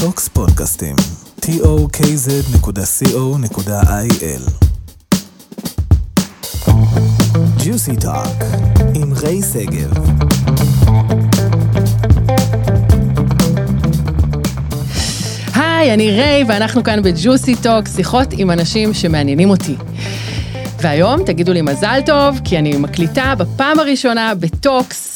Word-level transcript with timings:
Tokz 0.00 0.28
פודקאסטים, 0.28 0.96
tokz.co.il 1.40 2.10
ג'וסי 7.64 7.96
טוק, 7.96 8.26
עם 8.94 9.12
ריי 9.12 9.40
שגב. 9.52 9.92
היי, 15.54 15.94
אני 15.94 16.10
ריי, 16.10 16.44
ואנחנו 16.48 16.84
כאן 16.84 17.02
בג'וסי 17.02 17.56
טוק, 17.56 17.88
שיחות 17.96 18.28
עם 18.32 18.50
אנשים 18.50 18.94
שמעניינים 18.94 19.50
אותי. 19.50 19.76
והיום 20.80 21.24
תגידו 21.26 21.52
לי 21.52 21.62
מזל 21.62 22.00
טוב, 22.06 22.40
כי 22.44 22.58
אני 22.58 22.76
מקליטה 22.76 23.34
בפעם 23.38 23.78
הראשונה 23.78 24.34
ב 24.34 24.46
Tokz, 24.46 25.07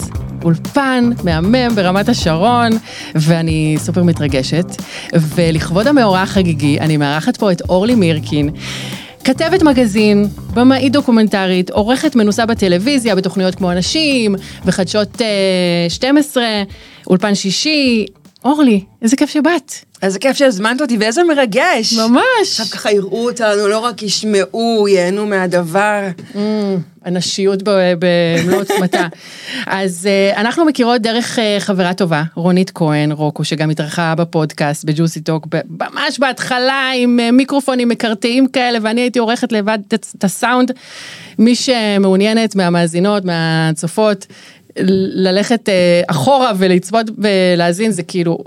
אולפן 0.45 1.11
מהמם 1.25 1.75
ברמת 1.75 2.09
השרון, 2.09 2.73
ואני 3.15 3.77
סופר 3.79 4.03
מתרגשת. 4.03 4.67
ולכבוד 5.13 5.87
המאורע 5.87 6.23
החגיגי, 6.23 6.81
אני 6.81 6.97
מארחת 6.97 7.37
פה 7.37 7.53
את 7.53 7.63
אורלי 7.69 7.95
מירקין. 7.95 8.51
כתבת 9.25 9.63
מגזין, 9.63 10.27
במאית 10.55 10.93
דוקומנטרית, 10.93 11.71
עורכת 11.71 12.17
מנוסה 12.17 12.47
בטלוויזיה, 12.47 13.15
בתוכניות 13.15 13.55
כמו 13.55 13.73
אנשים, 13.73 14.35
בחדשות 14.65 15.17
uh, 15.17 15.25
12, 15.89 16.45
אולפן 17.07 17.35
שישי. 17.35 18.07
אורלי, 18.45 18.85
איזה 19.03 19.17
כיף 19.17 19.31
שבאת. 19.31 19.73
איזה 20.03 20.19
כיף 20.19 20.37
שהזמנת 20.37 20.81
אותי 20.81 20.97
ואיזה 20.99 21.25
מרגש. 21.25 21.93
ממש. 21.93 22.23
עכשיו 22.51 22.67
ככה 22.67 22.93
יראו 22.93 23.29
אותנו, 23.29 23.69
לא 23.69 23.79
רק 23.79 24.03
ישמעו, 24.03 24.89
ייהנו 24.89 25.27
מהדבר. 25.27 26.09
Mm, 26.35 26.39
הנשיות 27.05 27.63
במלוא 27.99 28.61
עוצמתה. 28.61 29.07
אז 29.67 30.09
uh, 30.35 30.39
אנחנו 30.41 30.65
מכירות 30.65 31.03
דרך 31.03 31.39
uh, 31.39 31.61
חברה 31.61 31.95
טובה, 31.95 32.23
רונית 32.35 32.71
כהן, 32.71 33.13
רוקו, 33.13 33.45
שגם 33.45 33.71
התארחה 33.71 34.15
בפודקאסט, 34.15 34.85
בג'וסי 34.85 35.21
טוק, 35.21 35.47
ממש 35.71 36.19
בהתחלה 36.19 36.91
עם 36.97 37.21
uh, 37.29 37.33
מיקרופונים 37.33 37.89
מקרטעים 37.89 38.47
כאלה, 38.49 38.79
ואני 38.83 39.01
הייתי 39.01 39.19
עורכת 39.19 39.53
לבד 39.53 39.79
את, 39.95 40.25
הסאונד. 40.25 40.73
מי 41.39 41.55
שמעוניינת 41.55 42.57
מהמאזינות, 42.57 43.25
מהצופות, 43.25 44.27
ללכת 45.15 45.69
uh, 45.69 45.73
אחורה 46.11 46.53
ולצפות 46.59 47.07
ולהאזין, 47.19 47.91
זה 47.91 48.03
כאילו... 48.03 48.39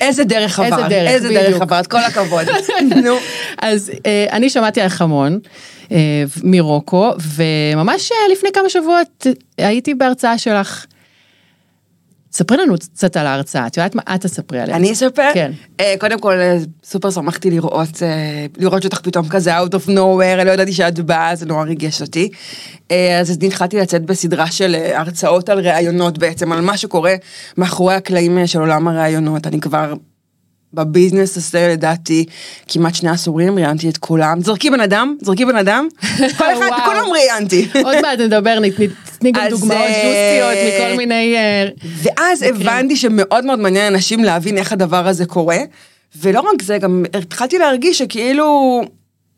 איזה 0.00 0.24
דרך 0.24 0.60
איזה 0.60 0.74
עברת, 0.74 0.90
דרך, 0.90 1.08
איזה 1.08 1.28
בדיוק. 1.28 1.42
דרך 1.42 1.60
עברת, 1.62 1.86
כל 1.86 1.98
הכבוד. 1.98 2.46
נו. 3.04 3.16
אז 3.58 3.90
אה, 4.06 4.26
אני 4.32 4.50
שמעתי 4.50 4.80
עליך 4.80 5.02
המון 5.02 5.38
אה, 5.92 6.24
מרוקו, 6.42 7.10
וממש 7.36 8.12
אה, 8.12 8.32
לפני 8.32 8.52
כמה 8.52 8.68
שבועות 8.68 9.26
אה, 9.60 9.68
הייתי 9.68 9.94
בהרצאה 9.94 10.38
שלך. 10.38 10.86
ספרי 12.32 12.56
לנו 12.58 12.74
קצת 12.78 13.16
על 13.16 13.26
ההרצאה, 13.26 13.66
את 13.66 13.76
יודעת 13.76 13.94
מה? 13.94 14.02
את 14.14 14.20
תספרי 14.20 14.60
עליה. 14.60 14.76
אני 14.76 14.92
אספר? 14.92 15.30
כן. 15.34 15.52
אה, 15.80 15.94
קודם 15.98 16.20
כל, 16.20 16.32
אה, 16.32 16.58
סופר 16.84 17.10
שמחתי 17.10 17.50
לראות, 17.50 18.02
אה, 18.02 18.46
לראות 18.58 18.84
אותך 18.84 19.00
פתאום 19.00 19.28
כזה 19.28 19.58
out 19.58 19.70
of 19.70 19.88
nowhere, 19.88 20.44
לא 20.44 20.50
ידעתי 20.50 20.72
שאת 20.72 21.00
באה, 21.00 21.36
זה 21.36 21.46
נורא 21.46 21.64
ריגש 21.64 22.02
אותי. 22.02 22.28
אה, 22.90 23.20
אז 23.20 23.38
התחלתי 23.42 23.76
לצאת 23.76 24.04
בסדרה 24.04 24.50
של 24.50 24.74
אה, 24.74 25.00
הרצאות 25.00 25.48
על 25.48 25.58
ראיונות 25.58 26.18
בעצם, 26.18 26.52
על 26.52 26.60
מה 26.60 26.76
שקורה 26.76 27.14
מאחורי 27.56 27.94
הקלעים 27.94 28.46
של 28.46 28.60
עולם 28.60 28.88
הראיונות. 28.88 29.46
אני 29.46 29.60
כבר 29.60 29.94
בביזנס 30.74 31.36
הזה 31.36 31.68
לדעתי 31.72 32.24
כמעט 32.68 32.94
שני 32.94 33.10
עשורים, 33.10 33.56
ראיינתי 33.58 33.88
את 33.88 33.98
כולם. 33.98 34.40
זרקי 34.42 34.70
בן 34.70 34.80
אדם, 34.80 35.16
זרקי 35.22 35.44
בן 35.44 35.56
אדם, 35.56 35.88
כל 36.38 36.44
אחד. 36.52 36.70
כולם 36.84 37.12
ראיינתי. 37.12 37.68
עוד 37.84 38.00
מעט 38.02 38.18
נדבר, 38.18 38.58
נת- 38.60 38.74
תתני 39.04 39.32
גם 39.32 39.42
דוגמאות 39.50 39.72
אה, 39.80 40.40
ג'וסיות 40.52 40.88
מכל 40.88 40.96
מיני... 40.96 41.34
אה, 41.36 41.68
ואז 42.02 42.42
הבנתי 42.42 42.96
שמאוד 42.96 43.44
מאוד 43.44 43.58
מעניין 43.58 43.94
אנשים 43.94 44.24
להבין 44.24 44.58
איך 44.58 44.72
הדבר 44.72 45.06
הזה 45.08 45.26
קורה, 45.26 45.58
ולא 46.20 46.40
רק 46.40 46.62
זה, 46.62 46.78
גם 46.78 47.04
התחלתי 47.14 47.58
להרגיש 47.58 47.98
שכאילו... 47.98 48.82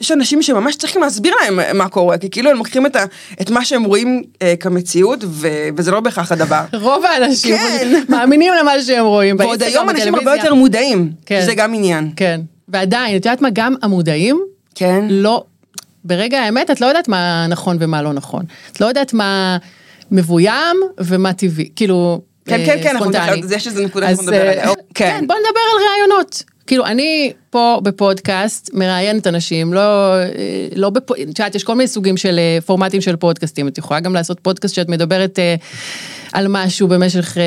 יש 0.03 0.13
אנשים 0.13 0.43
שממש 0.43 0.77
צריכים 0.77 1.03
להסביר 1.03 1.35
להם 1.43 1.79
מה 1.79 1.89
קורה, 1.89 2.19
כי 2.19 2.31
כאילו 2.31 2.51
הם 2.51 2.57
לוקחים 2.57 2.87
את, 2.87 2.97
ה, 2.97 3.05
את 3.41 3.51
מה 3.51 3.65
שהם 3.65 3.85
רואים 3.85 4.23
אה, 4.43 4.55
כמציאות, 4.61 5.25
ו, 5.25 5.49
וזה 5.77 5.91
לא 5.91 6.01
בהכרח 6.01 6.33
הדבר. 6.33 6.65
רוב 6.73 7.05
האנשים 7.05 7.57
כן. 7.57 8.03
מאמינים 8.09 8.53
למה 8.61 8.73
שהם 8.83 9.05
רואים. 9.05 9.37
ועוד 9.39 9.63
היום 9.63 9.91
אנשים 9.91 10.15
הרבה. 10.15 10.37
יותר 10.37 10.55
מודעים, 10.55 11.13
כן. 11.27 11.41
שזה 11.43 11.55
גם 11.55 11.75
עניין. 11.75 12.11
כן, 12.17 12.41
ועדיין, 12.69 13.17
את 13.17 13.27
יודעת 13.27 13.43
מה? 13.43 13.49
גם 13.53 13.75
המודעים 13.83 14.41
כן. 14.75 15.05
לא, 15.11 15.45
ברגע 16.05 16.41
האמת 16.41 16.71
את 16.71 16.81
לא 16.81 16.87
יודעת 16.87 17.09
מה 17.09 17.47
נכון 17.49 17.77
ומה 17.81 18.03
לא 18.03 18.13
נכון. 18.13 18.45
את 18.73 18.81
לא 18.81 18.87
יודעת 18.87 19.13
מה 19.13 19.57
מבוים 20.11 20.77
ומה 21.01 21.33
טבעי, 21.33 21.69
כאילו, 21.77 22.21
כן, 22.45 22.67
כן, 22.67 22.79
כן, 22.83 22.95
ספונטני. 22.97 23.43
יש 23.57 23.67
איזה 23.67 23.85
נקודה 23.85 24.07
שאנחנו 24.07 24.23
נדבר 24.23 24.37
אה, 24.37 24.53
עליה. 24.53 24.65
כן. 24.65 24.75
כן, 24.95 25.27
בוא 25.27 25.37
נדבר 25.37 25.61
על 25.73 25.89
ראיונות. 25.89 26.43
כאילו, 26.67 26.87
אני 26.87 27.33
פה 27.51 27.81
בפודקאסט 27.83 28.71
מראיינת 28.73 29.27
אנשים, 29.27 29.73
לא, 29.73 29.81
אה, 29.81 30.25
לא 30.77 30.91
בפ... 30.91 31.13
את 31.13 31.19
יודעת, 31.19 31.55
יש 31.55 31.65
כל 31.65 31.75
מיני 31.75 31.89
סוגים 31.89 32.17
של 32.17 32.39
אה, 32.39 32.59
פורמטים 32.67 33.01
של 33.01 33.17
פודקאסטים. 33.17 33.69
את 33.69 33.79
יכולה 33.79 34.01
גם 34.01 34.15
לעשות 34.15 34.41
פודקאסט 34.41 34.75
שאת 34.75 34.89
מדברת 34.89 35.39
אה, 35.39 35.55
על 36.33 36.47
משהו 36.49 36.89
במשך, 36.89 37.39
אה, 37.39 37.43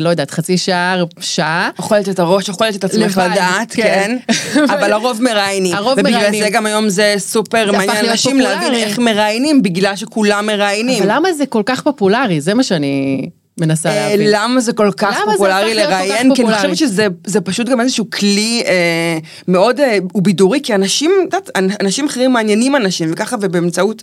לא 0.00 0.08
יודעת, 0.08 0.30
חצי 0.30 0.58
שעה, 0.58 0.96
שעה. 1.20 1.70
אוכלת 1.78 2.08
את 2.08 2.18
הראש, 2.18 2.48
אוכלת 2.48 2.76
את 2.76 2.84
עצמך 2.84 3.20
לדעת, 3.30 3.72
כן. 3.72 4.16
כן, 4.54 4.64
אבל 4.74 4.92
הרוב 4.92 5.22
מראיינים. 5.22 5.74
הרוב 5.74 5.92
ובגלל 5.92 6.12
מראיינים. 6.12 6.42
זה 6.42 6.50
גם 6.50 6.66
היום 6.66 6.88
זה 6.88 7.14
סופר 7.18 7.66
זה 7.66 7.72
מעניין 7.72 8.08
אנשים 8.08 8.40
להבין. 8.40 8.74
איך 8.74 8.98
מראיינים, 8.98 9.62
בגלל 9.62 9.96
שכולם 9.96 10.46
מראיינים. 10.46 11.02
אבל 11.02 11.12
למה 11.12 11.32
זה 11.32 11.46
כל 11.46 11.62
כך 11.66 11.82
פופולרי? 11.82 12.40
זה 12.40 12.54
מה 12.54 12.62
שאני 12.62 13.26
מנסה 13.60 13.88
אה, 13.88 14.08
להבין. 14.10 14.26
למה 14.30 14.60
זה 14.60 14.72
כל 14.72 14.90
כך 14.96 15.16
פופולרי 15.32 15.74
לראיין? 15.74 16.34
כי 16.34 16.42
אני? 16.42 16.54
חושבת 16.54 16.76
שזה 16.76 17.06
זה 17.26 17.40
פשוט 17.40 17.68
גם 17.68 17.80
איזשהו 17.80 18.10
כלי 18.10 18.62
אה, 18.66 19.18
מאוד 19.48 19.80
אה, 19.80 19.98
הוא 20.12 20.22
בידורי, 20.22 20.60
כי 20.62 20.74
אנשים, 20.74 21.10
את 21.28 21.34
יודעת, 21.34 21.50
אנ- 21.56 21.76
אנשים 21.80 22.06
אחרים 22.06 22.32
מעניינים 22.32 22.76
אנשים, 22.76 23.08
וככה 23.12 23.36
ובאמצעות 23.40 24.02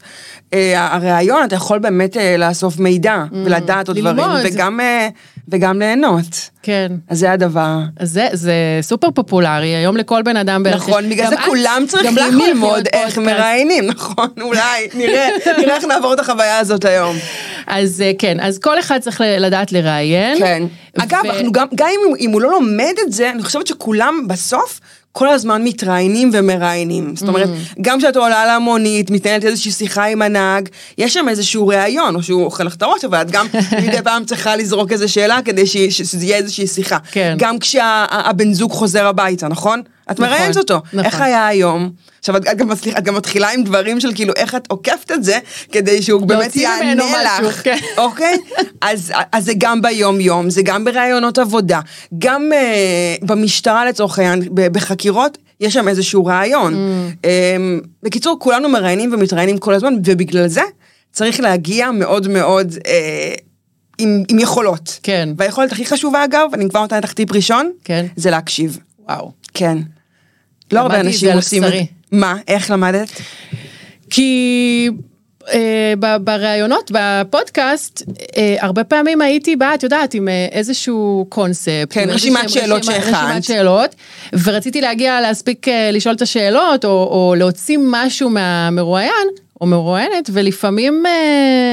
אה, 0.53 0.88
הראיון 0.95 1.44
אתה 1.44 1.56
יכול 1.56 1.79
באמת 1.79 2.17
אה, 2.17 2.38
לאסוף 2.38 2.79
מידע 2.79 3.23
ולדעת 3.45 3.88
עוד 3.88 3.97
דברים. 4.00 4.16
וגם, 4.56 4.79
אה, 4.79 5.07
וגם 5.51 5.79
ליהנות. 5.79 6.50
כן. 6.63 6.91
אז 7.09 7.19
זה 7.19 7.31
הדבר. 7.31 7.78
אז 8.00 8.12
זה, 8.12 8.28
זה 8.34 8.53
סופר 8.81 9.12
פופולרי, 9.12 9.75
היום 9.75 9.97
לכל 9.97 10.22
בן 10.22 10.38
אדם 10.38 10.63
בערך. 10.63 10.75
נכון, 10.75 11.09
בגלל 11.09 11.29
זה 11.29 11.35
כולם 11.45 11.84
צריכים 11.88 12.16
ללמוד 12.17 12.88
איך. 12.94 13.17
מראיינים, 13.17 13.88
נכון, 13.88 14.28
אולי, 14.41 14.88
נראה, 14.94 15.29
נראה 15.57 15.75
איך 15.75 15.84
נעבור 15.84 16.13
את 16.13 16.19
החוויה 16.19 16.59
הזאת 16.59 16.85
היום. 16.85 17.16
אז 17.67 18.01
אה, 18.01 18.11
כן, 18.19 18.38
אז 18.40 18.59
כל 18.59 18.79
אחד 18.79 19.00
צריך 19.00 19.22
לדעת 19.40 19.72
לראיין. 19.72 20.38
כן. 20.40 20.63
אגב, 21.00 21.19
ו- 21.25 21.29
אנחנו 21.29 21.51
גם, 21.51 21.67
גם 21.75 21.88
אם, 21.88 22.16
אם 22.19 22.31
הוא 22.31 22.41
לא 22.41 22.51
לומד 22.51 22.94
את 23.07 23.11
זה, 23.11 23.29
אני 23.29 23.44
חושבת 23.44 23.67
שכולם 23.67 24.28
בסוף 24.28 24.79
כל 25.11 25.29
הזמן 25.29 25.63
מתראיינים 25.63 26.29
ומראיינים. 26.33 27.16
זאת 27.16 27.27
אומרת, 27.27 27.49
גם 27.81 27.99
כשאת 27.99 28.16
עולה 28.16 28.55
למונית, 28.55 29.11
מתנהלת 29.11 29.45
איזושהי 29.45 29.72
שיחה 29.72 30.05
עם 30.05 30.22
הנהג, 30.22 30.69
יש 30.97 31.13
שם 31.13 31.29
איזשהו 31.29 31.67
ראיון, 31.67 32.16
או 32.16 32.23
שהוא 32.23 32.44
אוכל 32.44 32.63
לך 32.63 32.75
את 32.75 32.81
הראש, 32.81 33.05
אבל 33.05 33.22
את 33.22 33.31
גם 33.31 33.47
מדי 33.83 34.01
פעם 34.03 34.25
צריכה 34.25 34.55
לזרוק 34.55 34.91
איזו 34.91 35.13
שאלה 35.13 35.39
כדי 35.45 35.67
שזה 35.67 36.25
יהיה 36.25 36.38
איזושהי 36.38 36.67
שיחה. 36.67 36.97
כן. 37.11 37.35
גם 37.39 37.59
כשהבן 37.59 38.53
זוג 38.53 38.72
חוזר 38.72 39.07
הביתה, 39.07 39.47
נכון? 39.47 39.81
את 40.11 40.19
נכון, 40.19 40.33
מראיינת 40.33 40.57
אותו. 40.57 40.81
נכון. 40.94 41.05
איך 41.05 41.22
היה 41.22 41.47
היום? 41.47 41.91
עכשיו, 42.19 42.38
את, 42.38 42.47
את, 42.47 42.57
גם 42.57 42.67
מצליחה, 42.67 42.97
את 42.97 43.03
גם 43.03 43.16
מתחילה 43.16 43.51
עם 43.51 43.63
דברים 43.63 43.99
של 43.99 44.13
כאילו, 44.16 44.33
איך 44.35 44.55
את 44.55 44.67
עוקפת 44.67 45.11
את 45.11 45.23
זה, 45.23 45.39
כדי 45.72 46.01
שהוא 46.01 46.22
באמת 46.22 46.55
יענה 46.55 47.03
משהו, 47.05 47.49
לך. 47.49 47.63
כן. 47.63 47.77
אוקיי? 47.97 48.38
אז, 48.81 49.13
אז 49.31 49.45
זה 49.45 49.53
גם 49.57 49.81
ביום 49.81 50.22
יום, 50.22 50.49
זה 50.49 50.61
גם 50.61 50.85
בראיונות 50.85 51.38
עבודה, 51.38 51.79
גם 52.17 52.49
uh, 52.51 53.25
במשטרה 53.25 53.85
לצורך 53.85 54.19
העניין, 54.19 54.41
בחקירות, 54.53 55.38
יש 55.59 55.73
שם 55.73 55.88
איזשהו 55.88 56.25
רעיון. 56.25 56.73
Mm. 56.73 57.25
Um, 57.25 57.88
בקיצור, 58.03 58.38
כולנו 58.39 58.69
מראיינים 58.69 59.13
ומתראיינים 59.13 59.57
כל 59.57 59.73
הזמן, 59.73 59.93
ובגלל 60.05 60.47
זה 60.47 60.63
צריך 61.11 61.39
להגיע 61.39 61.91
מאוד 61.91 62.28
מאוד 62.28 62.72
uh, 62.73 63.41
עם, 63.97 64.23
עם 64.29 64.39
יכולות. 64.39 64.99
כן. 65.03 65.29
והיכולת 65.38 65.72
הכי 65.72 65.85
חשובה 65.85 66.23
אגב, 66.23 66.49
אני 66.53 66.69
כבר 66.69 66.81
נותנת 66.81 67.03
לך 67.03 67.13
טיפ 67.13 67.31
ראשון, 67.31 67.72
כן. 67.83 68.05
זה 68.16 68.31
להקשיב. 68.31 68.79
וואו. 69.09 69.31
כן. 69.53 69.78
לא 70.72 70.79
הרבה 70.79 71.00
אנשים 71.00 71.32
עושים 71.32 71.64
את 71.64 71.70
זה. 71.70 71.82
מה? 72.12 72.35
איך 72.47 72.72
למדת? 72.72 73.09
כי 74.09 74.90
אה, 75.53 75.94
בראיונות, 76.22 76.91
בפודקאסט, 76.94 78.02
אה, 78.38 78.56
הרבה 78.59 78.84
פעמים 78.84 79.22
הייתי 79.22 79.56
באה, 79.56 79.76
את 79.76 79.84
יודעת, 79.84 80.14
עם 80.14 80.28
אה, 80.28 80.47
איזשהו 80.52 81.26
קונספט. 81.29 81.88
כן, 81.90 82.09
רשימת 82.09 82.50
שאלות 82.50 82.79
רשימה- 82.82 82.96
שהכנת. 82.96 83.14
רשימת 83.16 83.44
שאלות, 83.44 83.96
ורציתי 84.44 84.82
להגיע 84.82 85.22
להספיק 85.22 85.68
אה, 85.68 85.90
לשאול 85.91 86.16
את 86.16 86.22
השאלות, 86.22 86.85
או, 86.85 86.90
או 86.90 87.35
להוציא 87.38 87.78
משהו 87.82 88.29
מהמרואיין, 88.29 89.28
או 89.62 89.66
מרואיינת, 89.66 90.29
ולפעמים 90.34 91.03
אה, 91.06 91.12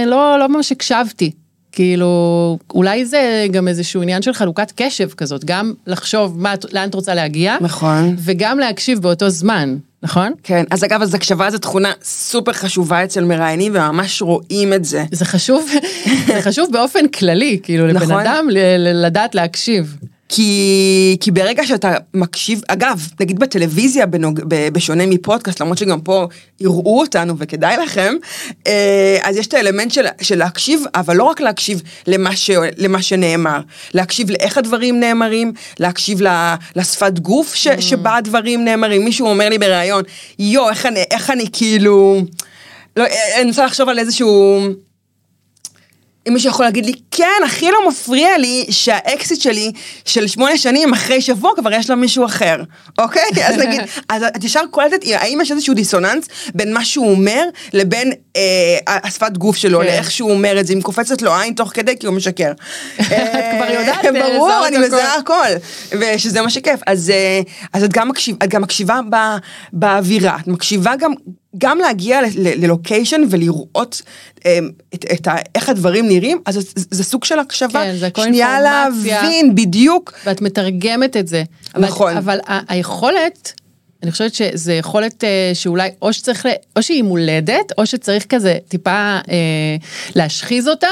לא, 0.06 0.38
לא 0.38 0.46
ממש 0.48 0.72
הקשבתי. 0.72 1.30
כאילו, 1.78 2.58
אולי 2.74 3.04
זה 3.04 3.46
גם 3.50 3.68
איזשהו 3.68 4.02
עניין 4.02 4.22
של 4.22 4.32
חלוקת 4.32 4.72
קשב 4.76 5.08
כזאת, 5.16 5.44
גם 5.44 5.72
לחשוב 5.86 6.38
מה, 6.40 6.54
לאן 6.72 6.88
את 6.88 6.94
רוצה 6.94 7.14
להגיע, 7.14 7.56
נכון. 7.60 8.16
וגם 8.18 8.58
להקשיב 8.58 8.98
באותו 8.98 9.28
זמן, 9.28 9.76
נכון? 10.02 10.32
כן, 10.42 10.64
אז 10.70 10.84
אגב, 10.84 11.02
אז 11.02 11.14
הקשבה 11.14 11.50
זו 11.50 11.58
תכונה 11.58 11.92
סופר 12.02 12.52
חשובה 12.52 13.04
אצל 13.04 13.24
מראיינים, 13.24 13.72
וממש 13.74 14.22
רואים 14.22 14.72
את 14.72 14.84
זה. 14.84 15.04
זה 15.12 15.24
חשוב, 15.24 15.70
זה 16.26 16.42
חשוב 16.42 16.68
באופן 16.72 17.08
כללי, 17.08 17.58
כאילו 17.62 17.86
לבן 17.86 17.96
נכון. 17.96 18.20
אדם 18.20 18.46
ל- 18.50 18.58
ל- 18.78 19.06
לדעת 19.06 19.34
להקשיב. 19.34 19.96
כי, 20.28 21.16
כי 21.20 21.30
ברגע 21.30 21.66
שאתה 21.66 21.94
מקשיב, 22.14 22.60
אגב, 22.68 23.08
נגיד 23.20 23.38
בטלוויזיה, 23.38 24.06
בנוג, 24.06 24.40
ב, 24.48 24.68
בשונה 24.68 25.06
מפודקאסט, 25.06 25.60
למרות 25.60 25.78
שגם 25.78 26.00
פה 26.00 26.26
יראו 26.60 27.00
אותנו 27.00 27.38
וכדאי 27.38 27.76
לכם, 27.76 28.14
אה, 28.66 29.18
אז 29.22 29.36
יש 29.36 29.46
את 29.46 29.54
האלמנט 29.54 29.92
של, 29.92 30.06
של 30.20 30.38
להקשיב, 30.38 30.82
אבל 30.94 31.16
לא 31.16 31.24
רק 31.24 31.40
להקשיב 31.40 31.82
למה, 32.06 32.36
ש, 32.36 32.50
למה 32.76 33.02
שנאמר, 33.02 33.60
להקשיב 33.94 34.30
לאיך 34.30 34.58
הדברים 34.58 35.00
נאמרים, 35.00 35.52
להקשיב 35.80 36.20
לשפת 36.76 37.18
גוף 37.18 37.54
ש, 37.54 37.66
mm. 37.66 37.80
שבה 37.80 38.16
הדברים 38.16 38.64
נאמרים. 38.64 39.04
מישהו 39.04 39.28
אומר 39.28 39.48
לי 39.48 39.58
בריאיון, 39.58 40.02
יו, 40.38 40.70
איך 40.70 40.86
אני, 40.86 41.04
איך 41.10 41.30
אני 41.30 41.44
כאילו... 41.52 42.22
לא, 42.96 43.04
אני 43.40 43.48
רוצה 43.48 43.66
לחשוב 43.66 43.88
על 43.88 43.98
איזשהו... 43.98 44.60
אם 46.28 46.32
מישהו 46.32 46.50
יכול 46.50 46.64
להגיד 46.64 46.86
לי, 46.86 46.92
כן, 47.10 47.42
הכי 47.46 47.70
לא 47.70 47.88
מפריע 47.88 48.38
לי 48.38 48.66
שהאקסיט 48.70 49.40
שלי 49.40 49.72
של 50.04 50.26
שמונה 50.26 50.56
שנים 50.56 50.92
אחרי 50.92 51.20
שבוע 51.20 51.50
כבר 51.56 51.72
יש 51.72 51.90
לה 51.90 51.96
מישהו 51.96 52.24
אחר, 52.24 52.56
אוקיי? 52.98 53.22
אז 53.44 53.56
נגיד, 53.62 53.80
אז 54.08 54.22
את 54.36 54.44
ישר 54.44 54.60
קולטת, 54.70 55.00
האם 55.14 55.40
יש 55.42 55.50
איזשהו 55.50 55.74
דיסוננס 55.74 56.24
בין 56.54 56.74
מה 56.74 56.84
שהוא 56.84 57.10
אומר 57.10 57.44
לבין 57.72 58.12
אה, 58.36 58.42
השפת 58.86 59.36
גוף 59.38 59.56
שלו, 59.56 59.78
כן. 59.78 59.86
לאיך 59.86 60.10
שהוא 60.10 60.30
אומר 60.30 60.60
את 60.60 60.66
זה, 60.66 60.72
אם 60.72 60.80
קופצת 60.80 61.22
לו 61.22 61.34
עין 61.34 61.54
תוך 61.54 61.70
כדי 61.74 61.98
כי 61.98 62.06
הוא 62.06 62.14
משקר. 62.14 62.52
את 63.00 63.04
כבר 63.56 63.70
יודעת, 63.70 64.04
אה, 64.04 64.12
ברור, 64.12 64.66
אני 64.66 64.78
מזהה 64.78 65.14
הכל, 65.14 65.48
ושזה 65.92 66.42
מה 66.42 66.50
שכיף. 66.50 66.80
אז, 66.86 67.10
אה, 67.10 67.40
אז 67.72 67.84
את 67.84 67.92
גם 67.92 68.08
מקשיבה, 68.08 68.44
את 68.44 68.50
גם 68.50 68.62
מקשיבה 68.62 69.00
באווירה, 69.72 70.36
את 70.42 70.46
מקשיבה 70.46 70.96
גם 70.96 71.12
גם 71.58 71.78
להגיע 71.78 72.20
ללוקיישן 72.36 73.20
ולראות 73.30 74.02
אמ, 74.44 74.70
את, 74.94 75.04
את 75.12 75.26
ה, 75.26 75.34
איך 75.54 75.68
הדברים 75.68 76.08
נראים, 76.08 76.38
אז 76.46 76.54
זה, 76.54 76.60
זה 76.90 77.04
סוג 77.04 77.24
של 77.24 77.38
הקשבה. 77.38 77.84
כן, 77.84 77.96
זה 77.96 78.06
הכל 78.06 78.22
שנייה 78.22 78.60
להבין 78.60 79.54
בדיוק. 79.54 80.12
ואת 80.26 80.40
מתרגמת 80.40 81.16
את 81.16 81.28
זה. 81.28 81.42
נכון. 81.76 82.16
אבל, 82.16 82.40
אבל 82.48 82.62
היכולת, 82.68 83.52
אני 84.02 84.12
חושבת 84.12 84.34
שזה 84.34 84.74
יכולת 84.74 85.24
אה, 85.24 85.50
שאולי 85.54 85.90
או 86.02 86.12
שצריך, 86.12 86.46
או 86.76 86.82
שהיא 86.82 87.02
מולדת, 87.02 87.72
או 87.78 87.86
שצריך 87.86 88.26
כזה 88.28 88.58
טיפה 88.68 89.18
אה, 89.30 89.76
להשחיז 90.14 90.68
אותה. 90.68 90.88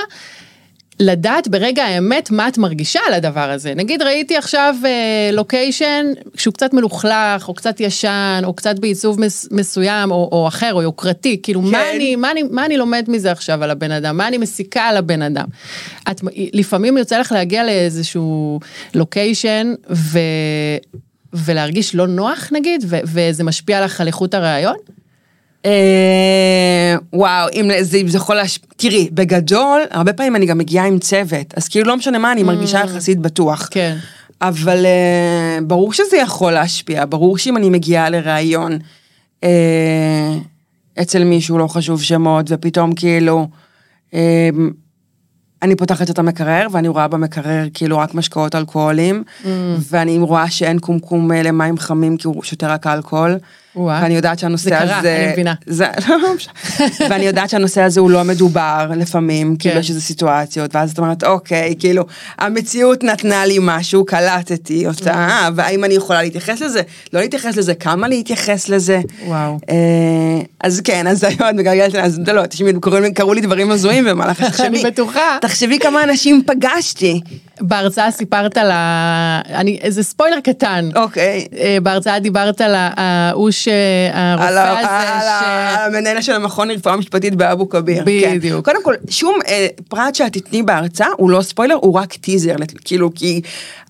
לדעת 1.01 1.49
ברגע 1.49 1.85
האמת 1.85 2.31
מה 2.31 2.49
את 2.49 2.59
מרגישה 2.59 3.01
על 3.09 3.15
הדבר 3.15 3.51
הזה. 3.51 3.75
נגיד 3.75 4.03
ראיתי 4.03 4.37
עכשיו 4.37 4.75
אה, 4.85 5.31
לוקיישן 5.33 6.07
שהוא 6.35 6.55
קצת 6.55 6.75
מלוכלך, 6.75 7.49
או 7.49 7.55
קצת 7.55 7.81
ישן, 7.81 8.43
או 8.45 8.53
קצת 8.53 8.79
בעיצוב 8.79 9.21
מס, 9.21 9.49
מסוים, 9.51 10.11
או, 10.11 10.29
או 10.33 10.49
אחר, 10.49 10.75
או 10.75 10.83
יוקרתי, 10.83 11.41
כאילו 11.43 11.63
כן. 11.63 11.71
מה, 11.71 11.91
אני, 11.91 12.17
מה, 12.17 12.31
אני, 12.31 12.43
מה 12.43 12.65
אני 12.65 12.77
לומד 12.77 13.05
מזה 13.09 13.33
עכשיו 13.33 13.65
על 13.65 13.71
הבן 13.71 13.91
אדם, 13.91 14.17
מה 14.17 14.29
אני 14.29 14.39
מסיקה 14.39 14.83
על 14.83 14.97
הבן 14.97 15.23
אדם. 15.23 15.47
את, 16.11 16.21
לפעמים 16.53 16.99
יוצא 16.99 17.19
לך 17.19 17.33
להגיע 17.33 17.65
לאיזשהו 17.65 18.61
לוקיישן, 18.95 19.75
ו... 19.91 20.19
ולהרגיש 21.33 21.95
לא 21.95 22.07
נוח 22.07 22.49
נגיד, 22.53 22.85
ו- 22.89 23.01
וזה 23.05 23.45
משפיע 23.45 23.85
לך 23.85 24.01
על 24.01 24.07
איכות 24.07 24.35
הראיון? 24.35 24.77
אה, 25.67 26.97
וואו, 27.13 27.49
אם 27.53 27.71
זה 28.09 28.17
יכול 28.17 28.37
להשפיע, 28.37 28.69
תראי, 28.77 29.09
בגדול, 29.13 29.83
הרבה 29.91 30.13
פעמים 30.13 30.37
אני 30.37 30.47
גם 30.47 30.59
מגיעה 30.59 30.87
עם 30.87 30.99
צוות, 30.99 31.55
אז 31.57 31.69
כאילו 31.69 31.87
לא 31.89 31.97
משנה 31.97 32.19
מה, 32.19 32.33
אני 32.33 32.43
מרגישה 32.43 32.83
mm. 32.83 32.85
יחסית 32.87 33.19
בטוח. 33.19 33.69
כן. 33.71 33.97
אבל 34.41 34.87
uh, 34.87 35.65
ברור 35.65 35.93
שזה 35.93 36.17
יכול 36.17 36.53
להשפיע, 36.53 37.05
ברור 37.09 37.39
שאם 37.39 37.57
אני 37.57 37.71
מגיעה 37.71 38.11
לראיון 38.11 38.79
uh, 39.41 39.47
אצל 41.03 41.25
מישהו, 41.25 41.59
לא 41.59 41.67
חשוב 41.67 42.03
שמות, 42.03 42.47
ופתאום 42.49 42.95
כאילו, 42.95 43.49
uh, 44.11 44.15
אני 45.63 45.77
פותחת 45.77 46.11
את 46.11 46.19
המקרר, 46.19 46.67
ואני 46.73 46.89
רואה 46.89 47.09
במקרר 47.09 47.65
כאילו 47.75 47.99
רק 47.99 48.15
משקאות 48.15 48.55
אלכוהולים, 48.55 49.25
mm. 49.27 49.47
ואני 49.91 50.19
רואה 50.19 50.51
שאין 50.51 50.79
קומקום 50.79 51.33
למים 51.33 51.79
חמים 51.79 52.17
כי 52.17 52.27
הוא 52.27 52.43
שותה 52.43 52.69
רק 52.69 52.87
אלכוהול. 52.87 53.39
ואני 53.77 54.17
יודעת 54.17 54.39
שהנושא 54.39 54.75
הזה... 54.75 54.87
זה 54.87 55.01
קרה, 55.03 55.25
אני 55.25 55.33
מבינה. 55.33 55.55
זה, 55.67 55.87
ואני 57.11 57.25
יודעת 57.25 57.51
שהנושא 57.51 57.83
הזה 57.83 58.01
הוא 58.01 58.11
לא 58.11 58.25
מדובר 58.25 58.91
לפעמים, 58.97 59.47
כאילו 59.47 59.59
כן. 59.59 59.69
כאילו 59.69 59.81
יש 59.81 59.91
איזה 59.91 60.01
סיטואציות, 60.01 60.75
ואז 60.75 60.91
את 60.91 60.99
אומרת, 60.99 61.25
אוקיי, 61.25 61.75
כאילו, 61.79 62.05
המציאות 62.39 63.05
נתנה 63.05 63.47
לי 63.47 63.59
משהו, 63.61 64.05
קלטתי 64.05 64.87
אותה, 64.87 65.29
mm. 65.49 65.53
והאם 65.55 65.85
אני 65.85 65.95
יכולה 65.95 66.23
להתייחס 66.23 66.61
לזה? 66.61 66.83
לא 67.13 67.21
להתייחס 67.21 67.57
לזה, 67.57 67.75
כמה 67.75 68.09
להתייחס 68.09 68.69
לזה? 68.69 69.01
וואו. 69.27 69.59
אה, 69.71 69.77
אז 70.61 70.81
כן, 70.81 71.07
אז 71.07 71.25
היום 71.25 71.41
את 71.51 71.55
מגלגלת, 71.55 71.95
אז 71.95 72.21
לא, 72.27 72.47
תשמעי, 72.47 72.73
קראו 73.15 73.35
לי 73.35 73.41
דברים 73.41 73.71
הזויים 73.71 74.05
במהלך 74.05 74.43
תחשבי. 74.51 74.67
אני 74.67 74.85
בטוחה. 74.85 75.39
תחשבי 75.41 75.79
כמה 75.79 76.05
אנשים 76.05 76.43
פגשתי. 76.47 77.21
בהרצאה 77.61 78.11
סיפרת 78.11 78.57
על 78.57 78.71
ה... 78.71 79.41
אני, 79.55 79.79
איזה 79.83 80.03
ספוילר 80.03 80.41
קטן. 80.41 80.89
אוקיי. 80.95 81.47
אה, 81.59 81.79
בהרצאה 81.83 82.19
דיברת 82.19 82.61
על 82.61 82.75
ההוא 82.77 83.51
שהרופא 83.67 84.45
הזה. 84.45 85.31
על 85.31 85.95
המנהל 85.95 86.21
של 86.21 86.33
המכון 86.33 86.69
לרפואה 86.69 86.97
משפטית 86.97 87.35
באבו 87.35 87.69
כביר. 87.69 88.05
כן. 88.05 88.37
בדיוק. 88.37 88.65
קודם 88.65 88.85
כל, 88.85 88.95
שום 89.11 89.39
אה, 89.49 89.67
פרט 89.89 90.15
שאת 90.15 90.33
תתני 90.33 90.63
בהרצאה 90.63 91.09
הוא 91.17 91.31
לא 91.31 91.43
ספוילר, 91.43 91.75
הוא 91.75 91.95
רק 91.95 92.13
טיזר. 92.13 92.55
כאילו, 92.85 93.11
כי 93.15 93.41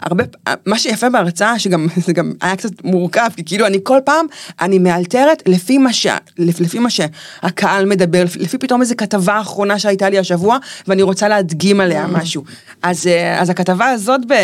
הרבה, 0.02 0.24
מה 0.66 0.78
שיפה 0.78 1.10
בהרצאה, 1.10 1.58
שגם 1.58 1.86
זה 2.06 2.12
גם 2.12 2.32
היה 2.40 2.56
קצת 2.56 2.84
מורכב, 2.84 3.28
כי 3.36 3.44
כאילו 3.44 3.66
אני 3.66 3.78
כל 3.82 3.98
פעם, 4.04 4.26
אני 4.60 4.78
מאלתרת 4.78 5.42
לפי 5.46 5.78
מה, 5.78 5.92
ש, 5.92 6.06
לפי 6.38 6.78
מה 6.78 6.88
שהקהל 6.90 7.86
מדבר, 7.86 8.24
לפי 8.36 8.58
פתאום 8.58 8.80
איזה 8.80 8.94
כתבה 8.94 9.40
אחרונה 9.40 9.78
שהייתה 9.78 10.10
לי 10.10 10.18
השבוע, 10.18 10.58
ואני 10.88 11.02
רוצה 11.02 11.28
להדגים 11.28 11.80
עליה 11.80 12.04
mm. 12.04 12.08
משהו. 12.08 12.44
אז, 12.82 13.06
אה, 13.06 13.40
אז 13.40 13.50
הכתבה 13.50 13.88
הזאת 13.88 14.20
ב... 14.28 14.34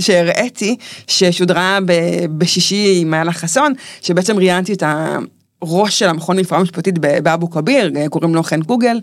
שהראיתי, 0.00 0.76
ששודרה 1.06 1.78
ב... 1.86 1.92
בשישי 2.38 2.98
עם 3.00 3.14
איילה 3.14 3.32
חסון, 3.32 3.72
שבעצם 4.02 4.38
ראיינתי 4.56 4.72
את 4.72 4.82
הראש 5.62 5.98
של 5.98 6.08
המכון 6.08 6.36
לרפואה 6.36 6.62
משפטית 6.62 6.98
באבו 6.98 7.50
כביר, 7.50 7.90
קוראים 8.10 8.34
לו 8.34 8.42
חן 8.42 8.62
קוגל. 8.62 9.00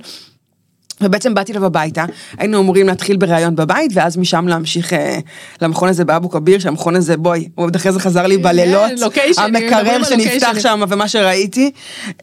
ובעצם 1.02 1.34
באתי 1.34 1.52
אליו 1.52 1.66
הביתה, 1.66 2.06
היינו 2.38 2.60
אמורים 2.60 2.88
להתחיל 2.88 3.18
בראיון 3.18 3.56
בבית, 3.56 3.92
ואז 3.94 4.18
משם 4.18 4.48
להמשיך 4.48 4.94
אה, 4.94 5.20
למכון 5.62 5.90
הזה 5.90 6.06
באבו 6.06 6.30
כביר, 6.30 6.60
שהמכון 6.60 6.96
הזה, 6.96 7.18
בואי, 7.18 7.48
הוא 7.56 7.66
עוד 7.66 7.76
אחרי 7.76 7.92
זה 7.92 8.00
חזר 8.00 8.28
לי 8.28 8.38
בלילות, 8.38 8.92
המקרר 9.38 10.04
שנפתח 10.04 10.56
שם 10.60 10.84
ומה 10.90 11.08
שראיתי. 11.08 11.72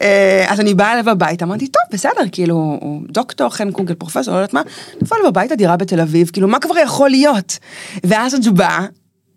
אה, 0.01 0.45
אז 0.47 0.59
אני 0.59 0.73
באה 0.73 0.93
אליו 0.93 1.09
הביתה, 1.09 1.45
אמרתי, 1.45 1.67
טוב, 1.67 1.83
בסדר, 1.91 2.23
כאילו, 2.31 2.55
הוא 2.81 3.01
דוקטור, 3.09 3.49
חן 3.49 3.71
קוגל, 3.71 3.93
פרופסור, 3.93 4.33
לא 4.33 4.39
יודעת 4.39 4.53
מה, 4.53 4.61
נפל 5.01 5.15
אליו 5.15 5.27
הביתה, 5.27 5.55
דירה 5.55 5.77
בתל 5.77 5.99
אביב, 5.99 6.29
כאילו, 6.33 6.47
מה 6.47 6.59
כבר 6.59 6.77
יכול 6.77 7.09
להיות? 7.09 7.57
ואז 8.03 8.33
את 8.33 8.43
באה, 8.53 8.85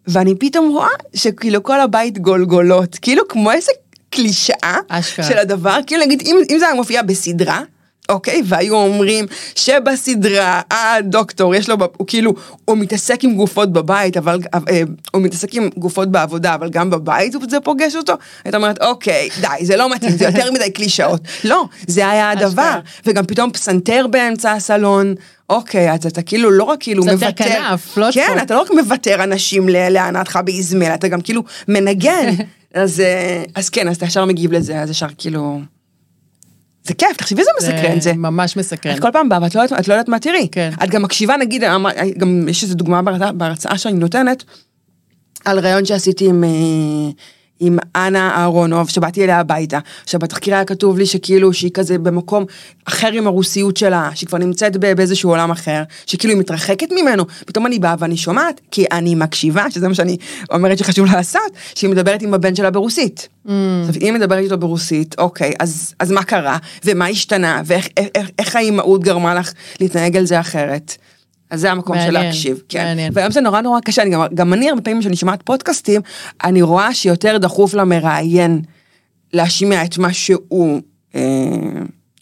ואני 0.09 0.35
פתאום 0.35 0.69
רואה 0.73 0.89
שכאילו 1.15 1.63
כל 1.63 1.81
הבית 1.81 2.19
גולגולות, 2.19 2.99
כאילו 3.03 3.29
כמו 3.29 3.53
איזה 3.53 3.73
קלישאה 4.15 4.79
של 5.23 5.39
הדבר, 5.39 5.79
כאילו 5.87 6.05
נגיד, 6.05 6.23
אם, 6.27 6.37
אם 6.51 6.59
זה 6.59 6.67
היה 6.67 6.75
מופיע 6.75 7.03
בסדרה, 7.03 7.61
אוקיי? 8.09 8.43
והיו 8.45 8.75
אומרים 8.77 9.27
שבסדרה 9.55 10.61
הדוקטור 10.71 11.55
יש 11.55 11.69
לו, 11.69 11.77
הוא 11.97 12.07
כאילו, 12.07 12.35
הוא 12.65 12.79
מתעסק 12.79 13.25
עם 13.25 13.35
גופות 13.35 13.73
בבית, 13.73 14.17
אבל, 14.17 14.41
אה, 14.55 14.83
הוא 15.13 15.23
מתעסק 15.23 15.55
עם 15.55 15.69
גופות 15.77 16.11
בעבודה, 16.13 16.55
אבל 16.55 16.71
גם 16.71 16.91
בבית 16.91 17.33
זה 17.49 17.61
פוגש 17.61 17.97
אותו. 17.97 18.13
היית 18.45 18.55
אומרת, 18.55 18.83
אוקיי, 18.83 19.29
די, 19.41 19.67
זה 19.67 19.77
לא 19.77 19.91
מתאים, 19.91 20.11
זה 20.11 20.25
יותר 20.25 20.53
מדי 20.53 20.71
קלישאות. 20.71 21.21
לא, 21.45 21.65
זה 21.87 22.11
היה 22.11 22.31
הדבר. 22.31 22.79
וגם 23.07 23.27
פתאום 23.27 23.51
פסנתר 23.51 24.07
באמצע 24.11 24.53
הסלון. 24.53 25.15
אוקיי, 25.51 25.93
אז 25.93 26.07
אתה 26.07 26.23
כאילו 26.23 26.51
לא 26.51 26.65
רק 26.65 26.79
כאילו 26.81 27.05
מוותר, 27.05 27.33
כנף, 27.37 27.97
לא 27.97 28.07
כן, 28.13 28.39
אתה 28.43 28.55
לא 28.55 28.61
רק 28.61 28.71
מוותר 28.71 29.25
אנשים 29.25 29.69
להנאתך 29.69 30.39
באזמל, 30.45 30.95
אתה 30.95 31.09
גם 31.09 31.21
כאילו 31.21 31.43
מנגן. 31.69 32.31
אז, 32.75 33.01
אה, 33.01 33.45
אז 33.55 33.69
כן, 33.69 33.89
אז 33.89 33.97
אתה 33.97 34.07
ישר 34.07 34.25
מגיב 34.25 34.53
לזה, 34.53 34.81
אז 34.83 34.91
ישר 34.91 35.07
כאילו... 35.19 35.61
זה 36.85 36.95
כיף, 36.95 37.17
תחשבי 37.17 37.41
איזה 37.41 37.51
מסקרן 37.61 38.01
זה. 38.01 38.13
ממש 38.13 38.57
מסקרן. 38.57 38.95
את 38.95 39.01
כל 39.01 39.09
פעם 39.13 39.29
באה 39.29 39.39
ואת 39.43 39.55
לא, 39.55 39.63
לא 39.89 39.93
יודעת 39.93 40.09
מה 40.09 40.19
תראי. 40.19 40.49
כן. 40.53 40.71
את 40.85 40.91
גם 40.91 41.03
מקשיבה, 41.03 41.37
נגיד, 41.37 41.63
גם 42.19 42.49
יש 42.49 42.63
איזו 42.63 42.75
דוגמה 42.75 43.03
בהרצאה 43.33 43.79
שאני 43.79 43.99
נותנת, 43.99 44.45
על 45.45 45.59
ראיון 45.59 45.85
שעשיתי 45.85 46.29
עם... 46.29 46.45
עם 47.61 47.79
אנה 47.97 48.37
אהרונוב, 48.37 48.89
שבאתי 48.89 49.25
אליה 49.25 49.41
הביתה. 49.41 49.79
עכשיו 50.03 50.21
בתחקיר 50.21 50.55
היה 50.55 50.65
כתוב 50.65 50.99
לי 50.99 51.07
שכאילו 51.07 51.53
שהיא 51.53 51.71
כזה 51.75 51.99
במקום 51.99 52.45
אחר 52.85 53.13
עם 53.13 53.27
הרוסיות 53.27 53.77
שלה, 53.77 54.11
שהיא 54.15 54.29
כבר 54.29 54.39
נמצאת 54.39 54.77
באיזשהו 54.77 55.31
עולם 55.31 55.51
אחר, 55.51 55.83
שכאילו 56.07 56.35
היא 56.35 56.41
מתרחקת 56.41 56.89
ממנו. 56.93 57.25
פתאום 57.47 57.67
אני 57.67 57.79
באה 57.79 57.95
ואני 57.99 58.17
שומעת, 58.17 58.61
כי 58.71 58.85
אני 58.93 59.15
מקשיבה, 59.15 59.71
שזה 59.71 59.89
מה 59.89 59.95
שאני 59.95 60.17
אומרת 60.51 60.79
שחשוב 60.79 61.07
לעשות, 61.07 61.53
שהיא 61.75 61.91
מדברת 61.91 62.23
עם 62.23 62.35
הבן 62.35 62.55
שלה 62.55 62.71
ברוסית. 62.71 63.29
Mm. 63.47 63.51
עכשיו, 63.89 64.03
אם 64.09 64.15
מדברת 64.15 64.45
איתו 64.45 64.59
ברוסית, 64.59 65.15
אוקיי, 65.19 65.53
אז, 65.61 65.95
אז 65.99 66.11
מה 66.11 66.25
קרה? 66.25 66.59
ומה 66.85 67.07
השתנה? 67.07 67.63
ואיך 67.65 67.89
איך, 67.97 68.09
איך, 68.15 68.31
איך 68.39 68.57
האימהות 68.57 69.03
גרמה 69.03 69.35
לך 69.35 69.53
להתנהג 69.81 70.17
על 70.17 70.25
זה 70.25 70.41
אחרת? 70.41 70.97
אז 71.51 71.61
זה 71.61 71.71
המקום 71.71 71.97
של 72.07 72.11
להקשיב, 72.11 72.63
כן. 72.69 72.85
מעניין. 72.85 73.13
והיום 73.15 73.31
זה 73.33 73.41
נורא 73.41 73.61
נורא 73.61 73.81
קשה, 73.81 74.03
אני 74.03 74.11
גם, 74.11 74.23
גם 74.35 74.53
אני 74.53 74.71
הרבה 74.71 74.83
פעמים 74.83 75.01
כשאני 75.01 75.17
שומעת 75.17 75.43
פודקאסטים, 75.43 76.01
אני 76.45 76.63
רואה 76.63 76.95
שיותר 76.95 77.39
דחוף 77.39 77.75
למראיין 77.75 78.61
להשמיע 79.33 79.85
את 79.85 79.99
מה 79.99 80.13
שהוא 80.13 80.81
אה, 81.15 81.21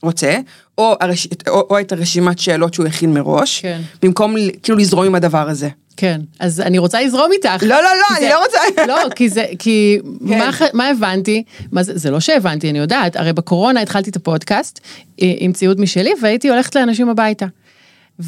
רוצה, 0.02 0.36
או, 0.78 0.94
הרש... 1.00 1.28
או, 1.48 1.66
או 1.70 1.80
את 1.80 1.92
הרשימת 1.92 2.38
שאלות 2.38 2.74
שהוא 2.74 2.86
הכין 2.86 3.14
מראש, 3.14 3.60
כן. 3.60 3.80
במקום 4.02 4.34
כאילו 4.62 4.78
לזרום 4.78 5.06
עם 5.06 5.14
הדבר 5.14 5.48
הזה. 5.48 5.68
כן, 5.96 6.20
אז 6.40 6.60
אני 6.60 6.78
רוצה 6.78 7.02
לזרום 7.02 7.32
איתך. 7.32 7.62
לא, 7.62 7.68
לא, 7.68 7.82
לא, 7.82 8.16
אני 8.16 8.26
זה- 8.26 8.30
לא 8.30 8.42
רוצה. 8.44 8.58
לא, 8.92 9.10
כי 9.14 9.28
זה, 9.28 9.44
כי 9.58 9.98
כן. 10.28 10.38
מה, 10.38 10.50
מה 10.72 10.88
הבנתי? 10.88 11.42
מה 11.72 11.82
זה, 11.82 11.98
זה 11.98 12.10
לא 12.10 12.20
שהבנתי, 12.20 12.70
אני 12.70 12.78
יודעת, 12.78 13.16
הרי 13.16 13.32
בקורונה 13.32 13.80
התחלתי 13.80 14.10
את 14.10 14.16
הפודקאסט 14.16 14.80
אה, 15.22 15.32
עם 15.38 15.52
ציוד 15.52 15.80
משלי 15.80 16.10
והייתי 16.22 16.48
הולכת 16.48 16.74
לאנשים 16.76 17.08
הביתה. 17.08 17.46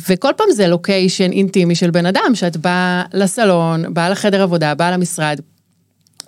וכל 0.08 0.30
פעם 0.36 0.46
זה 0.52 0.66
לוקיישן 0.66 1.32
אינטימי 1.32 1.74
של 1.74 1.90
בן 1.90 2.06
אדם, 2.06 2.34
שאת 2.34 2.56
באה 2.56 3.02
לסלון, 3.12 3.94
באה 3.94 4.10
לחדר 4.10 4.42
עבודה, 4.42 4.74
באה 4.74 4.90
למשרד. 4.90 5.40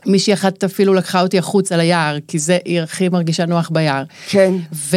מישהי 0.06 0.34
אחת 0.34 0.64
אפילו 0.64 0.94
לקחה 0.94 1.20
אותי 1.22 1.38
החוצה 1.38 1.76
ליער, 1.76 2.16
כי 2.28 2.38
זה, 2.38 2.58
היא 2.64 2.80
הכי 2.80 3.08
מרגישה 3.08 3.46
נוח 3.46 3.70
ביער. 3.72 4.02
כן. 4.28 4.52
ו... 4.72 4.96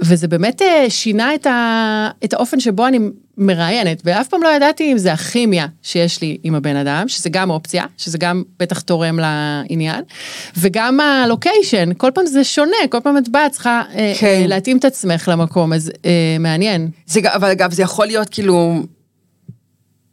וזה 0.00 0.28
באמת 0.28 0.62
אה, 0.62 0.84
שינה 0.88 1.34
את, 1.34 1.46
ה... 1.46 2.08
את 2.24 2.32
האופן 2.32 2.60
שבו 2.60 2.86
אני 2.86 2.98
מראיינת, 3.38 4.02
ואף 4.04 4.28
פעם 4.28 4.42
לא 4.42 4.48
ידעתי 4.48 4.92
אם 4.92 4.98
זה 4.98 5.12
הכימיה 5.12 5.66
שיש 5.82 6.22
לי 6.22 6.36
עם 6.42 6.54
הבן 6.54 6.76
אדם, 6.76 7.08
שזה 7.08 7.30
גם 7.30 7.50
אופציה, 7.50 7.84
שזה 7.96 8.18
גם 8.18 8.42
בטח 8.58 8.80
תורם 8.80 9.18
לעניין, 9.18 10.02
וגם 10.58 11.00
הלוקיישן, 11.00 11.88
כל 11.96 12.10
פעם 12.14 12.26
זה 12.26 12.44
שונה, 12.44 12.76
כל 12.90 13.00
פעם 13.00 13.18
את 13.18 13.28
באה, 13.28 13.50
צריכה 13.50 13.82
אה, 13.94 14.12
כן. 14.18 14.26
אה, 14.26 14.46
להתאים 14.46 14.78
את 14.78 14.84
עצמך 14.84 15.28
למקום, 15.32 15.72
אז 15.72 15.90
מעניין. 16.40 16.90
זה, 17.06 17.20
אבל 17.24 17.50
אגב, 17.50 17.72
זה 17.72 17.82
יכול 17.82 18.06
להיות 18.06 18.28
כאילו... 18.28 18.82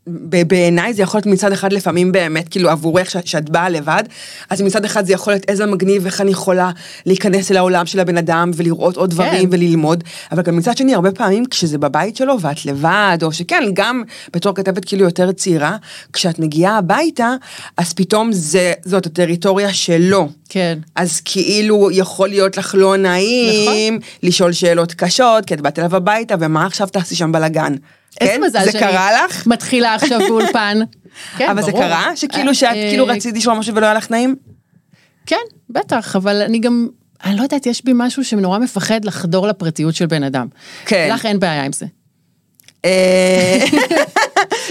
בעיניי 0.08 0.94
זה 0.94 1.02
יכול 1.02 1.18
להיות 1.18 1.26
מצד 1.26 1.52
אחד 1.52 1.74
לפעמים 1.74 2.12
באמת 2.12 2.50
כאילו 2.50 2.70
עבורך 2.70 3.12
ש- 3.12 3.18
שאת 3.26 3.50
באה 3.50 3.70
לבד 3.70 4.04
אז 4.50 4.62
מצד 4.62 4.86
אחד 4.86 5.06
זה 5.06 5.14
יכול 5.14 5.34
להיות 5.34 5.46
איזה 5.48 5.66
מגניב 5.66 6.06
איך 6.06 6.22
אני 6.22 6.32
יכולה 6.32 6.72
להיכנס 7.06 7.52
אל 7.52 7.58
העולם 7.58 7.86
של 7.86 8.00
הבן 8.00 8.18
אדם 8.18 8.52
ולראות 8.56 8.98
עוד 8.98 9.10
דברים 9.10 9.50
כן. 9.50 9.56
וללמוד 9.56 10.04
אבל 10.32 10.42
גם 10.42 10.58
מצד 10.58 10.78
שני 10.78 10.96
הרבה 10.96 11.12
פעמים 11.12 11.46
כשזה 11.46 11.78
בבית 11.78 12.16
שלו 12.16 12.42
ואת 12.42 12.66
לבד 12.66 13.18
או 13.22 13.32
שכן 13.32 13.64
גם 13.74 14.04
בתור 14.34 14.56
כתבת 14.56 14.86
כאילו 14.86 15.06
יותר 15.06 15.32
צעירה 15.32 15.78
כשאת 16.14 16.40
מגיעה 16.40 16.78
הביתה 16.78 17.36
אז 17.78 17.94
פתאום 17.94 18.32
זה 18.32 18.74
זאת 18.86 19.06
הטריטוריה 19.06 19.74
שלו. 19.74 20.30
כן. 20.50 20.80
אז 20.96 21.22
כאילו 21.26 21.90
יכול 21.92 22.30
להיות 22.30 22.58
לך 22.58 22.76
לא 22.78 22.98
נעים, 22.98 23.96
נכון. 23.96 24.10
לשאול 24.24 24.52
שאלות 24.54 24.94
קשות, 24.94 25.46
כי 25.46 25.54
את 25.54 25.62
באת 25.62 25.80
אליו 25.80 25.96
הביתה, 25.96 26.36
ומה 26.40 26.66
עכשיו 26.66 26.88
תעשי 26.88 27.16
שם 27.16 27.32
בלאגן? 27.32 27.76
איזה 28.22 28.34
כן? 28.34 28.42
מזל 28.42 28.66
זה 28.66 28.72
שאני 28.72 28.84
קרה 28.84 29.26
לך? 29.26 29.48
מתחילה 29.48 29.96
עכשיו 29.96 30.20
באולפן. 30.20 30.80
כן, 31.38 31.50
אבל 31.50 31.64
זה 31.64 31.72
ברור. 31.72 31.84
קרה? 31.84 32.16
שכאילו 32.16 32.50
אה, 32.50 32.54
שאת 32.54 32.70
אה, 32.70 32.90
כאילו 32.90 33.06
רצית 33.06 33.36
לשמוע 33.36 33.60
משהו 33.60 33.76
ולא 33.76 33.86
היה 33.86 33.96
לך 33.96 34.12
נעים? 34.12 34.36
כן, 35.26 35.36
בטח, 35.70 36.16
אבל 36.16 36.42
אני 36.42 36.60
גם, 36.60 36.88
אני 37.24 37.38
לא 37.38 37.44
יודעת, 37.44 37.66
יש 37.66 37.86
בי 37.86 37.92
משהו 37.96 38.24
שנורא 38.24 38.60
מפחד 38.60 39.06
לחדור 39.06 39.48
לפרטיות 39.48 39.96
של 39.96 40.06
בן 40.06 40.24
אדם. 40.24 40.48
כן. 40.86 41.10
לך 41.14 41.26
אין 41.26 41.40
בעיה 41.40 41.64
עם 41.64 41.72
זה. 41.72 41.86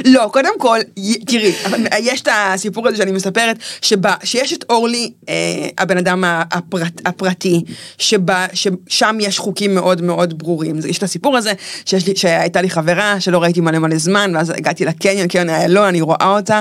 לא, 0.04 0.28
קודם 0.32 0.58
כל, 0.58 0.78
תראי, 1.26 1.52
יש 1.98 2.20
את 2.20 2.28
הסיפור 2.32 2.88
הזה 2.88 2.96
שאני 2.96 3.12
מספרת, 3.12 3.56
שבה, 3.82 4.14
שיש 4.24 4.52
את 4.52 4.64
אורלי, 4.70 5.12
אה, 5.28 5.34
הבן 5.78 5.98
אדם 5.98 6.24
הפרט, 6.26 7.00
הפרטי, 7.04 7.62
שבה, 7.98 8.46
ששם 8.52 9.18
יש 9.20 9.38
חוקים 9.38 9.74
מאוד 9.74 10.02
מאוד 10.02 10.38
ברורים. 10.38 10.76
יש 10.88 10.98
את 10.98 11.02
הסיפור 11.02 11.36
הזה, 11.36 11.52
שיש 11.84 12.06
לי, 12.06 12.16
שהייתה 12.16 12.62
לי 12.62 12.70
חברה 12.70 13.20
שלא 13.20 13.42
ראיתי 13.42 13.60
מלא 13.60 13.78
מלא 13.78 13.96
זמן, 13.96 14.32
ואז 14.34 14.50
הגעתי 14.50 14.84
לקניון, 14.84 15.28
קניון 15.28 15.50
איילון, 15.50 15.84
אני 15.84 16.00
רואה 16.00 16.36
אותה. 16.36 16.60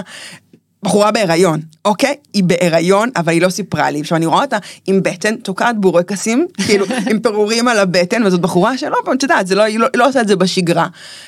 בחורה 0.83 1.11
בהיריון, 1.11 1.61
אוקיי? 1.85 2.15
היא 2.33 2.43
בהיריון, 2.43 3.09
אבל 3.15 3.31
היא 3.33 3.41
לא 3.41 3.49
סיפרה 3.49 3.91
לי. 3.91 4.01
עכשיו 4.01 4.17
אני 4.17 4.25
רואה 4.25 4.41
אותה 4.41 4.57
עם 4.87 5.03
בטן, 5.03 5.35
תוקעת 5.35 5.77
בורקסים, 5.79 6.47
כאילו, 6.65 6.85
עם 7.09 7.19
פירורים 7.19 7.67
על 7.67 7.79
הבטן, 7.79 8.23
וזאת 8.25 8.41
בחורה 8.41 8.77
שלא, 8.77 8.97
את 9.13 9.23
יודעת, 9.23 9.49
לא, 9.49 9.63
היא 9.63 9.79
לא, 9.79 9.87
לא 9.95 10.07
עושה 10.09 10.21
את 10.21 10.27
זה 10.27 10.35
בשגרה. 10.35 10.87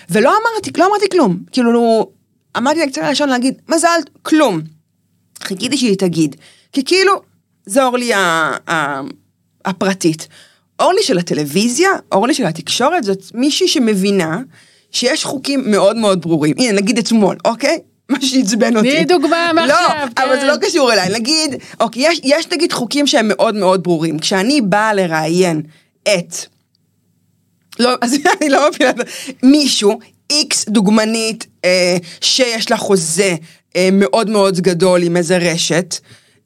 ולא 0.09 0.29
אמרתי, 0.29 0.71
לא 0.77 0.87
אמרתי 0.87 1.09
כלום. 1.11 1.37
כאילו, 1.51 2.11
אמרתי 2.57 2.79
לה 2.79 2.87
קצת 2.87 3.01
ראשון 3.09 3.29
להגיד, 3.29 3.53
מזל, 3.69 3.87
כלום. 4.21 4.61
חיכיתי 5.43 5.77
שהיא 5.77 5.97
תגיד. 5.97 6.35
כי 6.71 6.83
כאילו, 6.85 7.13
זה 7.65 7.83
אורלי 7.83 8.13
ה- 8.13 8.19
ה- 8.71 9.01
הפרטית. 9.65 10.27
אורלי 10.79 11.03
של 11.03 11.17
הטלוויזיה, 11.17 11.89
אורלי 12.11 12.33
של 12.33 12.45
התקשורת, 12.45 13.03
זאת 13.03 13.19
מישהי 13.33 13.67
שמבינה 13.67 14.41
שיש 14.91 15.25
חוקים 15.25 15.71
מאוד 15.71 15.97
מאוד 15.97 16.21
ברורים. 16.21 16.53
הנה, 16.57 16.71
נגיד 16.71 16.97
אתמול, 16.97 17.35
אוקיי? 17.45 17.79
מה 18.09 18.17
שעצבן 18.21 18.77
אותי. 18.77 18.91
תני 18.95 19.05
דוגמה 19.05 19.51
מעכשיו, 19.53 19.77
לא, 20.17 20.23
אבל 20.23 20.35
כן. 20.35 20.39
זה 20.41 20.47
לא 20.47 20.57
קשור 20.61 20.93
אליי. 20.93 21.09
נגיד, 21.09 21.55
אוקיי, 21.79 22.03
יש, 22.03 22.19
יש 22.23 22.47
נגיד 22.51 22.73
חוקים 22.73 23.07
שהם 23.07 23.27
מאוד 23.27 23.55
מאוד 23.55 23.83
ברורים. 23.83 24.19
כשאני 24.19 24.61
באה 24.61 24.93
לראיין 24.93 25.61
את... 26.03 26.35
לא, 27.79 27.95
אז 28.01 28.17
אני 28.41 28.49
לא 28.49 28.69
מבינה, 28.69 28.91
מישהו, 29.43 29.99
איקס 30.29 30.65
דוגמנית, 30.69 31.47
אה, 31.65 31.97
שיש 32.21 32.71
לה 32.71 32.77
חוזה 32.77 33.35
אה, 33.75 33.89
מאוד 33.91 34.29
מאוד 34.29 34.59
גדול 34.59 35.03
עם 35.03 35.17
איזה 35.17 35.37
רשת, 35.37 35.95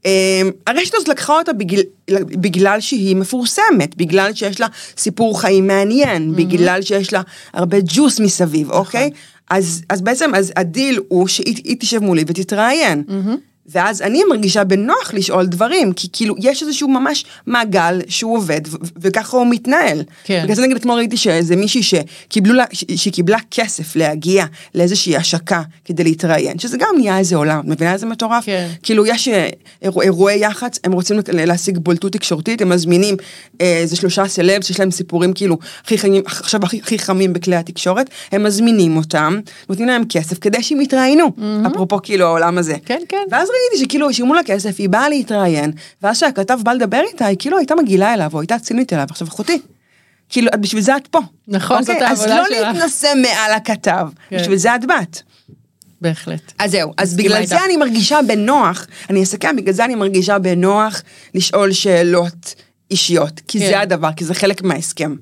אה, 0.06 0.42
הרשת 0.68 0.96
הזאת 0.96 1.08
לקחה 1.08 1.34
אותה 1.34 1.54
בגלל, 1.54 1.84
בגלל 2.12 2.82
שהיא 2.82 3.16
מפורסמת, 3.16 3.96
בגלל 3.96 4.34
שיש 4.34 4.60
לה 4.60 4.68
סיפור 4.98 5.42
חיים 5.42 5.68
מעניין, 5.68 6.36
בגלל 6.36 6.82
שיש 6.82 7.14
לה 7.14 7.22
הרבה 7.54 7.78
ג'וס 7.86 8.20
מסביב, 8.20 8.72
אוקיי? 8.72 9.10
אז, 9.50 9.82
אז 9.90 10.02
בעצם, 10.02 10.36
אז 10.36 10.54
הדיל 10.56 11.00
הוא 11.08 11.28
שהיא 11.28 11.56
היא 11.64 11.78
תשב 11.80 12.00
מולי 12.00 12.24
ותתראיין. 12.28 13.04
ואז 13.68 14.02
אני 14.02 14.22
מרגישה 14.30 14.64
בנוח 14.64 15.14
לשאול 15.14 15.46
דברים, 15.46 15.94
כי 15.94 16.08
כאילו 16.14 16.36
יש 16.40 16.64
איזשהו 16.64 16.88
ממש 16.88 17.26
מעגל 17.46 18.02
שהוא 18.08 18.38
עובד, 18.38 18.62
וככה 18.98 19.38
הוא 19.38 19.48
מתנהל. 19.50 20.04
כן. 20.24 20.42
בגלל 20.44 20.56
זה 20.56 20.62
נגיד 20.62 20.78
אתמול 20.78 20.98
ראיתי 20.98 21.18
שאיזה 21.18 21.56
מישהי 21.56 21.84
שקיבלו 21.84 22.54
לה, 22.54 22.66
שקיבלה 22.96 23.38
כסף 23.52 23.96
להגיע 23.96 24.46
לאיזושהי 24.76 25.16
השקה 25.16 25.62
כדי 25.86 26.04
להתראיין, 26.04 26.60
שזה 26.60 26.78
גם 26.78 26.88
נהיה 26.98 27.18
איזה 27.18 27.36
עולם, 27.36 27.60
את 27.60 27.66
מבינה 27.66 27.94
איזה 27.94 28.06
מטורף? 28.06 28.46
כן. 28.46 28.68
כאילו 28.84 29.06
יש 29.06 29.28
אה, 29.28 29.50
אירוע, 29.82 30.04
אירועי 30.04 30.40
יח"צ, 30.40 30.80
הם 30.84 30.92
רוצים 30.92 31.20
להשיג 31.34 31.78
בולטות 31.78 32.12
תקשורתית, 32.12 32.62
הם 32.62 32.70
מזמינים 32.70 33.16
אה, 33.62 33.78
איזה 33.78 33.96
שלושה 33.96 34.28
סלב 34.28 34.62
שיש 34.62 34.80
להם 34.80 34.92
סיפורים 34.92 35.34
כאילו 35.34 35.58
הכי 35.84 35.98
חמים, 35.98 36.24
עכשיו 36.26 36.64
הכי, 36.64 36.80
הכי 36.84 37.00
חמים 37.00 37.34
בכלי 37.34 37.56
התקשורת, 37.56 38.10
הם 38.32 38.44
מזמינים 38.44 38.98
אותם, 38.98 39.40
נותנים 39.70 39.88
להם 39.88 40.04
כסף 40.10 40.40
כדי 40.40 40.64
שהם 40.64 40.82
יתראיינו, 40.82 41.32
אפרופו 41.68 42.00
כאילו 42.04 42.26
העולם 42.26 42.58
הזה. 42.58 42.76
כן, 42.86 43.02
כן. 43.10 43.24
ואז 43.32 43.50
ראיתי 43.72 43.86
שכאילו 43.86 44.14
שילמו 44.14 44.34
לה 44.34 44.44
כסף, 44.46 44.76
היא 44.78 44.90
באה 44.90 45.10
להתראיין, 45.10 45.72
ואז 46.02 46.18
שהכתב 46.20 46.60
בא 46.64 46.74
לדבר 46.74 47.02
איתה, 47.14 47.26
היא 47.26 47.38
כאילו 47.40 47.58
הייתה 47.58 47.76
מגעילה 47.76 48.14
אליו, 48.14 48.30
או 48.34 48.40
הייתה 48.42 48.60
צינית 48.60 48.94
אליו, 48.94 49.08
עכשיו 49.10 49.28
אחותי. 49.28 49.62
כאילו, 50.30 50.48
את 50.54 50.62
בשביל 50.62 50.82
זה 50.82 50.96
את 50.98 51.08
פה. 51.08 51.20
נכון, 51.48 51.84
זאת 51.84 51.90
אוקיי? 51.90 52.08
העבודה 52.08 52.42
אז 52.42 52.48
שלך. 52.48 52.60
לא 52.62 52.74
להתנשא 52.74 53.14
מעל 53.22 53.52
הכתב, 53.54 54.08
כן. 54.30 54.38
בשביל 54.40 54.58
זה 54.58 54.76
את 54.76 54.86
באת. 54.86 55.22
בהחלט. 56.02 56.52
אז 56.60 56.72
זהו, 56.72 56.94
אז 56.98 57.16
בגלל. 57.16 57.46
זה 57.46 57.66
אני 57.66 57.78
מרגישה 57.78 58.20
בנוח, 58.28 58.88
אני 59.10 59.24
אסכם, 59.24 59.56
בגלל 59.56 59.74
זה 59.74 59.86
אני 59.86 59.96
מרגישה 59.96 60.40
בנוח 60.40 61.02
לשאול 61.36 61.72
שאלות 61.72 62.56
אישיות, 62.92 63.42
כי 63.48 63.60
כן. 63.60 63.66
זה 63.68 63.80
הדבר, 63.80 64.10
כי 64.16 64.26
זה 64.26 64.34
חלק 64.34 64.62
מההסכם. 64.62 65.16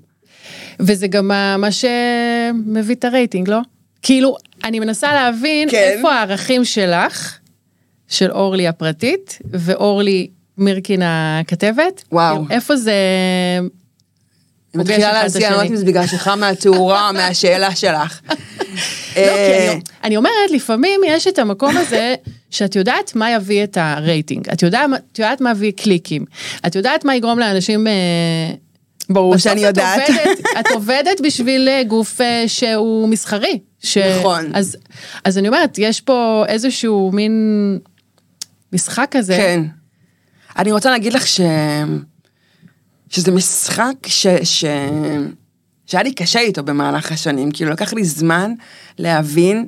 וזה 0.79 1.07
גם 1.07 1.27
מה- 1.27 1.57
מה 1.57 1.67
שמביא 1.71 2.95
את 2.95 3.05
הרייטינג, 3.05 3.49
לא? 3.49 3.59
כאילו, 4.01 4.35
אני 4.63 4.79
מנסה 4.79 5.13
להבין 5.13 5.69
כן. 5.71 5.77
איפה 5.77 6.13
הערכים 6.13 6.65
שלך, 6.65 7.37
של 8.07 8.31
אורלי 8.31 8.67
הפרטית, 8.67 9.39
ואורלי 9.51 10.27
מירקין 10.57 11.01
הכתבת. 11.05 12.03
וואו. 12.11 12.45
איפה 12.49 12.75
זה... 12.75 12.93
אני 14.75 14.83
מתחילה 14.83 15.13
להסיע, 15.13 15.47
אני 15.47 15.55
לא 15.55 15.59
יודעת. 15.59 15.71
אם 15.71 15.75
זה 15.75 15.85
בגלל 15.85 16.07
שלך 16.07 16.27
מהתאורה 16.27 17.09
או 17.09 17.13
מהשאלה 17.17 17.75
שלך. 17.75 18.21
לא, 18.29 19.21
אה, 19.21 19.73
אני, 20.03 20.17
אומרת, 20.17 20.51
לפעמים 20.51 21.01
יש 21.07 21.27
את 21.27 21.39
המקום 21.39 21.77
הזה 21.77 22.15
שאת 22.49 22.75
יודעת 22.75 23.15
מה 23.15 23.31
יביא 23.31 23.63
את 23.63 23.77
הרייטינג, 23.81 24.49
את 24.49 24.63
יודעת, 24.63 25.41
מה- 25.41 25.51
יביא 25.51 25.71
קליקים, 25.71 26.25
את 26.67 26.75
יודעת 26.75 27.05
מה 27.05 27.15
יגרום 27.15 27.39
לאנשים... 27.39 27.87
אה, 27.87 27.93
ברור 29.09 29.37
שאני 29.37 29.61
יודעת. 29.61 30.09
את 30.59 30.65
עובדת 30.73 31.21
בשביל 31.23 31.69
אה, 31.69 31.83
גוף 31.83 32.21
שהוא 32.47 33.09
מסחרי. 33.09 33.59
נכון. 34.19 34.51
אז 35.23 35.37
אני 35.37 35.47
אומרת, 35.47 35.77
יש 35.77 36.01
פה 36.01 36.43
איזשהו 36.47 37.11
מין 37.13 37.33
משחק 38.75 39.07
כזה. 39.11 39.37
כן. 39.37 39.63
אני 40.57 40.71
רוצה 40.71 40.91
להגיד 40.91 41.13
לך 41.13 41.27
ש... 41.27 41.41
שזה 43.09 43.31
משחק 43.31 43.93
ש... 44.07 44.27
ש... 44.43 44.65
שהיה 45.85 46.03
לי 46.03 46.13
קשה 46.13 46.39
איתו 46.39 46.63
במהלך 46.63 47.11
השנים, 47.11 47.51
כאילו 47.51 47.71
לקח 47.71 47.93
לי 47.93 48.03
זמן 48.03 48.53
להבין 48.97 49.67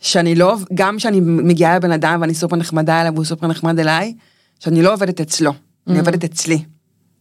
שאני 0.00 0.34
לא, 0.34 0.56
גם 0.74 0.96
כשאני 0.96 1.20
מגיעה 1.20 1.76
לבן 1.76 1.92
אדם 1.92 2.18
ואני 2.20 2.34
סופר 2.34 2.56
נחמדה 2.56 3.00
אליו 3.00 3.12
והוא 3.14 3.24
סופר 3.24 3.46
נחמד 3.46 3.78
אליי, 3.78 4.14
שאני 4.58 4.82
לא 4.82 4.92
עובדת 4.92 5.20
אצלו, 5.20 5.52
אני 5.88 5.98
עובדת 5.98 6.24
אצלי. 6.24 6.64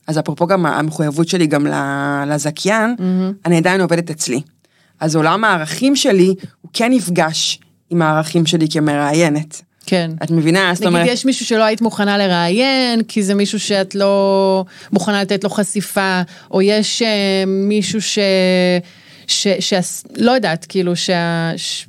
אז 0.08 0.20
אפרופו 0.20 0.48
גם 0.48 0.66
המחויבות 0.66 1.28
שלי 1.28 1.48
גם 1.48 1.68
לזכיין, 2.28 2.96
אני 3.46 3.58
עדיין 3.58 3.82
עובדת 3.82 4.10
אצלי. 4.10 4.42
אז 5.00 5.16
עולם 5.16 5.44
הערכים 5.44 5.96
שלי, 5.96 6.36
הוא 6.62 6.70
כן 6.74 6.92
נפגש 6.92 7.60
עם 7.90 8.01
הערכים 8.01 8.46
שלי 8.46 8.68
כמראיינת. 8.70 9.62
כן. 9.86 10.12
את 10.24 10.32
מבינה? 10.32 10.72
זאת 10.76 10.86
אומרת... 10.86 11.02
נגיד 11.02 11.14
יש 11.14 11.26
מישהו 11.26 11.46
שלא 11.46 11.64
היית 11.64 11.82
מוכנה 11.82 12.18
לראיין, 12.18 13.04
כי 13.04 13.24
זה 13.24 13.36
מישהו 13.36 13.60
שאת 13.60 13.96
לא 13.96 14.66
מוכנה 14.92 15.22
לתת 15.22 15.44
לו 15.44 15.50
חשיפה, 15.50 16.22
או 16.52 16.62
יש 16.62 17.02
uh, 17.02 17.06
מישהו 17.48 18.02
ש... 18.02 18.20
ש... 19.28 19.48
ש... 19.48 19.74
לא 20.18 20.32
יודעת, 20.32 20.66
כאילו, 20.70 20.96
שה... 20.96 21.52
ש... 21.58 21.86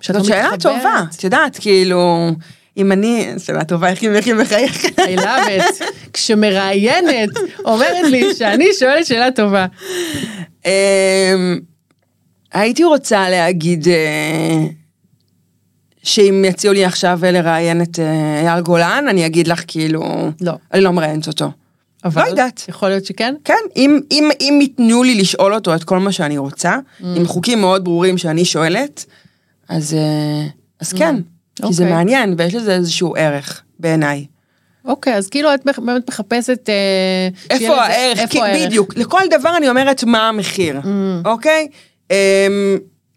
שאת 0.00 0.16
לא 0.16 0.22
מתחברת. 0.22 0.60
זאת 0.60 0.60
שאלה 0.60 0.76
טובה, 0.76 1.02
את 1.16 1.24
יודעת, 1.24 1.58
כאילו... 1.60 2.30
אם 2.76 2.92
אני, 2.92 3.26
שאלה 3.38 3.64
טובה, 3.64 3.88
איך 3.88 4.02
היא 4.26 4.34
מחייכת. 4.34 4.98
I 4.98 5.18
love 5.18 5.80
it. 5.80 5.84
כשמראיינת 6.12 7.30
אומרת 7.64 8.10
לי 8.10 8.34
שאני 8.34 8.66
שואלת 8.78 9.06
שאלה 9.06 9.30
טובה. 9.30 9.66
אמ, 10.66 10.70
הייתי 12.52 12.84
רוצה 12.84 13.30
להגיד 13.30 13.88
אה, 13.88 14.64
שאם 16.04 16.44
יציעו 16.48 16.74
לי 16.74 16.84
עכשיו 16.84 17.18
לראיין 17.22 17.82
את 17.82 17.98
אה, 17.98 18.40
אייל 18.40 18.60
גולן, 18.60 19.04
אני 19.08 19.26
אגיד 19.26 19.48
לך 19.48 19.62
כאילו, 19.66 20.30
לא, 20.40 20.52
אני 20.72 20.80
לא 20.80 20.90
מראיינת 20.90 21.26
אותו. 21.26 21.50
אבל 22.04 22.22
לא 22.22 22.28
יודעת. 22.28 22.64
יכול 22.68 22.88
להיות 22.88 23.04
שכן? 23.04 23.34
כן, 23.44 23.54
אם, 23.76 24.00
אם, 24.10 24.30
אם 24.40 24.58
ייתנו 24.60 25.02
לי 25.02 25.14
לשאול 25.14 25.54
אותו 25.54 25.74
את 25.74 25.84
כל 25.84 25.98
מה 25.98 26.12
שאני 26.12 26.38
רוצה, 26.38 26.76
mm. 26.76 27.04
עם 27.16 27.26
חוקים 27.26 27.60
מאוד 27.60 27.84
ברורים 27.84 28.18
שאני 28.18 28.44
שואלת, 28.44 29.04
אז, 29.68 29.94
אה, 29.94 30.46
אז 30.80 30.92
כן. 30.92 31.16
Mm. 31.16 31.66
כי 31.66 31.72
זה 31.74 31.82
אוקיי. 31.82 31.96
מעניין 31.96 32.34
ויש 32.38 32.54
לזה 32.54 32.74
איזשהו 32.74 33.14
ערך 33.16 33.62
בעיניי. 33.78 34.26
אוקיי, 34.84 35.14
אז 35.14 35.28
כאילו 35.28 35.54
את 35.54 35.60
באמת 35.78 36.08
מחפשת... 36.08 36.68
אה, 36.68 37.28
איפה 37.50 37.74
הערך? 37.74 38.18
איפה 38.18 38.44
הערך? 38.44 38.66
בדיוק, 38.66 38.96
לכל 38.96 39.22
דבר 39.30 39.56
אני 39.56 39.68
אומרת 39.68 40.04
מה 40.04 40.28
המחיר, 40.28 40.80
mm. 40.80 40.86
אוקיי? 41.28 41.68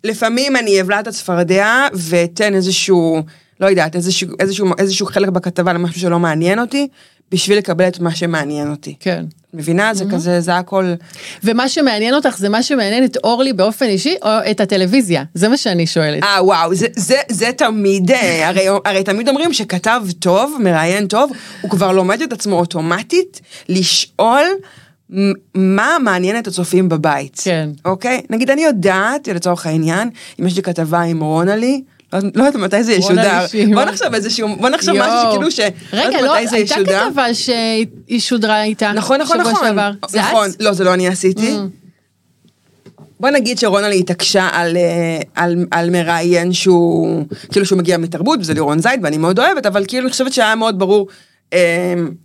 לפעמים 0.03 0.55
אני 0.55 0.81
אבלע 0.81 0.99
את 0.99 1.07
הצפרדע 1.07 1.87
ואתן 1.93 2.53
איזשהו, 2.53 3.21
לא 3.59 3.67
יודעת, 3.67 3.95
איזשהו, 3.95 4.29
איזשהו, 4.39 4.67
איזשהו 4.77 5.05
חלק 5.05 5.29
בכתבה 5.29 5.73
למשהו 5.73 6.01
שלא 6.01 6.19
מעניין 6.19 6.59
אותי, 6.59 6.87
בשביל 7.31 7.57
לקבל 7.57 7.87
את 7.87 7.99
מה 7.99 8.15
שמעניין 8.15 8.71
אותי. 8.71 8.95
כן. 8.99 9.25
מבינה? 9.53 9.93
זה 9.93 10.03
mm-hmm. 10.03 10.13
כזה, 10.13 10.41
זה 10.41 10.57
הכל... 10.57 10.93
ומה 11.43 11.69
שמעניין 11.69 12.13
אותך 12.13 12.37
זה 12.37 12.49
מה 12.49 12.63
שמעניין 12.63 13.05
את 13.05 13.17
אורלי 13.23 13.53
באופן 13.53 13.85
אישי, 13.85 14.15
או 14.21 14.29
את 14.51 14.59
הטלוויזיה? 14.61 15.23
זה 15.33 15.49
מה 15.49 15.57
שאני 15.57 15.87
שואלת. 15.87 16.23
אה, 16.23 16.43
וואו, 16.43 16.75
זה, 16.75 16.87
זה, 16.95 17.17
זה 17.29 17.51
תמיד, 17.57 18.11
אה, 18.11 18.47
הרי, 18.47 18.65
הרי 18.85 19.03
תמיד 19.03 19.29
אומרים 19.29 19.53
שכתב 19.53 20.01
טוב, 20.19 20.57
מראיין 20.59 21.07
טוב, 21.07 21.31
הוא 21.61 21.71
כבר 21.71 21.91
לומד 21.91 22.21
את 22.21 22.33
עצמו 22.33 22.59
אוטומטית 22.59 23.41
לשאול 23.69 24.43
מה 25.55 25.97
מעניין 26.03 26.39
את 26.39 26.47
הצופים 26.47 26.89
בבית. 26.89 27.41
כן. 27.43 27.69
אוקיי? 27.85 28.21
נגיד, 28.29 28.49
אני 28.49 28.63
יודעת, 28.63 29.27
לצורך 29.27 29.65
העניין, 29.65 30.09
אם 30.39 30.47
יש 30.47 30.55
לי 30.55 30.61
כתבה 30.61 31.01
עם 31.01 31.23
רונלי, 31.23 31.81
לא 32.13 32.19
יודעת 32.43 32.55
מתי 32.55 32.83
זה 32.83 32.93
ישודר. 32.93 33.45
בוא 33.73 33.83
נחשוב 33.83 34.13
איזשהו, 34.13 34.55
בוא 34.55 34.69
נחשוב 34.69 34.95
משהו 34.97 35.31
שכאילו 35.31 35.51
ש... 35.51 35.59
רגע, 35.93 36.21
לא, 36.21 36.33
הייתה 36.33 36.75
כתבה 36.85 37.33
שהיא 37.33 38.19
שודרה 38.19 38.63
איתה. 38.63 38.91
נכון, 38.91 39.21
נכון, 39.21 39.37
נכון. 39.41 39.77
נכון, 40.13 40.49
לא, 40.59 40.73
זה 40.73 40.83
לא 40.83 40.93
אני 40.93 41.07
עשיתי. 41.07 41.51
Mm. 41.51 41.87
בוא 43.19 43.29
נגיד 43.29 43.57
שרונלי 43.57 43.99
התעקשה 43.99 44.49
על, 44.51 44.77
אה, 44.77 45.19
על, 45.35 45.65
על 45.71 45.89
מראיין 45.89 46.53
שהוא, 46.53 47.25
כאילו 47.51 47.65
שהוא 47.65 47.79
מגיע 47.79 47.97
מתרבות, 47.97 48.39
וזה 48.41 48.53
לירון 48.53 48.79
זייד, 48.79 48.99
ואני 49.03 49.17
מאוד 49.17 49.39
אוהבת, 49.39 49.65
אבל 49.65 49.83
כאילו 49.87 50.03
אני 50.03 50.11
חושבת 50.11 50.33
שהיה 50.33 50.55
מאוד 50.55 50.79
ברור 50.79 51.07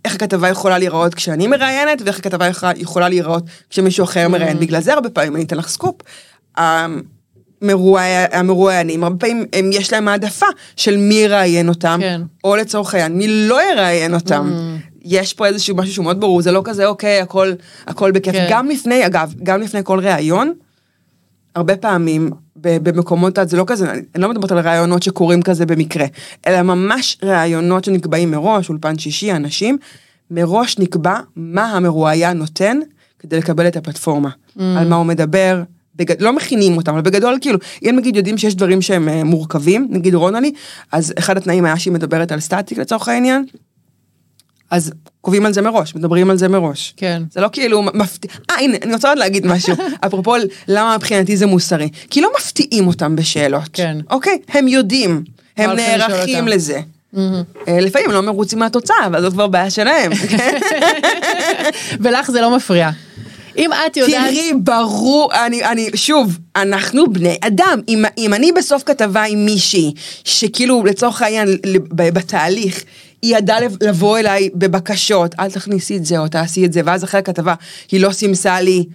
איך 0.05 0.15
הכתבה 0.15 0.49
יכולה 0.49 0.77
להיראות 0.77 1.15
כשאני 1.15 1.47
מראיינת, 1.47 2.01
ואיך 2.05 2.19
הכתבה 2.19 2.47
יכולה 2.77 3.09
להיראות 3.09 3.43
כשמישהו 3.69 4.03
אחר 4.03 4.29
מראיין. 4.29 4.57
Mm. 4.57 4.61
בגלל 4.61 4.81
זה 4.81 4.93
הרבה 4.93 5.09
פעמים, 5.09 5.35
אני 5.35 5.43
אתן 5.43 5.57
לך 5.57 5.67
סקופ. 5.67 5.95
המרואיינים, 8.31 9.03
הרבה 9.03 9.17
פעמים 9.17 9.45
הם, 9.53 9.69
יש 9.73 9.93
להם 9.93 10.07
העדפה 10.07 10.45
של 10.75 10.97
מי 10.97 11.13
יראיין 11.13 11.69
אותם, 11.69 11.99
כן. 12.01 12.21
או 12.43 12.55
לצורך 12.55 12.93
העניין, 12.93 13.17
מי 13.17 13.27
לא 13.27 13.71
יראיין 13.71 14.13
אותם. 14.13 14.51
Mm. 14.51 14.93
יש 15.05 15.33
פה 15.33 15.45
איזשהו 15.45 15.75
משהו 15.75 15.93
שהוא 15.93 16.05
מאוד 16.05 16.19
ברור, 16.19 16.41
זה 16.41 16.51
לא 16.51 16.61
כזה, 16.65 16.85
אוקיי, 16.85 17.21
הכל, 17.21 17.51
הכל 17.87 18.11
בכיף. 18.11 18.33
כן. 18.35 18.47
גם 18.49 18.69
לפני, 18.69 19.05
אגב, 19.05 19.33
גם 19.43 19.61
לפני 19.61 19.81
כל 19.83 19.99
ראיון, 19.99 20.53
הרבה 21.55 21.77
פעמים 21.77 22.29
במקומות, 22.55 23.39
זה 23.43 23.57
לא 23.57 23.63
כזה, 23.67 23.91
אני 23.91 24.21
לא 24.21 24.29
מדברת 24.29 24.51
על 24.51 24.59
ראיונות 24.59 25.03
שקורים 25.03 25.41
כזה 25.41 25.65
במקרה, 25.65 26.05
אלא 26.47 26.61
ממש 26.61 27.17
ראיונות 27.23 27.83
שנקבעים 27.83 28.31
מראש, 28.31 28.69
אולפן 28.69 28.97
שישי, 28.97 29.31
אנשים, 29.31 29.77
מראש 30.31 30.79
נקבע 30.79 31.19
מה 31.35 31.65
המרואיין 31.71 32.37
נותן 32.37 32.79
כדי 33.19 33.37
לקבל 33.37 33.67
את 33.67 33.75
הפלטפורמה, 33.75 34.29
mm. 34.29 34.61
על 34.77 34.87
מה 34.87 34.95
הוא 34.95 35.05
מדבר, 35.05 35.63
בגד... 35.95 36.21
לא 36.21 36.33
מכינים 36.33 36.77
אותם, 36.77 36.93
אבל 36.93 37.01
בגדול 37.01 37.37
כאילו, 37.41 37.59
אם 37.83 37.95
נגיד 37.97 38.15
יודעים 38.15 38.37
שיש 38.37 38.55
דברים 38.55 38.81
שהם 38.81 39.09
uh, 39.09 39.23
מורכבים, 39.23 39.87
נגיד 39.89 40.15
רונלי, 40.15 40.53
אז 40.91 41.13
אחד 41.19 41.37
התנאים 41.37 41.65
היה 41.65 41.79
שהיא 41.79 41.93
מדברת 41.93 42.31
על 42.31 42.39
סטטיק 42.39 42.77
לצורך 42.77 43.07
העניין, 43.07 43.45
אז 44.73 44.91
קובעים 45.21 45.45
על 45.45 45.53
זה 45.53 45.61
מראש, 45.61 45.95
מדברים 45.95 46.29
על 46.29 46.37
זה 46.37 46.47
מראש. 46.47 46.93
כן. 46.97 47.23
זה 47.31 47.41
לא 47.41 47.49
כאילו 47.51 47.83
מפתיע, 47.83 48.31
אה 48.49 48.55
הנה, 48.55 48.77
אני 48.81 48.93
רוצה 48.93 49.09
עוד 49.09 49.17
להגיד 49.17 49.47
משהו, 49.47 49.75
אפרופו 50.05 50.35
למה 50.67 50.97
מבחינתי 50.97 51.37
זה 51.37 51.45
מוסרי, 51.45 51.89
כי 52.09 52.21
לא 52.21 52.29
מפתיעים 52.37 52.87
אותם 52.87 53.15
בשאלות. 53.15 53.69
כן. 53.73 53.97
אוקיי? 54.09 54.37
הם 54.49 54.67
יודעים, 54.67 55.23
הם 55.57 55.69
נערכים 55.71 56.47
לזה. 56.47 56.79
Mm-hmm. 56.79 57.17
לפעמים 57.67 58.11
לא 58.11 58.21
מרוצים 58.21 58.59
מהתוצאה, 58.59 59.05
אבל 59.05 59.21
זאת 59.21 59.33
כבר 59.33 59.47
בעיה 59.47 59.69
שלהם. 59.69 60.11
ולך 62.01 62.31
זה 62.31 62.41
לא 62.41 62.55
מפריע. 62.55 62.89
אם 63.57 63.69
את 63.73 63.97
יודעת... 63.97 64.33
תראי, 64.33 64.51
ברור, 64.53 65.33
אני, 65.45 65.65
אני, 65.65 65.89
שוב, 65.95 66.37
אנחנו 66.55 67.13
בני 67.13 67.37
אדם. 67.41 67.79
אם, 67.87 68.05
אם 68.17 68.33
אני 68.33 68.51
בסוף 68.51 68.83
כתבה 68.83 69.23
עם 69.23 69.45
מישהי, 69.45 69.93
שכאילו, 70.23 70.83
לצורך 70.85 71.21
העניין, 71.21 71.47
בתהליך, 71.95 72.83
היא 73.23 73.37
ידעה 73.37 73.57
לבוא 73.81 74.19
אליי 74.19 74.49
בבקשות, 74.55 75.35
אל 75.39 75.51
תכניסי 75.51 75.97
את 75.97 76.05
זה 76.05 76.17
או 76.17 76.27
תעשי 76.27 76.65
את 76.65 76.73
זה, 76.73 76.81
ואז 76.85 77.03
אחרי 77.03 77.19
הכתבה 77.19 77.53
היא 77.91 77.99
לא 77.99 78.11
סימסה 78.11 78.61
לי 78.61 78.85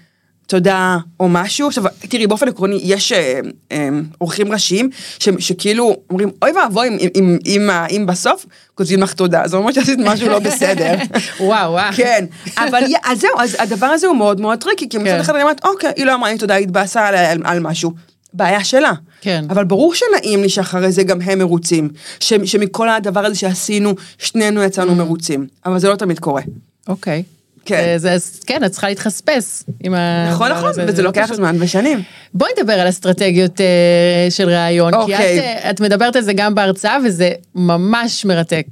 תודה 0.47 0.99
או 1.21 1.29
משהו. 1.29 1.69
עכשיו, 1.69 1.85
תראי, 1.99 2.27
באופן 2.27 2.49
עקרוני, 2.49 2.81
יש 2.83 3.13
אה, 3.13 3.41
אה, 3.73 3.89
אורחים 4.21 4.53
ראשיים 4.53 4.91
ש, 5.19 5.29
שכאילו 5.39 5.97
אומרים, 6.11 6.31
אוי 6.43 6.51
ואבוי 6.53 6.89
אם, 6.89 6.97
אם, 7.01 7.09
אם, 7.17 7.39
אם, 7.47 7.71
אם 7.71 8.07
בסוף 8.07 8.47
כותבים 8.75 9.01
לך 9.03 9.13
תודה, 9.13 9.43
זה 9.47 9.57
אומר 9.57 9.73
שעשית 9.73 9.99
משהו 9.99 10.29
לא 10.29 10.39
בסדר. 10.39 10.95
וואו, 11.41 11.73
וואו. 11.73 11.93
כן, 11.97 12.25
אבל 12.57 12.83
אז 13.05 13.21
זהו, 13.21 13.31
אז 13.39 13.57
הדבר 13.59 13.87
הזה 13.87 14.07
הוא 14.07 14.17
מאוד 14.17 14.41
מאוד 14.41 14.59
tricky, 14.61 14.89
כי 14.89 14.99
מצד 14.99 15.07
כן. 15.07 15.21
אחד 15.21 15.35
אני 15.35 15.43
אומרת, 15.43 15.65
אוקיי, 15.65 15.93
היא 15.97 16.07
לא 16.07 16.15
אמרה 16.15 16.33
לי 16.33 16.39
תודה, 16.39 16.55
היא 16.55 16.65
התבאסה 16.65 17.07
על, 17.07 17.15
על, 17.15 17.39
על 17.45 17.61
משהו. 17.61 17.93
בעיה 18.33 18.65
שלה. 18.65 18.93
כן. 19.21 19.45
אבל 19.51 19.65
ברור 19.65 19.95
שנעים 19.95 20.43
לי 20.43 20.49
שאחרי 20.49 20.93
זה 20.93 21.03
גם 21.03 21.21
הם 21.21 21.39
מרוצים. 21.39 21.89
ש, 22.21 22.33
שמכל 22.45 22.89
הדבר 22.89 23.27
הזה 23.27 23.35
שעשינו, 23.35 23.95
שנינו 24.19 24.63
יצאנו 24.63 24.93
mm. 24.93 24.95
מרוצים. 24.95 25.47
אבל 25.67 25.79
זה 25.79 25.89
לא 25.89 25.97
תמיד 25.97 26.19
קורה. 26.19 26.43
אוקיי. 26.89 27.23
כן. 27.65 27.97
זה, 27.97 28.19
זה, 28.19 28.31
כן, 28.47 28.65
את 28.65 28.71
צריכה 28.71 28.89
להתחספס 28.89 29.65
עם 29.81 29.95
ה... 29.95 30.31
נכון, 30.31 30.53
נכון, 30.53 30.73
זה, 30.73 30.85
וזה 30.89 31.03
לוקח 31.03 31.31
זמן 31.35 31.57
ושנים. 31.61 32.03
בואי 32.35 32.51
נדבר 32.59 32.73
על 32.73 32.89
אסטרטגיות 32.89 33.61
uh, 33.61 34.31
של 34.31 34.49
ראיון, 34.49 34.95
אוקיי. 34.95 35.17
כי 35.17 35.39
את, 35.39 35.65
uh, 35.65 35.71
את 35.71 35.81
מדברת 35.81 36.17
על 36.17 36.23
זה 36.23 36.33
גם 36.33 36.55
בהרצאה, 36.55 36.99
וזה 37.05 37.33
ממש 37.55 38.25
מרתק. 38.25 38.67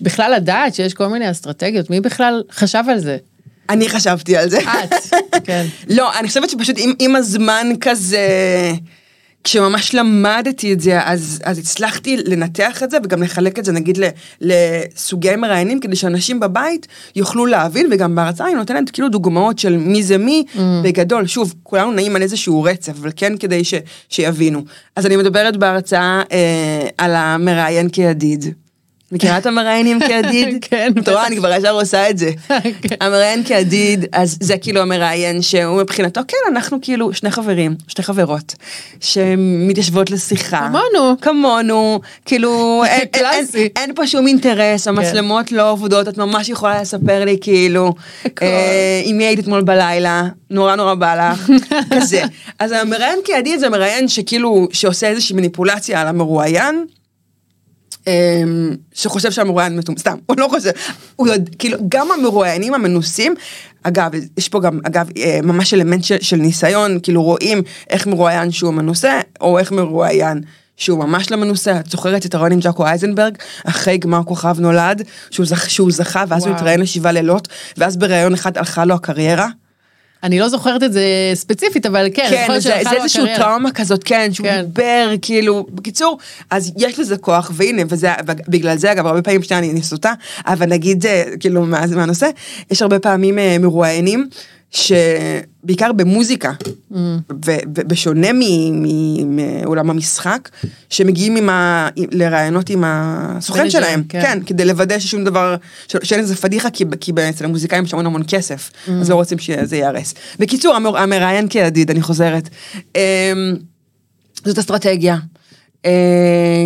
בכלל 0.00 0.32
לדעת 0.36 0.74
שיש 0.74 0.94
כל 0.94 1.06
מיני 1.06 1.30
אסטרטגיות, 1.30 1.90
מי 1.90 2.00
בכלל 2.00 2.42
חשב 2.52 2.82
על 2.88 2.98
זה? 2.98 3.16
אני 3.70 3.88
חשבתי 3.88 4.36
על 4.36 4.50
זה. 4.50 4.58
את, 4.60 4.94
כן. 5.44 5.66
לא, 5.88 6.18
אני 6.18 6.28
חושבת 6.28 6.50
שפשוט 6.50 6.76
עם, 6.78 6.92
עם 6.98 7.16
הזמן 7.16 7.66
כזה... 7.80 8.26
כשממש 9.46 9.94
למדתי 9.94 10.72
את 10.72 10.80
זה, 10.80 11.00
אז, 11.04 11.40
אז 11.44 11.58
הצלחתי 11.58 12.16
לנתח 12.16 12.82
את 12.82 12.90
זה 12.90 12.98
וגם 13.04 13.22
לחלק 13.22 13.58
את 13.58 13.64
זה 13.64 13.72
נגיד 13.72 13.98
לסוגי 14.40 15.36
מראיינים, 15.36 15.80
כדי 15.80 15.96
שאנשים 15.96 16.40
בבית 16.40 16.86
יוכלו 17.16 17.46
להבין, 17.46 17.88
וגם 17.90 18.14
בהרצאה 18.14 18.46
אני 18.46 18.54
נותנת 18.54 18.90
כאילו 18.90 19.08
דוגמאות 19.08 19.58
של 19.58 19.76
מי 19.76 20.02
זה 20.02 20.18
מי, 20.18 20.44
mm. 20.54 20.58
בגדול, 20.84 21.26
שוב, 21.26 21.54
כולנו 21.62 21.92
נעים 21.92 22.16
על 22.16 22.22
איזשהו 22.22 22.62
רצף, 22.62 22.92
אבל 23.00 23.10
כן 23.16 23.36
כדי 23.36 23.64
ש, 23.64 23.74
שיבינו. 24.08 24.64
אז 24.96 25.06
אני 25.06 25.16
מדברת 25.16 25.56
בהרצאה 25.56 26.22
אה, 26.32 26.88
על 26.98 27.14
המראיין 27.14 27.88
כידיד. 27.88 28.54
מכירה 29.12 29.38
את 29.38 29.46
המראיינים 29.46 30.00
כידיד? 30.00 30.56
כן. 30.70 30.92
את 30.98 31.08
רואה, 31.08 31.26
אני 31.26 31.36
כבר 31.36 31.52
ישר 31.52 31.70
עושה 31.70 32.10
את 32.10 32.18
זה. 32.18 32.30
כן. 32.82 32.94
המראיין 33.00 33.44
כידיד, 33.44 34.04
אז 34.12 34.38
זה 34.40 34.58
כאילו 34.58 34.80
המראיין 34.80 35.42
שהוא 35.42 35.80
מבחינתו, 35.80 36.20
כן, 36.28 36.36
אנחנו 36.48 36.78
כאילו 36.82 37.12
שני 37.12 37.30
חברים, 37.30 37.74
שתי 37.88 38.02
חברות, 38.02 38.54
שמתיישבות 39.00 40.10
לשיחה. 40.10 40.68
כמונו. 40.68 41.20
כמונו, 41.20 42.00
כאילו, 42.24 42.82
אין 43.76 43.94
פה 43.94 44.06
שום 44.06 44.26
אינטרס, 44.26 44.84
כן. 44.84 44.90
המצלמות 44.90 45.52
לא 45.52 45.70
עובדות, 45.70 46.08
את 46.08 46.18
ממש 46.18 46.48
יכולה 46.48 46.80
לספר 46.80 47.24
לי 47.24 47.38
כאילו, 47.40 47.94
אה, 48.42 49.02
עם 49.04 49.16
מי 49.16 49.24
היית 49.24 49.38
אתמול 49.38 49.62
בלילה, 49.62 50.22
נורא 50.50 50.76
נורא 50.76 50.94
בא 50.94 51.30
לך, 51.30 51.50
כזה. 51.94 52.22
אז 52.58 52.72
המראיין 52.72 53.18
כידיד 53.24 53.60
זה 53.60 53.68
מראיין 53.68 54.08
שכאילו, 54.08 54.68
שעושה 54.72 55.08
איזושהי 55.08 55.36
מניפולציה 55.36 56.00
על 56.00 56.06
המרואיין. 56.06 56.86
אמ, 58.06 58.76
שחושב 58.92 59.30
שהמרואיין 59.30 59.76
מטומ... 59.76 59.96
סתם, 59.98 60.16
הוא 60.26 60.36
לא 60.38 60.48
חושב, 60.50 60.70
הוא 61.16 61.28
יודע, 61.28 61.50
כאילו, 61.58 61.78
גם 61.88 62.08
המרואיינים 62.12 62.74
המנוסים, 62.74 63.34
אגב, 63.82 64.10
יש 64.38 64.48
פה 64.48 64.60
גם, 64.60 64.80
אגב, 64.86 65.08
אה, 65.16 65.40
ממש 65.42 65.74
אלמנט 65.74 66.04
של, 66.04 66.16
של 66.20 66.36
ניסיון, 66.36 66.98
כאילו 67.02 67.22
רואים 67.22 67.62
איך 67.90 68.06
מרואיין 68.06 68.50
שהוא 68.50 68.74
מנוסה, 68.74 69.20
או 69.40 69.58
איך 69.58 69.72
מרואיין 69.72 70.40
שהוא 70.76 70.98
ממש 70.98 71.30
לא 71.30 71.36
מנוסה, 71.36 71.80
את 71.80 71.90
זוכרת 71.90 72.26
את 72.26 72.34
הרעיון 72.34 72.52
עם 72.52 72.60
ג'קו 72.60 72.86
אייזנברג, 72.86 73.36
אחרי 73.64 73.98
גמר 73.98 74.22
כוכב 74.24 74.56
נולד, 74.60 75.02
שהוא, 75.30 75.46
זכ, 75.46 75.68
שהוא 75.68 75.90
זכה, 75.92 76.24
ואז 76.28 76.42
הוא 76.42 76.48
וואו. 76.48 76.56
התראיין 76.56 76.80
לשבעה 76.80 77.12
לילות, 77.12 77.48
ואז 77.76 77.96
בראיון 77.96 78.34
אחד 78.34 78.58
הלכה 78.58 78.84
לו 78.84 78.94
הקריירה. 78.94 79.48
אני 80.22 80.38
לא 80.38 80.48
זוכרת 80.48 80.82
את 80.82 80.92
זה 80.92 81.04
ספציפית, 81.34 81.86
אבל 81.86 82.06
כן, 82.14 82.26
כן, 82.30 82.52
זה, 82.52 82.60
זה 82.60 82.92
איזשהו. 82.92 83.24
טראומה 83.36 83.72
כזאת, 83.72 84.04
כן, 84.04 84.32
שהוא 84.32 84.46
כן. 84.46 84.62
דיבר, 84.62 85.10
כאילו, 85.22 85.66
בקיצור, 85.70 86.18
אז 86.50 86.72
יש 86.76 86.98
לזה 86.98 87.16
כוח, 87.16 87.50
והנה, 87.54 87.82
וזה, 87.88 88.10
בגלל 88.48 88.76
זה, 88.76 88.92
אגב, 88.92 89.06
הרבה 89.06 89.22
פעמים 89.22 89.42
שנייה 89.42 89.58
אני 89.58 89.72
נסוטה, 89.72 90.12
אבל 90.46 90.66
נגיד, 90.66 91.06
אה, 91.06 91.24
כאילו, 91.40 91.62
מה, 91.62 91.86
מהנושא, 91.96 92.26
יש 92.70 92.82
הרבה 92.82 92.98
פעמים 92.98 93.38
אה, 93.38 93.56
מרואיינים, 93.58 94.28
שבעיקר 94.76 95.92
במוזיקה, 95.92 96.52
Mm. 96.92 96.94
ובשונה 97.76 98.28
מעולם 99.26 99.90
המשחק, 99.90 100.48
שמגיעים 100.90 101.36
עם 101.36 101.48
ה, 101.48 101.88
לראיונות 101.96 102.70
עם 102.70 102.84
הסוכן 102.86 103.70
שלהם, 103.70 104.02
כן. 104.08 104.22
כן, 104.22 104.38
כדי 104.46 104.64
לוודא 104.64 104.98
ששום 104.98 105.24
דבר, 105.24 105.56
ש- 105.88 105.96
שאין 106.02 106.20
איזה 106.20 106.36
פדיחה, 106.36 106.70
כי, 106.70 106.84
כי 107.00 107.12
אצל 107.30 107.44
המוזיקאים 107.44 107.84
יש 107.84 107.92
המון 107.92 108.06
המון 108.06 108.22
כסף, 108.28 108.70
Mm. 108.70 108.90
אז 108.90 109.10
לא 109.10 109.14
רוצים 109.14 109.38
שזה 109.38 109.76
ייהרס. 109.76 110.14
בקיצור, 110.38 110.74
המר, 110.74 110.96
המראיין 110.98 111.48
כידיד, 111.48 111.90
אני 111.90 112.02
חוזרת. 112.02 112.48
אמ, 112.96 113.00
זאת 114.44 114.58
אסטרטגיה. 114.58 115.16
אמ, 115.84 115.90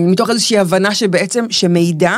מתוך 0.07 0.31
איזושהי 0.31 0.59
הבנה 0.59 0.95
שבעצם, 0.95 1.45
שמידע, 1.51 2.17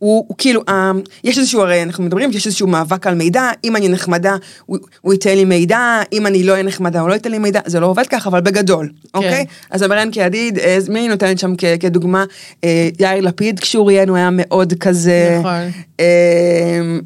הוא, 0.00 0.24
הוא 0.28 0.36
כאילו, 0.38 0.62
אה, 0.68 0.92
יש 1.24 1.38
איזשהו, 1.38 1.60
הרי 1.60 1.82
אנחנו 1.82 2.04
מדברים 2.04 2.32
שיש 2.32 2.46
איזשהו 2.46 2.68
מאבק 2.68 3.06
על 3.06 3.14
מידע, 3.14 3.50
אם 3.64 3.76
אני 3.76 3.88
נחמדה, 3.88 4.36
הוא, 4.66 4.78
הוא 5.00 5.12
ייתן 5.12 5.34
לי 5.34 5.44
מידע, 5.44 6.02
אם 6.12 6.26
אני 6.26 6.42
לא 6.42 6.52
אהיה 6.52 6.62
נחמדה, 6.62 7.00
הוא 7.00 7.08
לא 7.08 7.14
ייתן 7.14 7.30
לי 7.30 7.38
מידע, 7.38 7.60
זה 7.66 7.80
לא 7.80 7.86
עובד 7.86 8.06
ככה, 8.06 8.28
אבל 8.28 8.40
בגדול, 8.40 8.88
כן. 8.88 9.18
אוקיי? 9.18 9.46
אז 9.70 9.82
המראיין 9.82 10.10
כידיד, 10.10 10.58
אה, 10.58 10.78
מי 10.88 11.00
אני 11.00 11.08
נותנת 11.08 11.38
שם 11.38 11.54
כ, 11.58 11.64
כדוגמה? 11.80 12.24
אה, 12.64 12.88
יאיר 13.00 13.20
לפיד, 13.20 13.60
כשהוא 13.60 13.86
ראיין, 13.86 14.08
הוא 14.08 14.16
היה 14.16 14.28
מאוד 14.32 14.74
כזה. 14.80 15.36
נכון. 15.40 15.70
אה, 16.00 16.98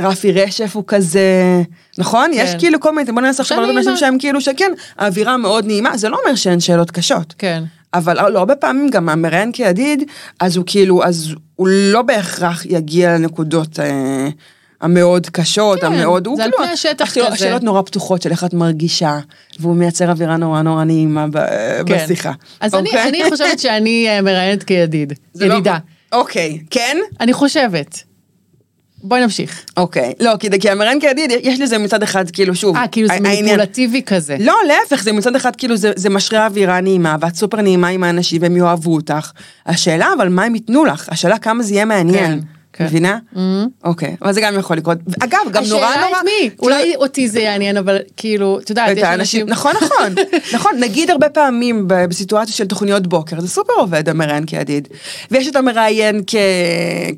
רפי 0.00 0.32
רשף 0.32 0.70
הוא 0.76 0.84
כזה, 0.86 1.62
נכון? 1.98 2.30
כן. 2.34 2.40
יש 2.42 2.54
כאילו 2.58 2.80
כל 2.80 2.94
מיני, 2.94 3.12
בוא 3.12 3.22
ננסה 3.22 3.42
עכשיו 3.42 3.60
נעימה. 3.60 3.80
אנשים 3.80 3.96
שהם 3.96 4.16
כאילו 4.18 4.40
שכן, 4.40 4.72
האווירה 4.98 5.36
מאוד 5.36 5.66
נעימה, 5.66 5.96
זה 5.96 6.08
לא 6.08 6.18
אומר 6.24 6.34
שאין 6.34 6.60
שאלות 6.60 6.90
קשות. 6.90 7.34
כן. 7.38 7.62
אבל 7.94 8.30
לא 8.30 8.38
הרבה 8.38 8.56
פעמים 8.56 8.90
גם 8.90 9.08
המראיין 9.08 9.52
כידיד, 9.52 10.02
אז 10.40 10.56
הוא 10.56 10.64
כאילו, 10.66 11.04
אז 11.04 11.34
הוא 11.60 11.68
לא 11.70 12.02
בהכרח 12.02 12.66
יגיע 12.66 13.14
לנקודות 13.14 13.80
אה, 13.80 14.28
המאוד 14.80 15.26
קשות, 15.26 15.80
כן, 15.80 15.86
המאוד, 15.86 16.26
הוא 16.26 16.36
זה 16.36 16.44
על 16.44 16.50
כאילו, 16.50 16.64
פני 16.64 16.72
השטח 16.72 17.04
השאלות- 17.08 17.26
כזה. 17.26 17.34
השאלות 17.34 17.62
נורא 17.62 17.82
פתוחות 17.82 18.22
של 18.22 18.30
איך 18.30 18.44
את 18.44 18.54
מרגישה, 18.54 19.18
והוא 19.58 19.76
מייצר 19.76 20.10
אווירה 20.10 20.36
נורא 20.36 20.62
נורא 20.62 20.84
נעימה 20.84 21.26
ב- 21.32 21.38
כן. 21.86 22.04
בשיחה. 22.04 22.32
אז 22.60 22.74
אני, 22.74 22.88
אוקיי? 22.88 23.08
אני 23.08 23.30
חושבת 23.30 23.58
שאני 23.58 24.06
אה, 24.08 24.20
מראיינת 24.22 24.62
כידיד, 24.62 25.12
לא- 25.34 25.54
ידידה. 25.54 25.78
אוקיי, 26.12 26.58
כן? 26.70 26.96
אני 27.20 27.32
חושבת. 27.32 28.02
בואי 29.02 29.20
נמשיך. 29.20 29.64
אוקיי. 29.76 30.12
לא, 30.20 30.32
כי 30.40 30.48
כי 30.60 30.70
המראיין 30.70 31.00
כידיד, 31.00 31.30
יש 31.42 31.60
לזה 31.60 31.78
מצד 31.78 32.02
אחד, 32.02 32.30
כאילו, 32.30 32.54
שוב. 32.54 32.76
אה, 32.76 32.88
כאילו 32.88 33.08
זה 33.08 33.20
מניפולטיבי 33.20 34.02
כזה. 34.02 34.36
לא, 34.40 34.54
להפך, 34.66 35.02
זה 35.02 35.12
מצד 35.12 35.36
אחד 35.36 35.56
כאילו 35.56 35.76
זה, 35.76 35.92
זה 35.96 36.10
משרה 36.10 36.46
אווירה 36.46 36.80
נעימה, 36.80 37.16
ואת 37.20 37.34
סופר 37.34 37.60
נעימה 37.60 37.88
עם 37.88 38.04
האנשים 38.04 38.42
והם 38.42 38.56
יאהבו 38.56 38.94
אותך. 38.94 39.30
השאלה 39.66 40.08
אבל 40.16 40.28
מה 40.28 40.44
הם 40.44 40.54
ייתנו 40.54 40.84
לך, 40.84 41.08
השאלה 41.08 41.38
כמה 41.38 41.62
זה 41.62 41.74
יהיה 41.74 41.84
מעניין. 41.84 42.40
כן, 42.40 42.59
כן. 42.72 42.84
מבינה? 42.84 43.18
אוקיי, 43.84 44.16
אבל 44.22 44.32
זה 44.32 44.40
גם 44.40 44.58
יכול 44.58 44.76
לקרות. 44.76 44.98
אגב, 45.20 45.38
גם 45.52 45.64
נורא 45.64 45.86
השאלה 45.86 46.06
נורא... 46.06 46.18
את 46.18 46.24
מי, 46.24 46.50
אולי 46.58 46.96
אותי 46.96 47.28
זה 47.28 47.40
יעניין, 47.40 47.76
אבל 47.76 47.98
כאילו, 48.16 48.58
את 48.58 48.70
יודעת, 48.70 48.96
יש 48.96 49.02
אנשים... 49.02 49.48
נכון, 49.48 49.72
נכון, 49.82 50.14
נכון, 50.54 50.72
נגיד 50.80 51.10
הרבה 51.10 51.28
פעמים 51.28 51.84
בסיטואציה 51.88 52.54
של 52.54 52.66
תוכניות 52.66 53.06
בוקר, 53.06 53.40
זה 53.40 53.48
סופר 53.48 53.72
עובד 53.78 54.08
המראיין 54.08 54.46
כידיד. 54.46 54.88
ויש 55.30 55.48
את 55.48 55.56
המראיין. 55.56 56.22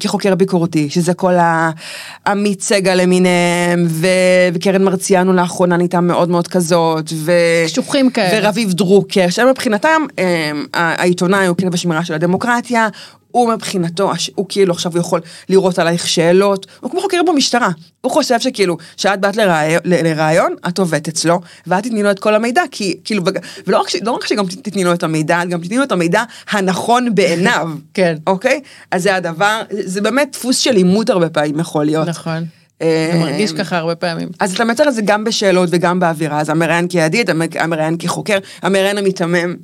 כחוקר 0.01 0.35
ביקורתי, 0.35 0.91
שזה 0.91 1.15
כל 1.15 1.33
העמית 1.38 2.61
סגל 2.61 2.95
למיניהם, 2.95 3.87
ו... 3.88 4.07
וקרן 4.55 4.85
מרציאנו 4.85 5.33
לאחרונה 5.33 5.77
נהייתה 5.77 6.01
מאוד 6.01 6.31
מאוד 6.31 6.49
כזאת, 6.49 7.11
ו... 7.15 7.33
קשוחים 7.67 8.11
כאלה. 8.11 8.47
ורביב 8.47 8.73
דרוקר, 8.73 9.27
שהם 9.31 9.49
מבחינתם, 9.49 10.03
הם, 10.19 10.67
ה- 10.75 11.03
העיתונאי 11.03 11.47
הוא 11.47 11.57
כלב 11.57 11.75
השמירה 11.75 12.05
של 12.05 12.15
הדמוקרטיה, 12.15 12.88
הוא 13.33 13.53
מבחינתו, 13.55 14.11
הוא 14.35 14.47
כאילו 14.49 14.73
עכשיו 14.73 14.99
יכול 14.99 15.21
לראות 15.49 15.79
עלייך 15.79 16.09
שאלות, 16.09 16.66
הוא 16.81 16.90
כמו 16.90 17.01
חוקר 17.01 17.21
במשטרה, 17.29 17.68
הוא 18.01 18.12
חושב 18.12 18.40
שכאילו, 18.40 18.77
שאת 18.97 19.21
באת 19.21 19.37
לראיון, 19.85 20.55
את 20.68 20.79
עובדת 20.79 21.09
אצלו, 21.09 21.40
ואת 21.66 21.85
תתני 21.85 22.03
לו 22.03 22.11
את 22.11 22.18
כל 22.18 22.35
המידע, 22.35 22.62
כי 22.71 22.97
כאילו, 23.05 23.23
ולא 23.66 23.81
רק, 23.81 23.88
ש- 23.88 23.97
לא 24.03 24.11
רק 24.12 24.27
שגם 24.27 24.45
תתני 24.47 24.85
לו 24.85 24.92
את 24.92 25.03
המידע, 25.03 25.42
את 25.42 25.49
גם 25.49 25.61
תתני 25.61 25.77
לו 25.77 25.83
את 25.83 25.92
המידע 25.92 26.23
הנכון 26.51 27.14
בעיניו, 27.14 27.68
כן. 27.95 28.16
אוקיי? 28.27 28.61
אז 28.90 29.03
זה 29.03 29.16
הדבר, 29.16 29.62
זה 29.71 30.01
באמת 30.01 30.29
דפוס 30.33 30.59
של 30.59 30.77
עימות 30.77 31.11
הרבה 31.11 31.29
פעמים 31.29 31.59
יכול 31.61 31.85
להיות. 31.85 32.09
נכון. 32.09 32.45
אה, 32.83 33.11
זה 33.12 33.18
מרגיש 33.18 33.53
ככה 33.53 33.77
הרבה 33.79 33.95
פעמים. 33.95 34.29
אז 34.40 34.55
אתה 34.55 34.64
מייצר 34.64 34.88
את 34.88 34.95
זה 34.95 35.03
גם 35.05 35.25
בשאלות 35.25 35.68
וגם 35.73 36.01
באווירה, 36.01 36.40
אז 36.40 36.49
המראיין 36.49 36.88
כידיד, 36.88 37.31
המ- 37.31 37.42
המראיין 37.61 37.97
כחוקר, 37.99 38.38
המראיין 38.62 38.99
המיתמם, 38.99 39.55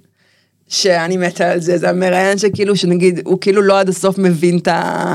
שאני 0.69 1.17
מתה 1.17 1.51
על 1.51 1.61
זה, 1.61 1.79
זה 1.79 1.91
המראיין 1.91 2.39
שכאילו, 2.39 2.77
שנגיד, 2.77 3.21
הוא 3.25 3.39
כאילו 3.41 3.63
לא 3.63 3.81
עד 3.81 3.89
הסוף 3.89 4.19
מבין 4.19 4.59
את 4.59 4.69
ה... 4.69 5.15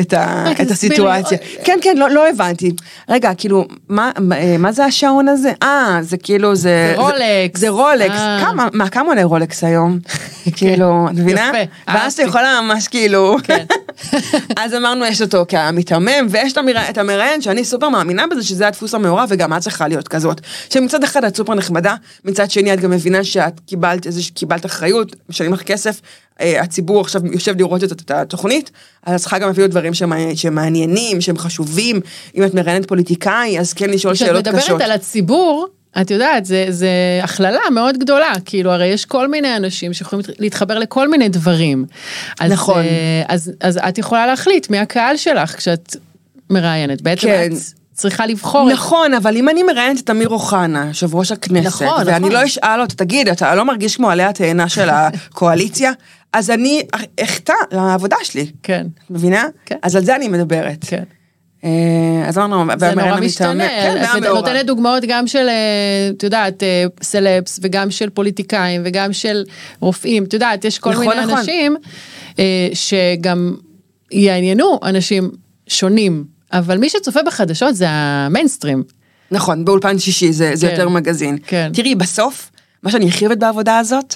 את, 0.00 0.12
ה, 0.12 0.44
רגע, 0.46 0.62
את 0.64 0.70
הסיטואציה. 0.70 1.38
כן, 1.64 1.78
כן, 1.82 1.96
לא, 1.96 2.10
לא 2.10 2.28
הבנתי. 2.28 2.72
רגע, 3.08 3.34
כאילו, 3.34 3.66
מה, 3.88 4.10
מה, 4.18 4.38
אה, 4.38 4.56
מה 4.58 4.72
זה 4.72 4.84
השעון 4.84 5.28
הזה? 5.28 5.52
אה, 5.62 5.98
זה 6.00 6.16
כאילו, 6.16 6.54
זה... 6.54 6.92
זה 6.96 7.02
רולקס. 7.02 7.60
זה 7.60 7.68
רולקס. 7.68 8.14
אה. 8.14 8.44
כמה, 8.44 8.68
מה, 8.72 8.88
כמה 8.88 9.08
עולה 9.08 9.24
רולקס 9.24 9.64
היום? 9.64 9.98
כאילו, 10.56 11.08
את 11.10 11.18
מבינה? 11.18 11.48
יפה, 11.48 11.92
ואז 11.92 12.12
אתה. 12.12 12.22
יכולה 12.22 12.60
ממש 12.60 12.88
כאילו... 12.88 13.36
כן. 13.42 13.64
אז 14.62 14.74
אמרנו, 14.74 15.04
יש 15.04 15.22
אותו 15.22 15.44
כמתמם, 15.48 16.08
ויש 16.30 16.52
את 16.52 16.58
המרא- 16.58 16.90
את 16.90 16.98
המראיין, 16.98 17.42
שאני 17.42 17.64
סופר 17.64 17.88
מאמינה 17.88 18.26
בזה 18.26 18.42
שזה 18.42 18.68
הדפוס 18.68 18.94
המעורב, 18.94 19.28
וגם 19.30 19.52
את 19.56 19.58
צריכה 19.62 19.88
להיות 19.88 20.08
כזאת. 20.08 20.40
שמצד 20.70 21.04
אחד 21.04 21.24
את 21.24 21.36
סופר 21.36 21.54
נחמדה, 21.54 21.94
מצד 22.24 22.50
שני 22.50 22.74
את 22.74 22.80
גם 22.80 22.90
מבינה 22.90 23.24
שאת 23.24 23.60
קיבלת 23.66 24.06
איזה, 24.06 24.20
קיבלת 24.34 24.66
אחריות, 24.66 25.16
משלמים 25.28 25.52
לך 25.52 25.62
כסף, 25.62 26.00
אה, 26.40 26.60
הציבור 26.62 27.00
עכשיו 27.00 27.26
יושב 27.26 27.58
לראות 27.58 27.84
את, 27.84 28.10
התוכנית, 28.10 28.70
אז 29.06 29.14
את 29.14 29.20
צריכה 29.20 29.38
גם 29.38 29.50
אפילו 29.50 29.66
דברים 29.66 29.94
שמע- 29.94 30.16
שמעניינים, 30.36 31.20
שהם 31.20 31.38
חשובים. 31.38 32.00
אם 32.36 32.44
את 32.44 32.54
מראיינת 32.54 32.88
פוליטיקאי, 32.88 33.58
אז 33.58 33.72
כן 33.72 33.90
לשאול 33.90 34.14
כשאת 34.14 34.26
שאלות 34.28 34.48
קשות. 34.48 34.70
מדברת 34.70 34.80
על 34.80 34.92
הציבור, 34.92 35.66
את 36.00 36.10
יודעת, 36.10 36.44
זה, 36.44 36.66
זה 36.68 36.88
הכללה 37.22 37.60
מאוד 37.74 37.98
גדולה, 37.98 38.32
כאילו, 38.44 38.70
הרי 38.70 38.86
יש 38.86 39.04
כל 39.04 39.28
מיני 39.28 39.56
אנשים 39.56 39.92
שיכולים 39.92 40.24
להתחבר 40.38 40.78
לכל 40.78 41.08
מיני 41.08 41.28
דברים. 41.28 41.84
אז, 42.40 42.52
נכון. 42.52 42.78
אה, 42.84 43.22
אז, 43.28 43.52
אז 43.60 43.78
את 43.88 43.98
יכולה 43.98 44.26
להחליט 44.26 44.70
מי 44.70 44.78
הקהל 44.78 45.16
שלך 45.16 45.56
כשאת 45.56 45.96
מראיינת. 46.50 47.02
בעצם 47.02 47.22
כן. 47.28 47.48
את 47.52 47.58
צריכה 47.92 48.26
לבחור. 48.26 48.68
את- 48.68 48.74
נכון, 48.74 49.14
אבל 49.14 49.36
אם 49.36 49.48
אני 49.48 49.62
מראיינת 49.62 50.00
את 50.00 50.10
אמיר 50.10 50.28
אוחנה, 50.28 50.84
יושב 50.88 51.14
ראש 51.14 51.32
הכנסת, 51.32 51.66
נכון, 51.66 52.02
ואני 52.06 52.18
נכון. 52.18 52.32
לא 52.32 52.44
אשאל 52.44 52.80
אותו, 52.80 52.94
תגיד, 52.96 53.28
אתה 53.28 53.54
לא 53.54 53.64
מרגיש 53.64 53.96
כמו 53.96 54.10
עלי 54.10 54.22
התאנה 54.22 54.68
של 54.68 54.88
הקואליציה? 54.90 55.92
אז 56.32 56.50
אני 56.50 56.82
אחטא 57.24 57.52
לעבודה 57.72 58.16
שלי. 58.22 58.50
כן, 58.62 58.86
את 59.06 59.10
מבינה? 59.10 59.46
כן. 59.66 59.76
אז 59.82 59.96
על 59.96 60.04
זה 60.04 60.16
אני 60.16 60.28
מדברת. 60.28 60.84
כן. 60.86 61.02
אה, 61.64 62.28
אז 62.28 62.38
אמרנו, 62.38 62.72
זה 62.78 62.94
נורא 62.94 63.20
משתנה, 63.20 63.68
כן, 63.68 64.02
את. 64.18 64.22
נותנת 64.22 64.66
דוגמאות 64.66 65.02
גם 65.08 65.26
של, 65.26 65.48
אה, 65.48 66.10
את 66.16 66.22
יודעת, 66.22 66.62
אה, 66.62 66.84
סלבס 67.02 67.60
וגם 67.62 67.90
של 67.90 68.10
פוליטיקאים 68.10 68.82
וגם 68.84 69.12
של 69.12 69.44
רופאים, 69.80 70.24
את 70.24 70.32
יודעת, 70.32 70.64
יש 70.64 70.78
כל 70.78 70.90
נכון, 70.90 71.08
מיני 71.08 71.20
נכון. 71.20 71.38
אנשים 71.38 71.76
שגם 72.74 73.54
יעניינו 74.12 74.80
אנשים 74.82 75.30
שונים, 75.66 76.24
אבל 76.52 76.78
מי 76.78 76.88
שצופה 76.88 77.20
בחדשות 77.26 77.74
זה 77.74 77.86
המיינסטרים. 77.88 78.82
נכון, 79.30 79.64
באולפן 79.64 79.98
שישי 79.98 80.32
זה, 80.32 80.50
זה 80.54 80.66
כן. 80.66 80.72
יותר 80.72 80.88
מגזין. 80.88 81.38
כן. 81.46 81.70
תראי, 81.74 81.94
בסוף, 81.94 82.50
מה 82.82 82.90
שאני 82.90 83.08
הכי 83.08 83.26
אוהבת 83.26 83.38
בעבודה 83.38 83.78
הזאת, 83.78 84.14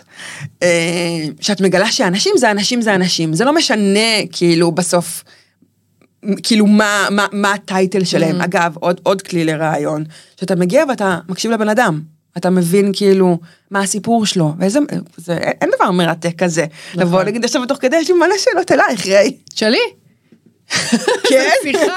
שאת 1.40 1.60
מגלה 1.60 1.92
שאנשים 1.92 2.32
זה 2.36 2.50
אנשים 2.50 2.80
זה 2.82 2.94
אנשים. 2.94 3.34
זה 3.34 3.44
לא 3.44 3.54
משנה, 3.54 4.26
כאילו, 4.32 4.72
בסוף, 4.72 5.24
כאילו, 6.42 6.66
מה, 6.66 7.08
מה, 7.10 7.26
מה 7.32 7.52
הטייטל 7.52 8.04
שלהם. 8.04 8.40
אגב, 8.40 8.76
עוד, 8.80 9.00
עוד 9.02 9.22
כלי 9.22 9.44
לרעיון, 9.44 10.04
שאתה 10.40 10.56
מגיע 10.56 10.84
ואתה 10.88 11.18
מקשיב 11.28 11.50
לבן 11.50 11.68
אדם. 11.68 12.00
אתה 12.36 12.50
מבין 12.50 12.90
כאילו 12.92 13.38
מה 13.70 13.80
הסיפור 13.80 14.26
שלו, 14.26 14.54
ואיזה, 14.58 14.78
זה, 15.16 15.34
אין 15.36 15.70
דבר 15.76 15.90
מרתק 15.90 16.38
כזה. 16.38 16.66
לבוא 16.94 17.22
להגיד 17.22 17.44
עכשיו 17.44 17.66
תוך 17.66 17.78
כדי, 17.80 17.96
יש 17.96 18.10
לי 18.10 18.16
מלא 18.16 18.38
שאלות 18.38 18.72
אלייך, 18.72 19.06
ראי. 19.06 19.36
שלי? 19.54 19.78
כן? 21.30 21.48
סליחה. 21.62 21.92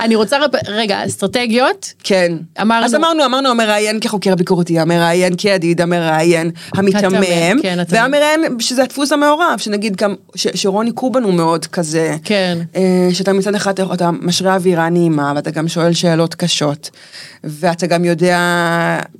אני 0.00 0.14
רוצה, 0.14 0.36
רגע, 0.68 1.06
אסטרטגיות, 1.06 1.92
כן. 2.04 2.32
אמרנו- 2.60 2.84
אז 2.86 2.94
אמרנו, 2.94 3.24
אמרנו 3.24 3.48
המראיין 3.50 4.00
כחוקר 4.00 4.34
ביקורתי, 4.34 4.78
המראיין 4.78 5.36
כידיד, 5.36 5.80
המראיין 5.80 6.50
המיתמם, 6.76 7.22
כן. 7.62 7.78
והמראיין 7.88 8.40
שזה 8.58 8.82
הדפוס 8.82 9.12
המעורב, 9.12 9.54
שנגיד 9.58 9.96
גם, 9.96 10.14
ש- 10.34 10.46
שרוני 10.54 10.92
קובן 10.92 11.22
הוא 11.22 11.34
מאוד 11.34 11.66
כזה, 11.66 12.16
כן. 12.24 12.58
אה, 12.76 13.08
שאתה 13.12 13.32
מצד 13.32 13.54
אחד 13.54 13.80
אתה- 13.80 14.10
משרה 14.10 14.54
אווירה 14.54 14.88
נעימה, 14.88 15.32
ואתה 15.36 15.50
גם 15.50 15.68
שואל 15.68 15.92
שאלות 15.92 16.34
קשות, 16.34 16.90
ואתה 17.44 17.86
גם 17.86 18.04
יודע 18.04 18.38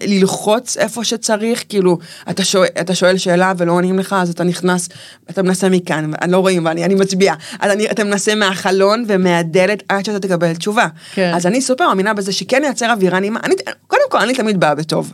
ללחוץ 0.02 0.76
איפה 0.76 1.04
שצריך, 1.04 1.64
כאילו, 1.68 1.98
אתה 2.30 2.44
שואל, 2.44 2.68
אתה 2.80 2.94
שואל 2.94 3.18
שאלה 3.18 3.52
ולא 3.56 3.72
עונים 3.72 3.98
לך, 3.98 4.16
אז 4.18 4.30
אתה 4.30 4.44
נכנס, 4.44 4.88
אתה 5.30 5.42
מנסה 5.42 5.68
מכאן, 5.68 6.10
אני 6.22 6.32
לא 6.32 6.38
רואים, 6.38 6.66
ואני 6.66 6.84
אני 6.84 6.94
מצביעה, 6.94 7.34
אז 7.60 7.72
אני, 7.72 7.90
אתה 7.90 8.04
מנסה 8.04 8.21
מהחלון 8.28 9.04
ומהדלת 9.08 9.82
עד 9.88 10.04
שאתה 10.04 10.20
תקבל 10.20 10.54
תשובה. 10.54 10.86
כן. 11.14 11.32
אז 11.34 11.46
אני 11.46 11.60
סופר 11.60 11.88
מאמינה 11.88 12.14
בזה 12.14 12.32
שכן 12.32 12.62
ייצר 12.64 12.92
אווירה 12.92 13.20
נעימה, 13.20 13.40
אני, 13.44 13.54
קודם 13.86 14.02
כל, 14.10 14.18
אני 14.18 14.34
תמיד 14.34 14.60
באה 14.60 14.74
בטוב. 14.74 15.12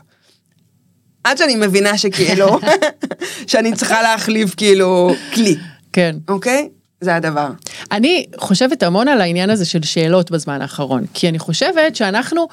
עד 1.24 1.38
שאני 1.38 1.56
מבינה 1.56 1.98
שכאילו, 1.98 2.58
שאני 3.46 3.74
צריכה 3.74 4.02
להחליף 4.02 4.54
כאילו 4.54 5.14
כלי, 5.34 5.56
כן. 5.92 6.16
אוקיי? 6.28 6.68
זה 7.00 7.16
הדבר. 7.16 7.48
אני 7.92 8.26
חושבת 8.36 8.82
המון 8.82 9.08
על 9.08 9.20
העניין 9.20 9.50
הזה 9.50 9.64
של 9.64 9.82
שאלות 9.82 10.30
בזמן 10.30 10.62
האחרון, 10.62 11.04
כי 11.14 11.28
אני 11.28 11.38
חושבת 11.38 11.96
שאנחנו 11.96 12.48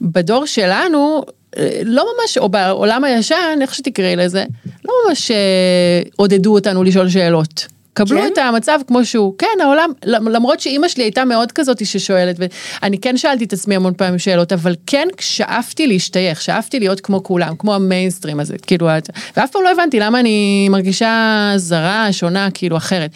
בדור 0.00 0.46
שלנו, 0.46 1.22
אה, 1.56 1.80
לא 1.84 2.04
ממש, 2.04 2.38
או 2.38 2.48
בעולם 2.48 3.04
הישן, 3.04 3.58
איך 3.60 3.74
שתקראי 3.74 4.16
לזה, 4.16 4.44
לא 4.84 4.94
ממש 5.06 5.30
אה, 5.30 6.02
עודדו 6.16 6.54
אותנו 6.54 6.84
לשאול 6.84 7.08
שאלות. 7.08 7.66
קבלו 7.94 8.20
כן? 8.20 8.30
את 8.32 8.38
המצב 8.38 8.80
כמו 8.86 9.04
שהוא. 9.04 9.34
כן, 9.38 9.46
העולם, 9.62 9.90
למרות 10.04 10.60
שאימא 10.60 10.88
שלי 10.88 11.04
הייתה 11.04 11.24
מאוד 11.24 11.52
כזאת 11.52 11.86
ששואלת, 11.86 12.36
ואני 12.38 12.98
כן 12.98 13.16
שאלתי 13.16 13.44
את 13.44 13.52
עצמי 13.52 13.76
המון 13.76 13.94
פעמים 13.94 14.18
שאלות, 14.18 14.52
אבל 14.52 14.74
כן 14.86 15.08
שאפתי 15.20 15.86
להשתייך, 15.86 16.42
שאפתי 16.42 16.78
להיות 16.78 17.00
כמו 17.00 17.22
כולם, 17.22 17.56
כמו 17.58 17.74
המיינסטרים 17.74 18.40
הזה, 18.40 18.58
כאילו, 18.58 18.88
ואף 19.36 19.50
פעם 19.50 19.62
לא 19.62 19.70
הבנתי 19.70 20.00
למה 20.00 20.20
אני 20.20 20.68
מרגישה 20.68 21.52
זרה, 21.56 22.12
שונה, 22.12 22.48
כאילו 22.54 22.76
אחרת. 22.76 23.10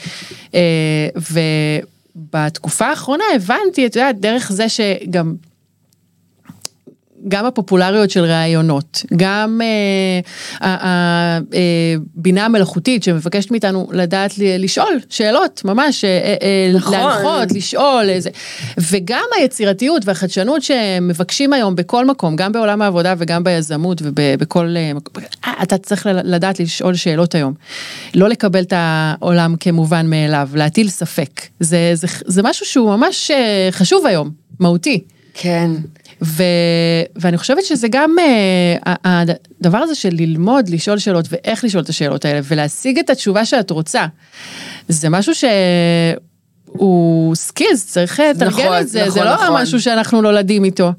אה, 0.54 1.08
ובתקופה 2.16 2.86
האחרונה 2.86 3.24
הבנתי, 3.34 3.86
את 3.86 3.96
יודעת, 3.96 4.20
דרך 4.20 4.52
זה 4.52 4.66
שגם... 4.68 5.34
גם 7.28 7.46
הפופולריות 7.46 8.10
של 8.10 8.24
ראיונות, 8.24 9.02
גם 9.16 9.60
הבינה 10.60 12.40
אה, 12.40 12.46
המלאכותית 12.46 13.02
שמבקשת 13.02 13.50
מאיתנו 13.50 13.88
לדעת 13.92 14.32
לשאול 14.38 15.00
שאלות, 15.08 15.62
ממש, 15.64 16.04
אה, 16.04 16.34
אה, 16.42 16.72
נכון. 16.74 16.92
להנחות, 16.92 17.52
לשאול, 17.52 18.08
איזה, 18.08 18.30
וגם 18.90 19.24
היצירתיות 19.36 20.02
והחדשנות 20.04 20.62
שמבקשים 20.62 21.52
היום 21.52 21.74
בכל 21.74 22.06
מקום, 22.06 22.36
גם 22.36 22.52
בעולם 22.52 22.82
העבודה 22.82 23.14
וגם 23.18 23.44
ביזמות 23.44 24.02
ובכל 24.04 24.74
מקום, 24.94 25.24
אתה 25.62 25.78
צריך 25.78 26.06
לדעת 26.24 26.60
לשאול 26.60 26.94
שאלות 26.94 27.34
היום. 27.34 27.54
לא 28.14 28.28
לקבל 28.28 28.62
את 28.62 28.72
העולם 28.76 29.54
כמובן 29.60 30.06
מאליו, 30.10 30.48
להטיל 30.54 30.88
ספק, 30.88 31.40
זה, 31.60 31.90
זה, 31.94 32.06
זה 32.26 32.42
משהו 32.42 32.66
שהוא 32.66 32.96
ממש 32.96 33.30
חשוב 33.70 34.06
היום, 34.06 34.30
מהותי. 34.60 35.04
כן. 35.34 35.70
ו... 36.22 36.42
ואני 37.16 37.38
חושבת 37.38 37.64
שזה 37.64 37.88
גם 37.90 38.16
uh, 38.18 38.88
הדבר 39.04 39.78
הזה 39.78 39.94
של 39.94 40.10
ללמוד, 40.12 40.68
לשאול 40.68 40.98
שאלות 40.98 41.26
ואיך 41.30 41.64
לשאול 41.64 41.82
את 41.82 41.88
השאלות 41.88 42.24
האלה 42.24 42.40
ולהשיג 42.44 42.98
את 42.98 43.10
התשובה 43.10 43.44
שאת 43.44 43.70
רוצה. 43.70 44.06
זה 44.88 45.08
משהו 45.08 45.32
שהוא 46.68 47.34
סקילס, 47.34 47.86
צריך 47.86 48.20
לתרגל 48.20 48.46
נכון, 48.46 48.78
את 48.80 48.88
זה, 48.88 49.00
נכון, 49.00 49.12
זה 49.12 49.24
לא 49.24 49.34
נכון. 49.34 49.62
משהו 49.62 49.80
שאנחנו 49.80 50.22
נולדים 50.22 50.64
איתו. 50.64 50.92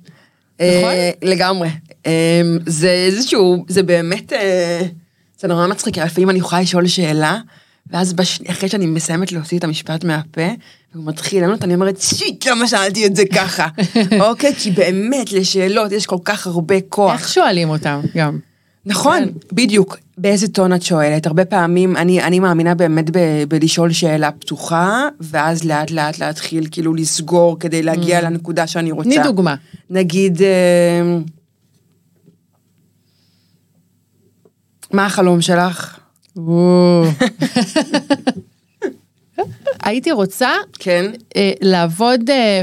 נכון? 0.59 0.91
אה, 0.91 1.11
לגמרי. 1.21 1.69
אה, 2.05 2.41
זה 2.65 2.89
איזשהו, 2.89 3.65
זה 3.67 3.83
באמת, 3.83 4.33
אה, 4.33 4.81
זה 5.39 5.47
נורא 5.47 5.67
מצחיק, 5.67 5.97
לפעמים 5.97 6.29
אני 6.29 6.39
יכולה 6.39 6.61
לשאול 6.61 6.87
שאלה, 6.87 7.37
ואז 7.91 8.13
בש... 8.13 8.39
אחרי 8.47 8.69
שאני 8.69 8.85
מסיימת 8.85 9.31
להוציא 9.31 9.57
את 9.57 9.63
המשפט 9.63 10.03
מהפה, 10.03 10.47
והוא 10.93 11.05
מתחיל 11.05 11.41
לענות, 11.41 11.63
אני 11.63 11.73
אומרת, 11.73 12.01
שיט, 12.01 12.47
למה 12.47 12.67
שאלתי 12.67 13.05
את 13.05 13.15
זה 13.15 13.23
ככה? 13.35 13.67
אוקיי, 14.29 14.53
כי 14.55 14.71
באמת, 14.71 15.31
לשאלות 15.31 15.91
יש 15.91 16.05
כל 16.05 16.17
כך 16.23 16.47
הרבה 16.47 16.75
כוח. 16.89 17.13
איך 17.13 17.29
שואלים 17.29 17.69
אותם 17.69 18.01
גם? 18.15 18.39
נכון, 18.85 19.25
כן. 19.25 19.55
בדיוק. 19.55 19.97
באיזה 20.17 20.47
טון 20.47 20.73
את 20.73 20.81
שואלת? 20.81 21.27
הרבה 21.27 21.45
פעמים, 21.45 21.97
אני, 21.97 22.23
אני 22.23 22.39
מאמינה 22.39 22.75
באמת 22.75 23.09
ב, 23.09 23.43
בלשאול 23.47 23.91
שאלה 23.91 24.31
פתוחה, 24.31 25.07
ואז 25.19 25.63
לאט 25.63 25.91
לאט 25.91 26.19
להתחיל 26.19 26.67
כאילו 26.71 26.93
לסגור 26.93 27.59
כדי 27.59 27.83
להגיע 27.83 28.21
לנקודה 28.21 28.67
שאני 28.67 28.91
רוצה. 28.91 29.09
תני 29.09 29.23
דוגמה. 29.23 29.55
נגיד, 29.89 30.41
אה, 30.41 31.17
מה 34.91 35.05
החלום 35.05 35.41
שלך? 35.41 35.94
הייתי 39.83 40.11
רוצה 40.11 40.49
כן. 40.79 41.11
אה, 41.35 41.51
לעבוד 41.61 42.29
אה, 42.29 42.61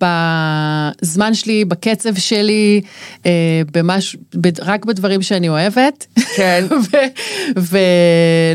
בזמן 0.00 1.34
שלי, 1.34 1.64
בקצב 1.64 2.14
שלי, 2.14 2.80
אה, 3.26 3.30
במש... 3.72 4.16
ב- 4.40 4.60
רק 4.60 4.84
בדברים 4.84 5.22
שאני 5.22 5.48
אוהבת. 5.48 6.06
כן. 6.36 6.64
ו- 6.92 7.60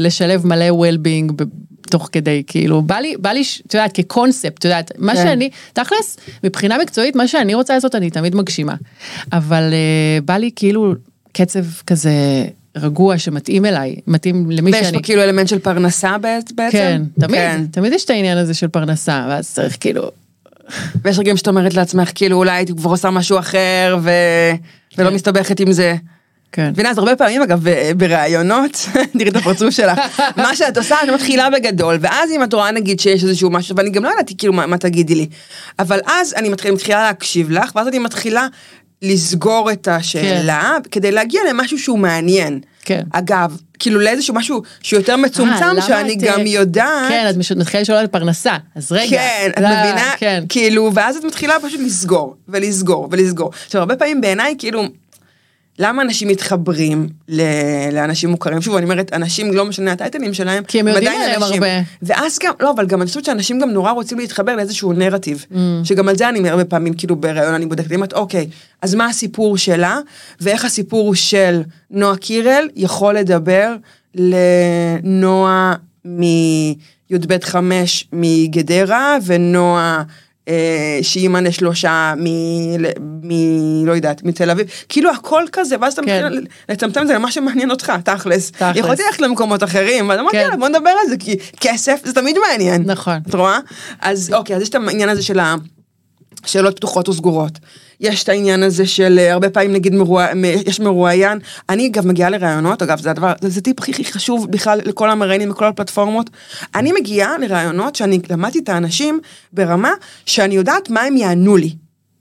ולשלב 0.02 0.48
מלא 0.48 0.70
well-being 0.70 1.44
תוך 1.90 2.10
כדי, 2.12 2.44
כאילו, 2.48 2.82
בא 2.82 2.96
לי, 2.96 3.16
בא 3.20 3.30
לי, 3.30 3.44
ש- 3.44 3.62
את 3.68 3.74
יודעת, 3.74 3.92
כקונספט, 3.96 4.58
את 4.60 4.66
יודעת, 4.66 4.92
מה 4.98 5.14
כן. 5.14 5.24
שאני, 5.24 5.50
תכלס, 5.74 6.18
מבחינה 6.44 6.78
מקצועית, 6.78 7.16
מה 7.16 7.28
שאני 7.28 7.54
רוצה 7.54 7.74
לעשות, 7.74 7.96
אני 7.96 8.10
תמיד 8.10 8.36
מגשימה. 8.36 8.76
אבל 9.34 9.74
אה, 9.74 10.22
בא 10.26 10.34
לי 10.38 10.52
כאילו 10.56 10.94
קצב 11.34 11.64
כזה 11.88 12.12
רגוע 12.78 13.18
שמתאים 13.18 13.66
אליי, 13.66 13.96
מתאים 14.08 14.52
למי 14.52 14.72
ויש 14.72 14.86
שאני. 14.86 14.98
פה 14.98 15.04
כאילו 15.04 15.24
אלמנט 15.24 15.48
של 15.48 15.60
פרנסה 15.60 16.18
בעצם? 16.18 16.56
כן, 16.72 17.02
תמיד, 17.20 17.40
כן. 17.40 17.66
תמיד 17.72 17.94
יש 17.94 18.06
את 18.06 18.10
העניין 18.10 18.38
הזה 18.38 18.54
של 18.54 18.68
פרנסה, 18.68 19.26
ואז 19.30 19.54
צריך 19.54 19.78
כאילו, 19.80 20.12
ויש 21.04 21.20
רגעים 21.20 21.38
שאת 21.38 21.48
אומרת 21.48 21.74
לעצמך, 21.74 22.12
כאילו, 22.16 22.38
אולי 22.38 22.52
הייתי 22.52 22.74
כבר 22.74 22.90
עושה 22.90 23.10
משהו 23.10 23.40
אחר, 23.40 23.98
ו... 24.02 24.12
ולא 24.98 25.10
כן. 25.10 25.16
מסתבכת 25.16 25.60
עם 25.60 25.72
זה. 25.72 25.96
כן. 26.52 26.70
מבינה, 26.70 26.90
אז 26.90 26.98
הרבה 26.98 27.16
פעמים 27.16 27.42
אגב 27.42 27.66
בראיונות, 27.98 28.90
תראי 29.18 29.30
את 29.30 29.36
הפרצוף 29.36 29.70
שלך, 29.70 30.00
מה 30.38 30.56
שאת 30.56 30.78
עושה 30.78 30.96
את 31.04 31.10
מתחילה 31.10 31.50
בגדול, 31.50 31.98
ואז 32.02 32.32
אם 32.32 32.44
את 32.44 32.54
רואה 32.54 32.72
נגיד 32.72 33.00
שיש 33.00 33.24
איזשהו 33.24 33.50
משהו, 33.50 33.76
ואני 33.76 33.90
גם 33.90 34.04
לא 34.04 34.10
ידעתי 34.14 34.38
כאילו 34.38 34.54
מה, 34.54 34.66
מה 34.66 34.78
תגידי 34.78 35.16
לי, 35.16 35.28
אבל 35.80 36.00
אז 36.06 36.34
אני 36.34 36.50
מתחילה, 36.50 36.74
מתחילה 36.74 37.04
להקשיב 37.04 37.52
לך, 37.52 37.72
ואז 37.76 37.88
אני 37.88 38.00
מתחילה 38.00 38.48
לסגור 39.04 39.72
את 39.72 39.88
השאלה, 39.88 40.78
כדי 40.92 41.12
להגיע 41.12 41.42
למשהו 41.50 41.80
שהוא 41.80 42.00
מעניין. 42.00 42.60
כן. 42.86 43.02
אגב, 43.12 43.58
כאילו 43.80 44.00
לאיזשהו 44.00 44.34
משהו 44.34 44.62
שהוא 44.82 45.00
יותר 45.00 45.12
אה, 45.12 45.18
מצומצם, 45.18 45.66
למה 45.66 45.82
שאני 45.82 46.14
את, 46.14 46.22
גם 46.22 46.40
אה, 46.40 46.46
יודעת. 46.48 47.10
כן, 47.10 47.28
את 47.30 47.58
מתחילה 47.58 47.82
לשאול 47.82 47.98
על 47.98 48.08
פרנסה, 48.08 48.58
אז 48.76 48.92
רגע. 48.92 49.10
כן, 49.10 49.50
את 49.58 49.62
לא, 49.62 49.68
מבינה? 49.68 50.12
כן. 50.18 50.44
כאילו, 50.50 50.92
ואז 50.94 51.16
את 51.16 51.24
מתחילה 51.24 51.54
פשוט 51.64 51.80
לסגור, 51.80 52.36
ולסגור, 52.48 53.08
ולסגור. 53.12 53.52
עכשיו, 53.66 53.80
הרבה 53.82 53.96
פעמים 53.96 54.22
בעיניי, 54.22 54.56
כאילו, 54.58 54.84
למה 55.80 56.02
אנשים 56.02 56.28
מתחברים 56.28 57.10
ל- 57.28 57.90
לאנשים 57.92 58.30
מוכרים? 58.30 58.62
שוב, 58.62 58.76
אני 58.76 58.84
אומרת, 58.84 59.14
אנשים, 59.14 59.54
לא 59.54 59.66
משנה 59.66 59.92
הטייטלים 59.92 60.34
שלהם, 60.34 60.64
כי 60.64 60.80
הם 60.80 60.88
יודעים 60.88 61.12
עליהם 61.12 61.44
אנשים. 61.44 61.64
הרבה. 61.64 61.82
ואז 62.02 62.40
גם, 62.44 62.54
לא, 62.60 62.72
אבל 62.72 62.86
גם 62.86 63.02
אני 63.02 63.08
חושבת 63.08 63.26
שאנשים 63.26 63.60
גם 63.60 63.70
נורא 63.70 63.92
רוצים 63.92 64.20
להתחבר 64.20 64.56
לאיזשהו 64.56 64.94
נרטיב. 64.94 65.46
Mm. 65.52 65.56
שגם 65.84 66.10
על 66.10 66.18
זה 66.18 66.30
אני 66.30 66.50
הרבה 66.50 66.66
פעמים, 66.66 66.94
כאילו, 66.94 67.16
בראיון 67.16 67.54
אני 67.54 67.66
בודקת, 67.66 67.88
אני 67.88 67.96
אומרת, 67.96 68.14
אוקיי, 68.14 68.48
אז 68.82 68.96
מה 68.96 69.06
הסיפור 69.06 69.58
שלה, 69.58 70.00
ואיך 70.42 70.66
הסיפור 70.66 71.16
של 71.16 71.62
נועה 71.92 72.16
קירל 72.16 72.70
יכול 72.76 73.18
לדבר 73.18 73.76
לנועה 74.16 75.74
מי"ב 76.06 77.44
חמש 77.44 78.08
מגדרה, 78.14 79.18
ונועה... 79.26 80.04
אה, 80.48 81.00
שהיא 81.02 81.24
אימא 81.24 81.38
לשלושה 81.38 82.14
מ... 82.18 82.28
מ... 83.24 83.86
לא 83.86 83.92
יודעת, 83.92 84.24
מתל 84.24 84.50
אביב, 84.50 84.68
כאילו 84.90 85.12
הכל 85.12 85.44
כזה, 85.52 85.76
ואז 85.82 85.94
אתה 85.94 86.02
כן. 86.02 86.26
מתחיל 86.26 86.48
לצמצם 86.70 87.02
את 87.02 87.08
זה 87.08 87.14
למה 87.14 87.32
שמעניין 87.32 87.72
אותך, 87.72 87.94
תכלס. 88.06 88.52
יכולתי 88.76 89.02
ללכת 89.06 89.22
למקומות 89.22 89.64
אחרים, 89.64 90.12
אבל 90.12 90.20
אמרתי, 90.20 90.38
כן. 90.38 90.44
יאללה, 90.44 90.58
בוא 90.58 90.68
נדבר 90.68 90.90
על 90.90 91.10
זה, 91.10 91.18
כי 91.18 91.38
כסף 91.60 92.02
זה 92.04 92.14
תמיד 92.14 92.36
מעניין. 92.50 92.84
נכון. 92.86 93.18
את 93.30 93.36
רואה? 93.36 93.60
אז 94.02 94.34
אוקיי, 94.34 94.56
אז 94.56 94.62
יש 94.62 94.70
את 94.70 94.76
העניין 94.76 95.10
הזה 95.10 95.24
של 95.24 95.40
השאלות 96.44 96.76
פתוחות 96.76 97.08
או 97.08 97.14
סגורות. 97.14 97.60
יש 98.00 98.24
את 98.24 98.30
העניין 98.30 98.64
הזה 98.64 98.86
של 98.86 99.20
אה, 99.20 99.34
הרבה 99.34 99.50
פעמים 99.50 99.74
נגיד 99.74 99.94
מרוע... 99.94 100.28
יש 100.66 100.80
מרואיין, 100.80 101.40
אני 101.70 101.88
אגב 101.88 102.08
מגיעה 102.08 102.30
לראיונות, 102.30 102.82
אגב 102.82 103.00
זה 103.00 103.12
הדבר, 103.12 103.34
זה, 103.42 103.50
זה 103.50 103.62
טיפ 103.62 103.80
הכי 103.80 103.92
הכי 103.92 104.06
חשוב 104.06 104.52
בכלל 104.52 104.80
לכל 104.86 105.10
המראיינים 105.10 105.50
בכל 105.50 105.66
הפלטפורמות. 105.66 106.30
אני 106.76 106.92
מגיעה 107.00 107.38
לראיונות 107.38 107.96
שאני 107.96 108.20
למדתי 108.30 108.60
את 108.60 108.70
האנשים 108.70 109.20
ברמה 109.54 109.92
שאני 110.26 110.56
יודעת 110.56 110.90
מה 110.90 111.02
הם 111.02 111.18
יענו 111.18 111.58
לי. 111.58 111.76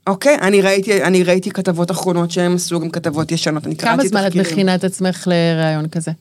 אוקיי? 0.07 0.37
אני 0.41 0.61
ראיתי, 0.61 1.03
אני 1.03 1.23
ראיתי 1.23 1.51
כתבות 1.51 1.91
אחרונות 1.91 2.31
שהם 2.31 2.55
עשו 2.55 2.79
גם 2.79 2.89
כתבות 2.89 3.31
ישנות, 3.31 3.65
אני 3.65 3.75
קראתי 3.75 3.97
כמה 3.97 4.09
זמן 4.09 4.19
את 4.19 4.25
תחקירים. 4.25 4.51
מכינה 4.51 4.75
את 4.75 4.83
עצמך 4.83 5.27
לראיון 5.27 5.87
כזה? 5.87 6.11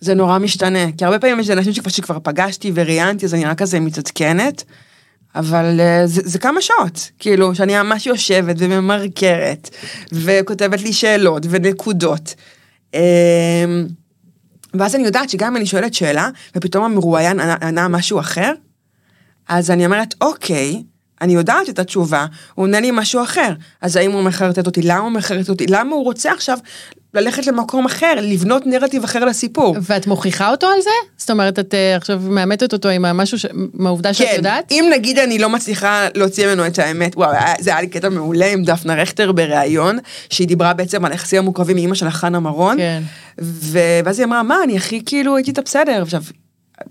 זה 0.00 0.14
נורא 0.14 0.38
משתנה, 0.38 0.92
כי 0.98 1.04
הרבה 1.04 1.18
פעמים 1.18 1.40
יש 1.40 1.50
אנשים 1.50 1.72
שכבר, 1.72 1.90
שכבר 1.90 2.18
פגשתי 2.22 2.72
וראיינתי, 2.74 3.26
אז 3.26 3.34
אני 3.34 3.44
רק 3.44 3.58
כזה 3.58 3.80
מתעדכנת, 3.80 4.64
אבל 5.38 5.80
אה, 5.80 6.06
זה, 6.06 6.22
זה 6.24 6.38
כמה 6.38 6.62
שעות, 6.62 7.10
כאילו, 7.18 7.54
שאני 7.54 7.82
ממש 7.82 8.06
יושבת 8.06 8.56
וממרקרת, 8.58 9.70
וכותבת 10.12 10.82
לי 10.82 10.92
שאלות 10.92 11.46
ונקודות. 11.50 12.34
אמ, 12.94 13.00
ואז 14.74 14.94
אני 14.94 15.04
יודעת 15.04 15.30
שגם 15.30 15.48
אם 15.48 15.56
אני 15.56 15.66
שואלת 15.66 15.94
שאלה, 15.94 16.28
ופתאום 16.56 16.84
המרואיין 16.84 17.40
ענה 17.40 17.88
משהו 17.88 18.20
אחר, 18.20 18.52
אז 19.48 19.70
אני 19.70 19.86
אומרת, 19.86 20.14
אוקיי, 20.20 20.82
אני 21.20 21.32
יודעת 21.34 21.68
את 21.68 21.78
התשובה, 21.78 22.26
הוא 22.54 22.62
עונה 22.64 22.80
לי 22.80 22.90
משהו 22.92 23.22
אחר. 23.22 23.52
אז 23.80 23.96
האם 23.96 24.12
הוא 24.12 24.22
מחרטט 24.22 24.66
אותי? 24.66 24.80
למה 24.82 24.98
הוא 25.00 25.10
מחרטט 25.10 25.48
אותי? 25.48 25.66
למה 25.66 25.94
הוא 25.94 26.04
רוצה 26.04 26.32
עכשיו 26.32 26.58
ללכת 27.14 27.46
למקום 27.46 27.86
אחר, 27.86 28.14
לבנות 28.22 28.66
נרטיב 28.66 29.04
אחר 29.04 29.24
לסיפור? 29.24 29.76
ואת 29.82 30.06
מוכיחה 30.06 30.50
אותו 30.50 30.66
על 30.66 30.80
זה? 30.82 30.90
זאת 31.16 31.30
אומרת, 31.30 31.58
את 31.58 31.74
אה, 31.74 31.96
עכשיו 31.96 32.20
מאמתת 32.22 32.72
אותו 32.72 32.88
עם 32.88 33.04
המשהו, 33.04 33.38
ש... 33.38 33.46
עם 33.74 33.86
העובדה 33.86 34.14
שאת 34.14 34.26
כן, 34.28 34.32
יודעת? 34.36 34.72
אם 34.72 34.90
נגיד 34.92 35.18
אני 35.18 35.38
לא 35.38 35.48
מצליחה 35.48 36.06
להוציא 36.14 36.46
ממנו 36.46 36.66
את 36.66 36.78
האמת, 36.78 37.16
וואו, 37.16 37.30
היה- 37.30 37.54
זה 37.60 37.70
היה 37.70 37.80
לי 37.80 37.86
קטע 37.86 38.08
מעולה 38.08 38.46
עם 38.52 38.64
דפנה 38.64 38.94
רכטר 38.94 39.32
בריאיון, 39.32 39.98
שהיא 40.30 40.48
דיברה 40.48 40.72
בעצם 40.72 41.04
על 41.04 41.12
היחסים 41.12 41.38
המורכבים 41.38 41.76
מאימא 41.76 41.94
שלה 41.94 42.10
חנה 42.10 42.40
מרון, 42.40 42.76
כן. 42.76 43.02
ו- 43.40 43.78
ואז 44.04 44.18
היא 44.18 44.26
אמרה, 44.26 44.42
מה, 44.42 44.56
אני 44.64 44.76
הכי 44.76 45.02
כאילו 45.06 45.36
הייתי 45.36 45.50
איתה 45.50 45.62
בסדר. 45.62 46.02
עכשיו, 46.02 46.22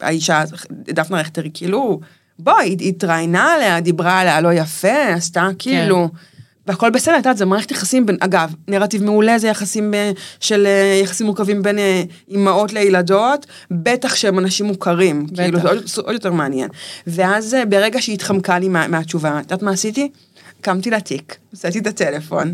האישה, 0.02 0.44
דפנה 0.72 1.20
רכטר, 1.20 1.44
היא 1.44 1.52
כאילו, 1.54 2.00
בואי, 2.40 2.76
היא 2.80 2.90
התראיינה 2.90 3.54
עליה, 3.54 3.80
דיברה 3.80 4.20
עליה 4.20 4.42
לא 4.42 4.54
יפה, 4.54 5.14
עשתה 5.14 5.50
כאילו... 5.60 6.10
והכל 6.68 6.90
בסדר, 6.90 7.14
את 7.14 7.18
יודעת, 7.18 7.38
זה 7.38 7.46
מערכת 7.46 7.72
יחסים 7.72 8.06
בין, 8.06 8.18
אגב, 8.20 8.54
נרטיב 8.68 9.04
מעולה 9.04 9.40
זה 9.40 9.48
יחסים 9.48 9.94
אה, 9.94 10.12
של 10.40 10.66
אה, 10.66 11.00
יחסים 11.04 11.26
מורכבים 11.26 11.62
בין 11.62 11.80
אה, 11.80 12.04
אימהות 12.30 12.74
לילדות, 12.74 13.46
בטח 13.72 14.16
שהם 14.16 14.40
אנשים 14.40 14.66
מוכרים, 14.66 15.28
בטח. 15.28 15.44
כאילו 15.44 15.60
זה 15.60 15.68
עוד, 15.70 15.84
עוד 15.98 16.14
יותר 16.14 16.32
מעניין. 16.32 16.70
ואז 17.08 17.54
אה, 17.54 17.66
ברגע 17.66 18.02
שהיא 18.02 18.14
התחמקה 18.14 18.60
לי 18.60 18.70
מה, 18.70 18.88
מהתשובה, 18.88 19.40
את 19.40 19.44
יודעת 19.44 19.62
מה 19.64 19.72
עשיתי? 19.72 20.12
קמתי 20.62 20.90
לתיק, 20.90 21.38
הוצאתי 21.52 21.80
את 21.80 21.88
הטלפון, 21.88 22.54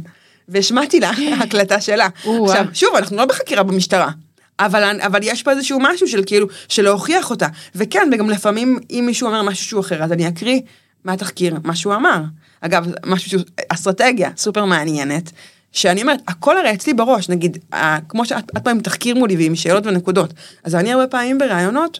והשמעתי 0.50 1.00
לה 1.00 1.12
הקלטה 1.39 1.82
שלה. 1.82 2.08
עכשיו, 2.50 2.65
שוב, 2.74 2.89
אנחנו 2.96 3.17
לא 3.17 3.26
בחקירה 3.26 3.63
במשטרה. 3.63 4.10
אבל, 4.60 5.00
אבל 5.02 5.20
יש 5.24 5.44
פה 5.44 5.52
איזשהו 5.52 5.80
משהו 5.82 6.08
של 6.08 6.24
כאילו, 6.26 6.48
של 6.68 6.84
להוכיח 6.84 7.30
אותה. 7.30 7.48
וכן, 7.76 8.10
וגם 8.12 8.30
לפעמים 8.30 8.80
אם 8.89 9.04
מישהו 9.06 9.28
אומר 9.28 9.42
משהו 9.44 9.66
שהוא 9.66 9.82
אחר, 9.82 10.04
אז 10.04 10.12
אני 10.12 10.28
אקריא 10.28 10.62
מהתחקיר 11.04 11.56
מה 11.63 11.76
שהוא 11.76 11.96
אמר. 11.96 12.22
אגב, 12.62 12.88
משהו 13.06 13.30
שהוא, 13.30 13.42
אסטרטגיה 13.70 14.30
סופר 14.38 14.66
מעניינת, 14.66 15.32
שאני 15.72 16.02
אומרת, 16.02 16.20
הכל 16.28 16.58
הרי 16.58 16.74
אצלי 16.74 16.94
בראש, 16.94 17.30
נגיד, 17.30 17.58
כמו 18.10 18.26
שאת 18.26 18.44
את 18.58 18.63
פעמים 18.63 18.82
תחקיר 18.82 19.16
מולי 19.16 19.36
ועם 19.36 19.56
שאלות 19.56 19.86
ונקודות, 19.86 20.34
אז 20.63 20.76
אני 20.76 20.94
הרבה 20.94 21.08
פעמים 21.08 21.38
בראיונות, 21.38 22.00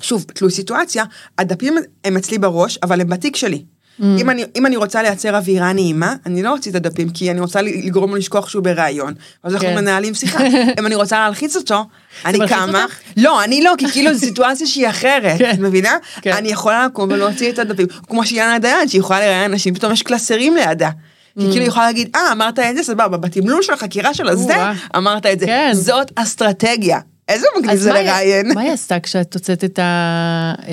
שוב, 0.00 0.24
תלוי 0.34 0.50
סיטואציה, 0.50 1.04
הדפים 1.38 1.74
הם 2.04 2.16
אצלי 2.16 2.38
בראש, 2.38 2.78
אבל 2.82 3.00
הם 3.00 3.08
בתיק 3.08 3.36
שלי. 3.36 3.64
Mm. 4.00 4.04
אם, 4.18 4.30
אני, 4.30 4.44
אם 4.56 4.66
אני 4.66 4.76
רוצה 4.76 5.02
לייצר 5.02 5.36
אווירה 5.36 5.72
נעימה, 5.72 6.14
אני 6.26 6.42
לא 6.42 6.52
אוציא 6.52 6.70
את 6.70 6.76
הדפים, 6.76 7.10
כי 7.10 7.30
אני 7.30 7.40
רוצה 7.40 7.62
לגרום 7.62 8.10
לו 8.10 8.16
לשכוח 8.16 8.48
שהוא 8.48 8.62
בראיון. 8.62 9.14
אז 9.42 9.54
אנחנו 9.54 9.68
כן. 9.68 9.74
מנהלים 9.74 10.14
שיחה. 10.14 10.38
אם 10.78 10.86
אני 10.86 10.94
רוצה 10.94 11.18
להלחיץ 11.18 11.56
אותו, 11.56 11.84
אני 12.24 12.38
קמה... 12.48 12.86
לא, 13.16 13.44
אני 13.44 13.62
לא, 13.62 13.72
כי 13.78 13.88
כאילו 13.88 14.14
זו 14.14 14.20
סיטואציה 14.20 14.66
שהיא 14.66 14.88
אחרת, 14.88 15.38
כן. 15.38 15.50
את 15.54 15.58
מבינה? 15.58 15.96
כן. 16.20 16.32
אני 16.32 16.48
יכולה 16.48 16.86
לקום 16.86 17.10
ולהוציא 17.12 17.50
את 17.50 17.58
הדפים. 17.58 17.86
כמו 18.08 18.26
שיאנה 18.26 18.58
דיין, 18.58 18.88
שהיא 18.88 19.00
יכולה 19.00 19.20
לראיין 19.20 19.50
אנשים, 19.52 19.74
פתאום 19.74 19.92
יש 19.92 20.02
קלסרים 20.02 20.56
לידה. 20.56 20.90
כי 21.38 21.44
כאילו 21.44 21.60
היא 21.60 21.68
יכולה 21.68 21.86
להגיד, 21.86 22.16
אה, 22.16 22.32
אמרת 22.32 22.58
את 22.58 22.76
זה, 22.76 22.82
סבבה, 22.82 23.16
בתמלול 23.16 23.62
של 23.62 23.72
החקירה 23.72 24.14
של 24.14 24.28
הזה. 24.28 24.56
אמרת 24.96 25.26
את 25.26 25.40
זה. 25.40 25.46
זאת 25.72 26.12
אסטרטגיה. 26.16 27.00
איזה 27.28 27.46
מגניב 27.58 27.76
זה 27.76 27.92
לראיין. 27.92 28.54
מה 28.54 28.60
היא 28.60 28.72
עשתה 28.72 29.00
כשאת 29.00 29.34
הוצאת 29.34 29.64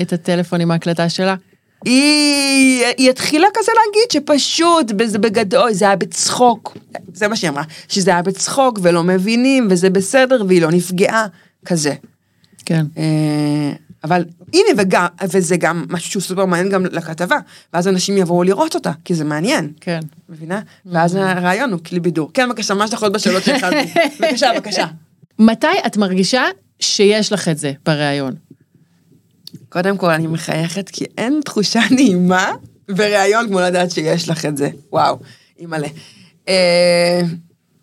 את 0.02 0.12
הטלפון 0.12 0.60
עם 0.60 0.70
ההקלטה 0.70 1.08
שלה? 1.08 1.34
היא, 1.84 2.84
היא 2.96 3.10
התחילה 3.10 3.46
כזה 3.54 3.72
להגיד 3.76 4.10
שפשוט, 4.10 4.92
זה 5.04 5.18
בגדול, 5.18 5.72
זה 5.72 5.84
היה 5.84 5.96
בצחוק. 5.96 6.76
זה 7.14 7.28
מה 7.28 7.36
שהיא 7.36 7.50
אמרה, 7.50 7.62
שזה 7.88 8.10
היה 8.10 8.22
בצחוק 8.22 8.78
ולא 8.82 9.02
מבינים 9.04 9.68
וזה 9.70 9.90
בסדר 9.90 10.44
והיא 10.48 10.62
לא 10.62 10.70
נפגעה, 10.70 11.26
כזה. 11.66 11.94
כן. 12.64 12.86
אה, 12.98 13.72
אבל 14.04 14.24
הנה, 14.54 14.68
וגם, 14.78 15.06
וזה 15.32 15.56
גם 15.56 15.84
משהו 15.88 16.10
שהוא 16.10 16.22
סופר 16.22 16.44
מעניין 16.44 16.72
גם 16.72 16.86
לכתבה, 16.86 17.36
ואז 17.72 17.88
אנשים 17.88 18.18
יבואו 18.18 18.42
לראות 18.42 18.74
אותה, 18.74 18.92
כי 19.04 19.14
זה 19.14 19.24
מעניין. 19.24 19.72
כן. 19.80 20.00
מבינה? 20.28 20.60
ואז 20.86 21.14
הרעיון 21.14 21.72
הוא 21.72 21.80
כלי 21.84 22.00
בידור. 22.00 22.30
כן, 22.34 22.48
בבקשה, 22.48 22.74
מה 22.74 22.86
שאתה 22.86 22.96
יכול 22.96 23.08
בשאלות 23.08 23.44
שהתחלתי. 23.44 23.92
בבקשה, 24.20 24.50
בבקשה. 24.54 24.86
מתי 25.38 25.66
את 25.86 25.96
מרגישה 25.96 26.42
שיש 26.80 27.32
לך 27.32 27.48
את 27.48 27.58
זה 27.58 27.72
בריאיון? 27.86 28.34
קודם 29.68 29.96
כל, 29.96 30.10
אני 30.10 30.26
מחייכת 30.26 30.88
כי 30.88 31.04
אין 31.18 31.40
תחושה 31.44 31.80
נעימה 31.96 32.52
בריאיון 32.88 33.48
כמו 33.48 33.60
לדעת 33.60 33.90
שיש 33.90 34.28
לך 34.28 34.44
את 34.44 34.56
זה. 34.56 34.70
וואו, 34.92 35.18
אימא'לה. 35.58 35.88
אה, 36.48 37.20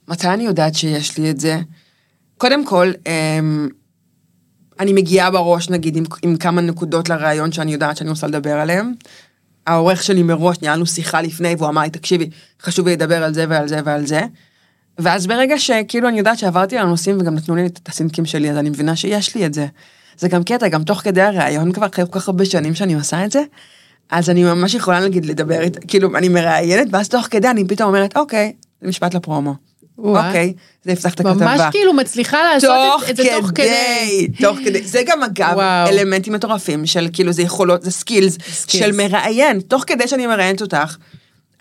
מתי 0.08 0.28
אני 0.28 0.44
יודעת 0.44 0.76
שיש 0.76 1.18
לי 1.18 1.30
את 1.30 1.40
זה? 1.40 1.60
קודם 2.38 2.66
כל, 2.66 2.92
אה, 3.08 3.40
אני 4.80 4.94
מגיעה 4.94 5.32
בראש, 5.32 5.70
נגיד, 5.70 5.96
עם, 5.96 6.04
עם 6.22 6.38
כמה 6.38 6.62
נקודות 6.62 7.10
לריאיון 7.10 7.52
שאני 7.52 7.74
יודעת 7.74 7.98
שאני 7.98 8.10
רוצה 8.10 8.28
לדבר 8.28 8.54
עליהן. 8.54 8.94
העורך 9.68 10.04
שלי 10.04 10.24
מראש, 10.24 10.62
ניהלנו 10.62 10.86
שיחה 10.86 11.22
לפני, 11.22 11.56
והוא 11.58 11.70
אמר 11.70 11.82
לי, 11.82 11.90
תקשיבי, 11.90 12.30
חשוב 12.62 12.88
לי 12.88 12.94
לדבר 12.94 13.24
על 13.24 13.34
זה 13.34 13.46
ועל 13.50 13.68
זה 13.68 13.80
ועל 13.86 14.06
זה. 14.06 14.22
ואז 14.98 15.28
ברגע 15.28 15.60
שכאילו 15.60 16.08
אני 16.08 16.18
יודעת 16.18 16.38
שעברתי 16.38 16.78
על 16.78 16.86
הנושאים 16.86 17.18
וגם 17.22 17.36
נתנו 17.36 17.56
לי 17.56 17.66
את 17.66 17.90
הסינקים 17.90 18.26
שלי, 18.26 18.52
אז 18.52 18.58
אני 18.58 18.70
מבינה 18.70 18.96
שיש 18.96 19.36
לי 19.36 19.46
את 19.46 19.54
זה. 19.54 19.68
זה 20.18 20.28
גם 20.28 20.44
קטע, 20.44 20.68
גם 20.68 20.84
תוך 20.84 21.00
כדי 21.02 21.22
הראיון 21.22 21.72
כבר 21.72 21.86
אחרי 21.86 22.06
כל 22.12 22.20
כך 22.20 22.28
הרבה 22.28 22.46
שנים 22.46 22.76
שאני 22.76 22.94
עושה 22.94 23.26
את 23.26 23.32
זה, 23.32 23.42
אז 24.12 24.30
אני 24.30 24.44
ממש 24.44 24.74
יכולה 24.74 25.00
נגיד 25.00 25.26
לדבר, 25.26 25.60
כאילו 25.88 26.18
אני 26.18 26.30
מראיינת, 26.30 26.88
ואז 26.92 27.10
תוך 27.10 27.28
כדי 27.32 27.48
אני 27.50 27.68
פתאום 27.68 27.88
אומרת, 27.88 28.18
אוקיי, 28.18 28.54
זה 28.82 28.88
משפט 28.88 29.14
לפרומו. 29.14 29.56
אוקיי, 30.28 30.54
זה 30.84 30.92
יפתח 30.92 31.14
את 31.14 31.20
הכתבה. 31.20 31.34
ממש 31.46 31.62
כאילו 31.72 31.94
מצליחה 31.94 32.38
לעשות 32.54 32.70
את- 33.10 33.16
זה 33.18 33.24
תוך 33.42 33.52
כדי. 33.56 34.28
תוך 34.42 34.58
כדי, 34.66 34.84
זה 34.84 35.02
גם 35.06 35.24
אגב. 35.24 35.56
אלמנטים 35.90 36.34
מטורפים 36.34 36.86
של 36.86 37.08
כאילו 37.14 37.32
זה 37.32 37.42
יכולות, 37.42 37.84
זה 37.84 37.92
skills 37.92 38.38
של 38.68 38.92
מראיין, 38.92 39.60
תוך 39.60 39.84
כדי 39.88 40.08
שאני 40.08 40.28
מראיינת 40.28 40.62
אותך. 40.62 40.96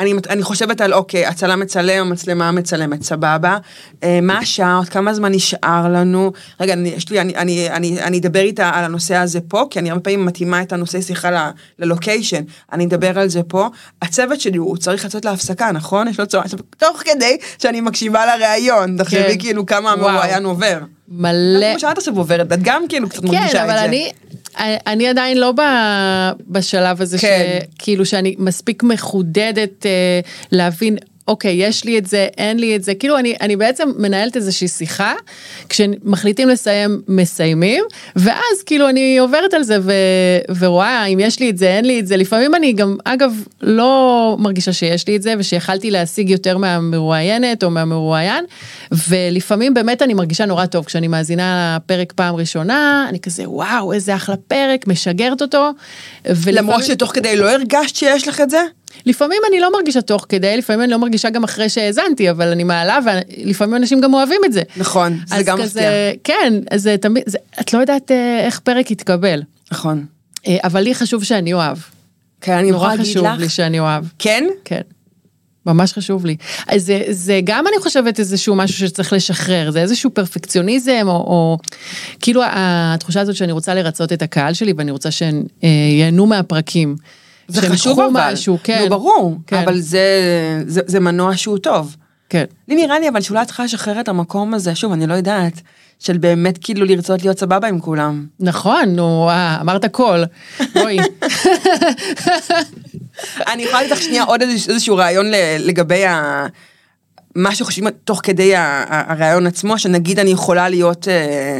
אני, 0.01 0.13
אני 0.31 0.43
חושבת 0.43 0.81
על 0.81 0.95
אוקיי, 0.95 1.27
הצלם 1.27 1.61
מצלם, 1.61 2.07
המצלמה 2.07 2.53
מצלמת, 2.53 3.03
סבבה. 3.03 3.59
אה, 4.03 4.19
מה 4.23 4.39
השעה, 4.39 4.77
עוד 4.77 4.89
כמה 4.89 5.15
זמן 5.15 5.33
נשאר 5.33 5.89
לנו? 5.89 6.33
רגע, 6.61 6.73
אני, 6.73 6.89
יש 6.89 7.11
לי, 7.11 7.21
אני, 7.21 7.37
אני, 7.37 7.71
אני, 7.71 8.03
אני 8.03 8.19
אדבר 8.19 8.41
איתה 8.41 8.71
על 8.75 8.85
הנושא 8.85 9.17
הזה 9.17 9.41
פה, 9.49 9.65
כי 9.71 9.79
אני 9.79 9.91
הרבה 9.91 10.03
פעמים 10.03 10.27
מתאימה 10.27 10.63
את 10.63 10.73
הנושא 10.73 11.01
שיחה 11.01 11.31
ל- 11.31 11.51
ללוקיישן. 11.79 12.43
אני 12.73 12.85
אדבר 12.85 13.19
על 13.19 13.29
זה 13.29 13.43
פה. 13.43 13.69
הצוות 14.03 14.41
שלי, 14.41 14.57
הוא 14.59 14.77
צריך 14.77 15.05
לצאת 15.05 15.25
להפסקה, 15.25 15.73
נכון? 15.73 16.09
יש 16.09 16.21
לו 16.21 16.27
צורה, 16.27 16.45
תוך 16.79 17.03
כדי 17.05 17.37
שאני 17.59 17.81
מקשיבה 17.81 18.37
לראיון, 18.37 18.97
תחשבי 18.99 19.23
כן. 19.33 19.39
כאילו 19.39 19.67
כמה. 19.67 19.93
המרואיין 19.93 20.45
עובר. 20.45 20.79
מלא. 21.09 21.71
כמו 21.71 21.81
שאת 21.81 21.99
עכשיו 21.99 22.17
עוברת, 22.17 22.53
את 22.53 22.63
גם 22.63 22.83
כאילו 22.89 23.09
קצת 23.09 23.23
מרגישה 23.23 23.45
את 23.45 23.51
זה. 23.51 23.57
כן, 23.59 23.63
אבל 23.65 23.79
אני, 23.79 24.13
אני 24.61 25.09
עדיין 25.09 25.39
לא 25.39 25.53
בשלב 26.49 27.03
הזה, 27.03 27.19
כן. 27.19 27.59
שכאילו 27.79 28.07
שאני 28.07 28.35
מספיק 28.39 28.83
מחודדת 28.83 29.87
אה, 29.87 30.21
להבין. 30.53 30.97
אוקיי, 31.29 31.53
יש 31.53 31.85
לי 31.85 31.99
את 31.99 32.07
זה, 32.07 32.29
אין 32.39 32.59
לי 32.59 32.77
את 32.77 32.85
זה, 32.85 32.95
כאילו 32.95 33.19
אני, 33.19 33.35
אני 33.41 33.57
בעצם 33.57 33.89
מנהלת 33.99 34.37
איזושהי 34.37 34.69
שיחה, 34.69 35.15
כשמחליטים 35.69 36.49
לסיים, 36.49 37.03
מסיימים, 37.09 37.85
ואז 38.17 38.63
כאילו 38.67 38.89
אני 38.89 39.19
עוברת 39.19 39.55
על 39.55 39.63
זה 39.63 39.79
ו, 39.83 39.93
ורואה 40.59 41.05
אם 41.05 41.21
יש 41.21 41.41
לי 41.41 41.51
את 41.51 41.59
זה, 41.59 41.69
אין 41.69 41.85
לי 41.85 42.01
את 42.01 42.07
זה, 42.07 42.17
לפעמים 42.17 42.55
אני 42.55 42.73
גם, 42.73 42.97
אגב, 43.05 43.33
לא 43.61 44.37
מרגישה 44.39 44.73
שיש 44.73 45.09
לי 45.09 45.17
את 45.17 45.23
זה, 45.23 45.35
ושיכלתי 45.39 45.91
להשיג 45.91 46.31
יותר 46.31 46.59
מהמרואיינת 46.59 47.65
או 47.65 47.71
מהמרואיין, 47.71 48.45
ולפעמים 49.09 49.75
באמת 49.75 50.03
אני 50.03 50.15
מרגישה 50.15 50.47
נורא 50.47 50.67
טוב, 50.67 50.85
כשאני 50.85 51.09
מאזינה 51.09 51.79
לפרק 51.85 52.13
פעם 52.13 52.35
ראשונה, 52.35 53.07
אני 53.09 53.21
כזה, 53.21 53.51
וואו, 53.51 53.93
איזה 53.93 54.15
אחלה 54.15 54.37
פרק, 54.37 54.87
משגרת 54.87 55.43
אותו. 55.43 55.71
ולפעמים- 56.25 56.55
למרות 56.57 56.85
שתוך 56.85 57.11
כדי 57.15 57.37
לא 57.37 57.51
הרגשת 57.51 57.97
שיש 57.97 58.29
לך 58.29 58.41
את 58.41 58.51
זה? 58.51 58.61
לפעמים 59.07 59.43
אני 59.49 59.61
לא 59.61 59.73
מרגישה 59.73 60.01
תוך 60.01 60.27
כדי, 60.29 60.57
לפעמים 60.57 60.83
אני 60.83 60.91
לא 60.91 60.99
מרגישה 60.99 61.31
גם 61.31 61.45
אחרי 61.45 61.69
שהאזנתי, 61.69 62.31
אבל 62.31 62.49
אני 62.49 62.65
מעלה, 62.65 62.99
ולפעמים 63.05 63.77
אנשים 63.77 64.01
גם 64.01 64.15
אוהבים 64.15 64.41
את 64.45 64.53
זה. 64.53 64.63
נכון, 64.77 65.19
זה 65.27 65.43
גם 65.43 65.61
מפתיע. 65.61 65.91
כן, 66.25 66.55
אז 66.71 66.91
תמיד, 67.01 67.23
זה, 67.27 67.39
את 67.61 67.73
לא 67.73 67.79
יודעת 67.79 68.11
אה, 68.11 68.41
איך 68.41 68.61
פרק 68.61 68.91
יתקבל, 68.91 69.43
נכון. 69.73 70.05
אה, 70.47 70.57
אבל 70.65 70.81
לי 70.81 70.95
חשוב 70.95 71.25
שאני 71.25 71.53
אוהב. 71.53 71.77
כן, 72.41 72.53
אני 72.53 72.69
יכולה 72.69 72.83
נורא 72.83 72.95
להגיד 72.95 73.11
חשוב 73.11 73.27
לך. 73.27 73.41
לי 73.41 73.49
שאני 73.49 73.81
אוהב. 73.81 74.05
כן? 74.19 74.45
כן. 74.65 74.81
ממש 75.67 75.93
חשוב 75.93 76.27
לי. 76.27 76.37
אז 76.67 76.85
זה, 76.85 77.03
זה 77.11 77.41
גם 77.45 77.67
אני 77.67 77.83
חושבת 77.83 78.19
איזשהו 78.21 78.55
משהו 78.55 78.79
שצריך 78.79 79.13
לשחרר, 79.13 79.71
זה 79.71 79.81
איזשהו 79.81 80.11
פרפקציוניזם, 80.11 81.05
או, 81.07 81.13
או 81.13 81.59
כאילו 82.21 82.43
התחושה 82.47 83.21
הזאת 83.21 83.37
שאני 83.37 83.53
רוצה 83.53 83.75
לרצות 83.75 84.13
את 84.13 84.23
הקהל 84.23 84.55
שלי 84.55 84.73
ואני 84.77 84.91
רוצה 84.91 85.11
שהם 85.11 85.43
אה, 85.65 85.69
ייהנו 85.69 86.27
מהפרקים. 86.27 86.97
זה 87.55 87.63
שהם 87.63 87.73
חשוב 87.73 88.01
אבל. 88.01 88.33
משהו, 88.33 88.59
כן. 88.63 88.83
נו, 88.83 88.89
ברור, 88.89 89.39
כן. 89.47 89.57
אבל 89.57 89.81
זה, 89.81 90.07
זה, 90.67 90.81
זה 90.87 91.01
מנוע 91.01 91.37
שהוא 91.37 91.59
טוב. 91.59 91.97
כן. 92.29 92.45
לי 92.69 92.77
נראה 92.77 92.99
לי 92.99 93.09
אבל 93.09 93.21
שאולי 93.21 93.43
את 93.43 93.47
צריכה 93.47 93.65
לשחרר 93.65 94.01
את 94.01 94.09
המקום 94.09 94.55
הזה, 94.55 94.75
שוב, 94.75 94.93
אני 94.93 95.07
לא 95.07 95.15
יודעת, 95.15 95.61
של 95.99 96.19
באמת 96.19 96.59
כאילו 96.59 96.87
לרצות 96.87 97.23
להיות 97.23 97.39
סבבה 97.39 97.69
עם 97.69 97.81
כולם. 97.81 98.27
נכון, 98.41 98.89
נו, 98.89 99.29
אה, 99.31 99.61
אמרת 99.61 99.85
הכל. 99.85 100.23
בואי. 100.75 100.99
אני 103.53 103.63
יכולה 103.63 103.83
לתת 103.83 103.93
לך 103.93 104.03
שנייה 104.03 104.25
עוד 104.25 104.43
איזשהו, 104.43 104.97
רעיון 104.97 105.27
לגבי 105.59 106.07
ה... 106.07 106.47
מה 107.35 107.55
שחושבים 107.55 107.89
תוך 108.05 108.21
כדי 108.23 108.53
הרעיון 108.57 109.47
עצמו, 109.47 109.79
שנגיד 109.79 110.19
אני 110.19 110.31
יכולה 110.31 110.69
להיות 110.69 111.09
אה, 111.09 111.59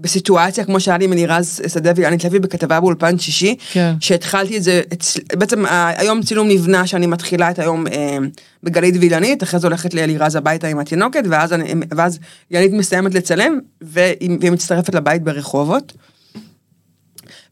בסיטואציה 0.00 0.64
כמו 0.64 0.80
שהיה 0.80 0.98
לי 0.98 1.04
עם 1.04 1.12
אלירז 1.12 1.60
שדה 1.68 1.92
ואילנית 1.96 2.24
לוי 2.24 2.38
בכתבה 2.38 2.80
באולפן 2.80 3.18
שישי, 3.18 3.56
כן. 3.72 3.94
שהתחלתי 4.00 4.56
את 4.56 4.62
זה, 4.62 4.82
בעצם 5.32 5.64
היום 5.96 6.22
צילום 6.22 6.48
נבנה 6.48 6.86
שאני 6.86 7.06
מתחילה 7.06 7.50
את 7.50 7.58
היום 7.58 7.86
אה, 7.86 8.18
בגלית 8.62 8.94
ואילנית, 9.00 9.42
אחרי 9.42 9.60
זה 9.60 9.66
הולכת 9.66 9.94
לאלירז 9.94 10.36
הביתה 10.36 10.66
עם 10.68 10.78
התינוקת, 10.78 11.22
ואז, 11.30 11.54
ואז 11.96 12.18
אילנית 12.50 12.72
מסיימת 12.72 13.14
לצלם, 13.14 13.58
והיא, 13.80 14.30
והיא 14.40 14.50
מצטרפת 14.50 14.94
לבית 14.94 15.22
ברחובות. 15.22 15.92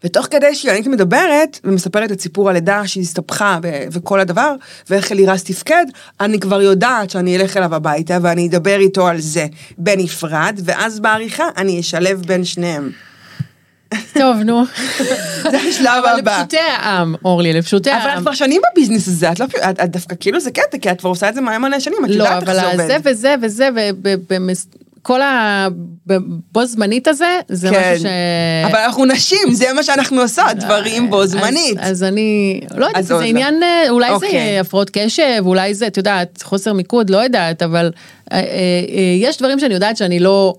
ותוך 0.04 0.26
כדי 0.30 0.54
שאילנית 0.54 0.86
מדברת 0.86 1.60
ומספרת 1.64 2.12
את 2.12 2.20
סיפור 2.20 2.50
הלידה 2.50 2.86
שהיא 2.86 3.02
הסתבכה 3.02 3.58
ו- 3.62 3.82
וכל 3.92 4.20
הדבר, 4.20 4.54
ואיך 4.90 5.12
אלירז 5.12 5.42
תפקד, 5.42 5.86
אני 6.20 6.40
כבר 6.40 6.62
יודעת 6.62 7.10
שאני 7.10 7.36
אלך 7.36 7.56
אליו 7.56 7.74
הביתה 7.74 8.18
ואני 8.22 8.48
אדבר 8.48 8.78
איתו 8.80 9.06
על 9.06 9.20
זה 9.20 9.46
בנפרד, 9.78 10.60
ואז 10.64 11.00
בעריכה 11.00 11.48
אני 11.56 11.80
אשלב 11.80 12.22
בין 12.26 12.44
שניהם. 12.44 12.90
טוב, 14.14 14.36
נו. 14.36 14.64
זה 15.50 15.58
השלב 15.68 15.86
אבל 15.86 16.18
הבא. 16.18 16.36
לפשוטי 16.38 16.58
העם, 16.58 17.14
אורלי, 17.24 17.52
לפשוטי 17.52 17.90
אבל 17.90 17.98
את 18.00 18.04
העם. 18.04 18.20
כבר 18.20 18.34
שנים 18.34 18.62
בביזנס 18.72 19.08
הזה, 19.08 19.32
את 19.32 19.40
לא, 19.40 19.46
את, 19.70 19.80
דווקא 19.80 20.16
כאילו 20.20 20.40
זה 20.40 20.50
קטע, 20.50 20.78
כי 20.78 20.90
את 20.90 21.00
כבר 21.00 21.10
עושה 21.10 21.28
את 21.28 21.34
זה 21.34 21.40
מלא 21.40 21.58
מלא 21.58 21.80
שנים, 21.80 22.04
את 22.04 22.10
לא, 22.10 22.14
יודעת 22.14 22.42
איך 22.42 22.48
אבל 22.48 22.60
זה 22.60 22.66
עובד. 22.66 22.86
זה 22.86 22.96
וזה 23.04 23.34
וזה, 23.42 23.68
וכל 25.00 25.20
הבו 25.22 26.66
זמנית 26.66 27.08
הזה, 27.08 27.40
זה 27.48 27.70
כן. 27.70 27.92
משהו 27.92 28.02
ש... 28.02 28.06
אבל 28.70 28.78
אנחנו 28.78 29.04
נשים, 29.04 29.52
זה 29.52 29.72
מה 29.72 29.82
שאנחנו 29.82 30.20
עושות, 30.20 30.54
דברים 30.54 31.10
בו 31.10 31.26
זמנית. 31.26 31.78
אז, 31.78 31.90
אז 31.90 32.02
אני, 32.02 32.60
לא 32.74 32.86
יודעת, 32.86 33.04
זה 33.04 33.14
לא. 33.14 33.20
עניין, 33.20 33.62
אה, 33.62 33.90
אולי 33.90 34.10
אוקיי. 34.10 34.30
זה 34.30 34.60
הפרעות 34.60 34.90
קשב, 34.92 35.42
אולי 35.46 35.74
זה, 35.74 35.86
את 35.86 35.96
יודעת, 35.96 36.42
חוסר 36.42 36.72
מיקוד, 36.72 37.10
לא 37.10 37.18
יודעת, 37.18 37.62
אבל 37.62 37.90
אה, 38.32 38.38
אה, 38.38 38.42
אה, 38.42 38.44
יש 39.20 39.38
דברים 39.38 39.60
שאני 39.60 39.74
יודעת 39.74 39.96
שאני 39.96 40.20
לא, 40.20 40.54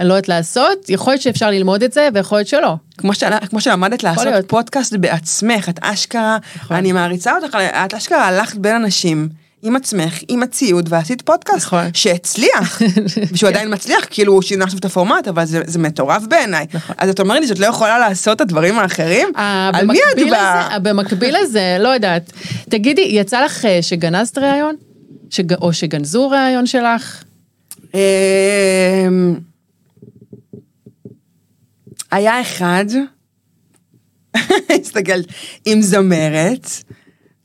אני 0.00 0.08
לא 0.08 0.14
יודעת 0.14 0.28
לעשות, 0.28 0.88
יכול 0.90 1.12
להיות 1.12 1.22
שאפשר 1.22 1.50
ללמוד 1.50 1.82
את 1.82 1.92
זה, 1.92 2.08
ויכול 2.14 2.38
להיות 2.38 2.48
שלא. 2.48 2.74
כמו, 2.98 3.14
של, 3.14 3.26
כמו 3.50 3.60
שלמדת 3.60 4.02
לעשות 4.02 4.24
להיות. 4.24 4.48
פודקאסט 4.48 4.94
בעצמך, 4.94 5.68
את 5.68 5.78
אשכרה, 5.82 6.38
נכון. 6.56 6.76
אני 6.76 6.92
מעריצה 6.92 7.36
אותך, 7.36 7.58
את 7.86 7.94
אשכרה 7.94 8.26
הלכת 8.26 8.56
בין 8.56 8.74
אנשים. 8.74 9.28
עם 9.62 9.76
עצמך, 9.76 10.18
עם 10.28 10.42
הציוד, 10.42 10.86
ועשית 10.92 11.22
פודקאסט 11.22 11.66
נכון. 11.66 11.84
שהצליח, 11.94 12.82
ושהוא 13.32 13.48
עדיין 13.50 13.72
מצליח, 13.74 14.06
כאילו 14.10 14.32
הוא 14.32 14.42
שינה 14.42 14.64
עכשיו 14.64 14.78
את 14.78 14.84
הפורמט, 14.84 15.28
אבל 15.28 15.44
זה, 15.44 15.60
זה 15.66 15.78
מטורף 15.78 16.22
בעיניי. 16.28 16.66
אז 16.98 17.10
את 17.10 17.20
אומרת 17.20 17.40
לי 17.40 17.46
שאת 17.48 17.58
לא 17.58 17.66
יכולה 17.66 17.98
לעשות 17.98 18.36
את 18.36 18.40
הדברים 18.40 18.78
האחרים? 18.78 19.28
אה, 19.36 19.70
על 19.74 19.86
מי 19.86 19.98
את 20.12 20.30
באה? 20.30 20.68
לזה- 20.70 20.78
במקביל 20.78 21.34
לזה, 21.42 21.76
לא 21.80 21.88
יודעת. 21.88 22.32
תגידי, 22.68 23.00
יצא 23.10 23.44
לך 23.44 23.64
אה, 23.64 23.78
שגנזת 23.82 24.38
ראיון? 24.38 24.74
שג- 25.30 25.54
או 25.54 25.72
שגנזו 25.72 26.30
ראיון 26.30 26.66
שלך? 26.66 27.24
אמ, 27.94 28.00
היה 32.10 32.40
אחד, 32.40 32.84
הסתכלת, 34.80 35.24
עם 35.64 35.82
זמרת, 35.82 36.70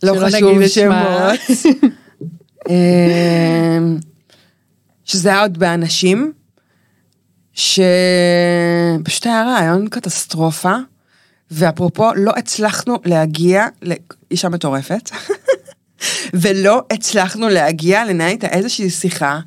לא 0.04 0.14
חשוב. 0.26 0.68
שמות, 0.68 1.40
שזה 5.06 5.30
היה 5.30 5.42
עוד 5.42 5.58
באנשים, 5.58 6.34
שפשוט 7.54 9.26
היה 9.26 9.44
רעיון 9.44 9.88
קטסטרופה, 9.90 10.76
ואפרופו, 11.52 12.14
לא 12.16 12.32
הצלחנו 12.38 12.98
להגיע 13.06 13.68
לאישה 13.82 14.50
מטורפת, 14.50 15.10
ולא 16.42 16.84
הצלחנו 16.94 17.50
להגיע 17.50 18.06
לנהל 18.06 18.30
איתה 18.30 18.48
איזושהי 18.48 18.90
שיחה, 18.90 19.40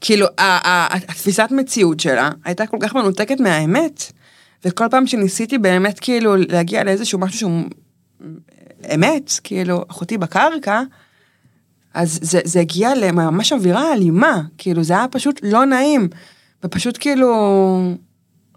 כאילו, 0.00 0.26
התפיסת 0.38 1.48
מציאות 1.50 2.00
שלה 2.00 2.30
הייתה 2.44 2.66
כל 2.66 2.76
כך 2.80 2.94
מנותקת 2.94 3.40
מהאמת, 3.40 4.12
וכל 4.64 4.86
פעם 4.90 5.06
שניסיתי 5.06 5.58
באמת 5.58 6.00
כאילו 6.00 6.36
להגיע 6.36 6.84
לאיזשהו 6.84 7.18
משהו 7.18 7.38
שהוא 7.38 7.62
אמת, 8.94 9.32
כאילו, 9.44 9.84
אחותי 9.90 10.18
בקרקע, 10.18 10.82
אז 11.94 12.18
זה, 12.22 12.40
זה 12.44 12.60
הגיע 12.60 12.94
לממש 12.94 13.52
אווירה 13.52 13.92
אלימה, 13.92 14.40
כאילו, 14.58 14.82
זה 14.82 14.92
היה 14.92 15.08
פשוט 15.10 15.40
לא 15.42 15.64
נעים, 15.64 16.08
ופשוט 16.64 16.96
כאילו, 17.00 17.28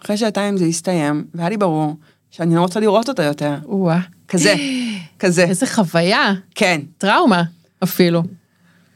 אחרי 0.03 0.17
שעתיים 0.17 0.57
זה 0.57 0.65
הסתיים, 0.65 1.25
והיה 1.33 1.49
לי 1.49 1.57
ברור 1.57 1.95
שאני 2.31 2.55
לא 2.55 2.61
רוצה 2.61 2.79
לראות 2.79 3.09
אותה 3.09 3.23
יותר, 3.23 3.55
או-אה. 3.65 3.99
כזה, 4.27 4.55
כזה, 5.19 5.43
איזה 5.43 5.67
חוויה, 5.67 6.33
כן. 6.55 6.81
טראומה 6.97 7.43
אפילו. 7.83 8.23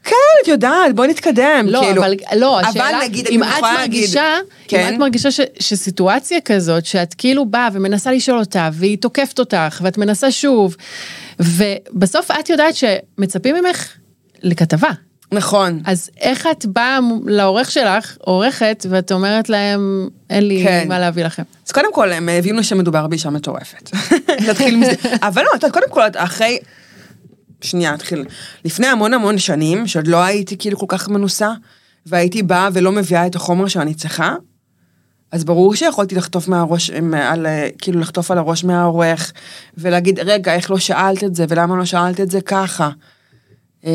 כן, 0.04 0.14
את 0.42 0.48
יודעת, 0.48 0.94
בואי 0.94 1.08
נתקדם, 1.08 1.66
לא, 1.68 1.80
כאילו. 1.80 2.02
אבל 2.02 2.14
לא, 2.36 2.60
אבל 2.60 2.68
השאלה, 2.68 3.00
נגיד, 3.04 3.26
אם 3.26 3.42
את 3.42 3.48
מרגישה, 3.62 4.36
כן. 4.68 4.88
אם 4.88 4.94
את 4.94 4.98
מרגישה 4.98 5.30
ש, 5.30 5.40
שסיטואציה 5.58 6.40
כזאת, 6.40 6.86
שאת 6.86 7.14
כאילו 7.14 7.46
באה 7.46 7.68
ומנסה 7.72 8.12
לשאול 8.12 8.38
אותה, 8.38 8.68
והיא 8.72 8.98
תוקפת 8.98 9.38
אותך, 9.38 9.80
ואת 9.84 9.98
מנסה 9.98 10.30
שוב, 10.30 10.76
ובסוף 11.40 12.30
את 12.30 12.50
יודעת 12.50 12.74
שמצפים 12.76 13.54
ממך 13.54 13.88
לכתבה. 14.42 14.90
נכון. 15.32 15.80
אז 15.84 16.10
איך 16.20 16.46
את 16.50 16.66
באה 16.66 16.98
לעורך 17.26 17.70
שלך, 17.70 18.16
עורכת, 18.20 18.86
ואת 18.90 19.12
אומרת 19.12 19.48
להם, 19.48 20.08
אין 20.30 20.48
לי 20.48 20.62
כן. 20.64 20.84
מה 20.88 20.98
להביא 20.98 21.24
לכם. 21.24 21.42
אז 21.66 21.72
קודם 21.72 21.94
כל, 21.94 22.12
הם 22.12 22.28
הבינו 22.28 22.64
שמדובר 22.64 23.06
באישה 23.06 23.30
מטורפת. 23.30 23.90
נתחיל 24.48 24.76
מזה. 24.76 24.92
אבל 25.22 25.42
לא, 25.42 25.48
את 25.48 25.54
יודעת, 25.54 25.72
קודם 25.72 25.90
כל, 25.90 26.02
אחרי... 26.16 26.58
שנייה, 27.60 27.92
נתחיל. 27.92 28.24
לפני 28.64 28.86
המון 28.86 29.14
המון 29.14 29.38
שנים, 29.38 29.86
שעוד 29.86 30.06
לא 30.06 30.22
הייתי 30.22 30.58
כאילו 30.58 30.78
כל 30.78 30.86
כך 30.88 31.08
מנוסה, 31.08 31.50
והייתי 32.06 32.42
באה 32.42 32.68
ולא 32.72 32.92
מביאה 32.92 33.26
את 33.26 33.36
החומר 33.36 33.68
שאני 33.68 33.94
צריכה, 33.94 34.34
אז 35.32 35.44
ברור 35.44 35.74
שיכולתי 35.74 36.14
לחטוף 36.14 36.48
מהראש, 36.48 36.90
על, 37.14 37.46
כאילו 37.78 38.00
לחטוף 38.00 38.30
על 38.30 38.38
הראש 38.38 38.64
מהעורך, 38.64 39.32
ולהגיד, 39.78 40.18
רגע, 40.18 40.54
איך 40.54 40.70
לא 40.70 40.78
שאלת 40.78 41.24
את 41.24 41.34
זה, 41.34 41.44
ולמה 41.48 41.76
לא 41.76 41.84
שאלת 41.84 42.20
את 42.20 42.30
זה 42.30 42.40
ככה. 42.40 42.90
אמ, 43.84 43.90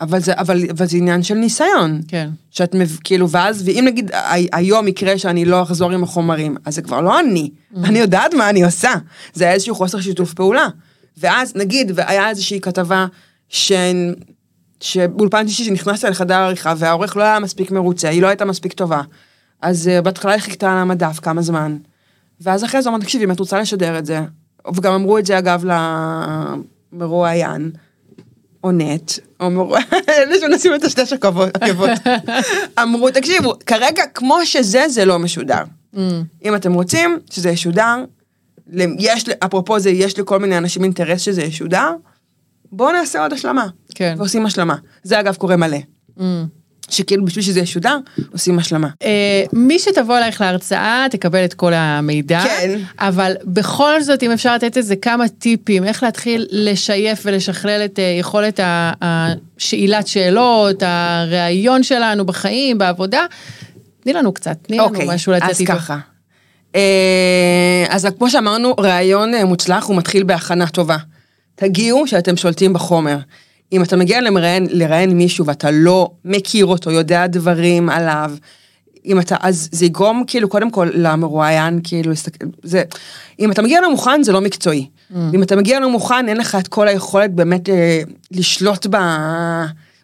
אבל 0.00 0.20
זה, 0.20 0.32
אבל, 0.36 0.60
אבל 0.70 0.86
זה 0.86 0.96
עניין 0.96 1.22
של 1.22 1.34
ניסיון. 1.34 2.00
כן. 2.08 2.30
שאת. 2.50 2.74
כאילו, 3.04 3.30
ואז, 3.30 3.62
ואם 3.68 3.84
נגיד 3.86 4.10
היום 4.52 4.88
יקרה 4.88 5.18
שאני 5.18 5.44
לא 5.44 5.62
אחזור 5.62 5.92
עם 5.92 6.02
החומרים, 6.02 6.56
אז 6.64 6.74
זה 6.74 6.82
כבר 6.82 7.00
לא 7.00 7.20
אני. 7.20 7.50
אני 7.84 7.98
יודעת 7.98 8.34
מה 8.34 8.50
אני 8.50 8.64
עושה. 8.64 8.92
זה 9.34 9.44
היה 9.44 9.52
איזשהו 9.52 9.74
חוסר 9.74 10.00
שיתוף 10.00 10.34
פעולה. 10.34 10.68
ואז, 11.16 11.56
נגיד, 11.56 11.92
והיה 11.94 12.28
איזושהי 12.28 12.60
כתבה 12.60 13.06
ש... 13.48 13.72
שבאולפן 14.80 15.48
שישי 15.48 15.64
שנכנסתי 15.64 16.06
לחדר 16.06 16.34
העריכה, 16.34 16.74
והעורך 16.76 17.16
לא 17.16 17.22
היה 17.22 17.38
מספיק 17.38 17.70
מרוצה, 17.70 18.08
היא 18.08 18.22
לא 18.22 18.26
הייתה 18.26 18.44
מספיק 18.44 18.72
טובה. 18.72 19.02
אז 19.62 19.90
uh, 19.98 20.02
בהתחלה 20.02 20.32
היא 20.32 20.40
חיכתה 20.40 20.72
על 20.72 20.78
המדף 20.78 21.20
כמה 21.20 21.42
זמן. 21.42 21.76
ואז 22.40 22.64
אחרי 22.64 22.82
זה 22.82 22.88
אמרתי, 22.88 23.04
תקשיבי, 23.04 23.24
אם 23.24 23.30
את 23.30 23.40
רוצה 23.40 23.60
לשדר 23.60 23.98
את 23.98 24.06
זה, 24.06 24.20
וגם 24.74 24.92
אמרו 24.92 25.18
את 25.18 25.26
זה 25.26 25.38
אגב 25.38 25.64
למרואיין, 26.92 27.70
או 28.64 28.72
נט, 28.72 29.12
או 29.40 29.50
מרואיין, 29.50 29.86
אלה 30.08 30.40
שמנסים 30.40 30.74
את 30.74 30.84
השתי 30.84 31.00
עקבות. 31.54 31.90
אמרו, 32.82 33.10
תקשיבו, 33.10 33.54
כרגע 33.66 34.02
כמו 34.14 34.46
שזה, 34.46 34.88
זה 34.88 35.04
לא 35.04 35.18
משודר. 35.18 35.62
אם 36.44 36.54
אתם 36.54 36.72
רוצים 36.72 37.18
שזה 37.30 37.50
ישודר, 37.50 38.04
יש, 38.98 39.24
אפרופו 39.44 39.78
זה, 39.78 39.90
יש 39.90 40.18
לכל 40.18 40.38
מיני 40.38 40.58
אנשים 40.58 40.84
אינטרס 40.84 41.20
שזה 41.20 41.42
ישודר, 41.42 41.90
בואו 42.72 42.92
נעשה 42.92 43.22
עוד 43.22 43.32
השלמה. 43.32 43.66
כן. 43.94 44.14
ועושים 44.18 44.46
השלמה. 44.46 44.76
זה 45.02 45.20
אגב 45.20 45.34
קורה 45.36 45.56
מלא. 45.56 45.78
שכאילו 46.90 47.24
בשביל 47.24 47.44
שזה 47.44 47.60
ישודר, 47.60 47.98
עושים 48.32 48.58
השלמה. 48.58 48.88
אה, 49.02 49.42
מי 49.52 49.78
שתבוא 49.78 50.18
אלייך 50.18 50.40
להרצאה 50.40 51.06
תקבל 51.10 51.44
את 51.44 51.54
כל 51.54 51.72
המידע, 51.74 52.40
כן. 52.44 52.78
אבל 52.98 53.32
בכל 53.44 54.02
זאת 54.02 54.22
אם 54.22 54.30
אפשר 54.32 54.54
לתת 54.54 54.76
איזה 54.76 54.96
כמה 54.96 55.28
טיפים 55.28 55.84
איך 55.84 56.02
להתחיל 56.02 56.46
לשייף 56.50 57.22
ולשכלל 57.24 57.82
את 57.84 57.98
אה, 57.98 58.16
יכולת 58.20 58.60
ה- 58.60 58.92
השאלת 59.00 60.06
שאלות, 60.06 60.82
הראיון 60.86 61.82
שלנו 61.82 62.26
בחיים, 62.26 62.78
בעבודה, 62.78 63.26
תני 64.00 64.12
לנו 64.12 64.32
קצת, 64.32 64.56
תני 64.62 64.76
לנו 64.76 64.98
משהו 65.06 65.32
לצאת 65.32 65.42
אוקיי, 65.42 65.54
אז 65.54 65.60
איתו. 65.60 65.72
ככה. 65.72 65.98
אה, 66.74 67.84
אז 67.88 68.06
כמו 68.18 68.30
שאמרנו, 68.30 68.74
ראיון 68.78 69.34
מוצלח 69.34 69.84
הוא 69.84 69.96
מתחיל 69.96 70.22
בהכנה 70.22 70.66
טובה. 70.66 70.96
תגיעו 71.54 72.06
שאתם 72.06 72.36
שולטים 72.36 72.72
בחומר. 72.72 73.16
אם 73.72 73.82
אתה 73.82 73.96
מגיע 73.96 74.20
למראיין, 74.20 74.66
לראיין 74.70 75.10
מישהו 75.10 75.46
ואתה 75.46 75.70
לא 75.70 76.10
מכיר 76.24 76.66
אותו, 76.66 76.90
יודע 76.90 77.26
דברים 77.26 77.90
עליו, 77.90 78.32
אם 79.06 79.20
אתה, 79.20 79.36
אז 79.40 79.68
זה 79.72 79.86
יגרום 79.86 80.24
כאילו 80.26 80.48
קודם 80.48 80.70
כל 80.70 80.88
למרואיין, 80.94 81.80
כאילו, 81.84 82.12
זה, 82.62 82.82
אם 83.40 83.52
אתה 83.52 83.62
מגיע 83.62 83.80
לא 83.80 83.90
מוכן 83.90 84.22
זה 84.22 84.32
לא 84.32 84.40
מקצועי. 84.40 84.88
אם 85.34 85.42
אתה 85.42 85.56
מגיע 85.56 85.80
לא 85.80 85.90
מוכן 85.90 86.28
אין 86.28 86.36
לך 86.36 86.54
את 86.60 86.68
כל 86.68 86.88
היכולת 86.88 87.34
באמת 87.34 87.68
אה, 87.68 88.02
לשלוט 88.30 88.86
ב, 88.90 88.96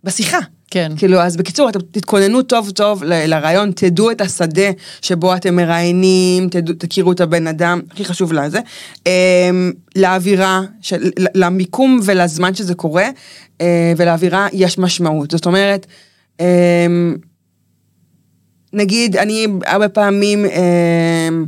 בשיחה. 0.05 0.39
כן. 0.73 0.93
כאילו, 0.97 1.21
אז 1.21 1.37
בקיצור, 1.37 1.69
אתם 1.69 1.79
תתכוננו 1.91 2.43
טוב 2.43 2.71
טוב 2.71 3.05
לרעיון, 3.05 3.73
תדעו 3.73 4.11
את 4.11 4.21
השדה 4.21 4.71
שבו 5.03 5.35
אתם 5.35 5.57
מראיינים, 5.57 6.49
תכירו 6.79 7.13
את 7.13 7.21
הבן 7.21 7.47
אדם, 7.47 7.81
הכי 7.91 8.05
חשוב 8.05 8.33
לזה. 8.33 8.61
אמ, 9.07 9.73
לאווירה, 9.97 10.61
של, 10.81 11.11
למיקום 11.35 12.01
ולזמן 12.05 12.55
שזה 12.55 12.75
קורה, 12.75 13.09
אה, 13.61 13.93
ולאווירה 13.97 14.49
יש 14.53 14.79
משמעות. 14.79 15.31
זאת 15.31 15.47
אומרת, 15.47 15.87
אמ, 16.41 17.17
נגיד, 18.73 19.17
אני 19.17 19.47
הרבה 19.67 19.89
פעמים, 19.89 20.45
אמ, 20.45 21.47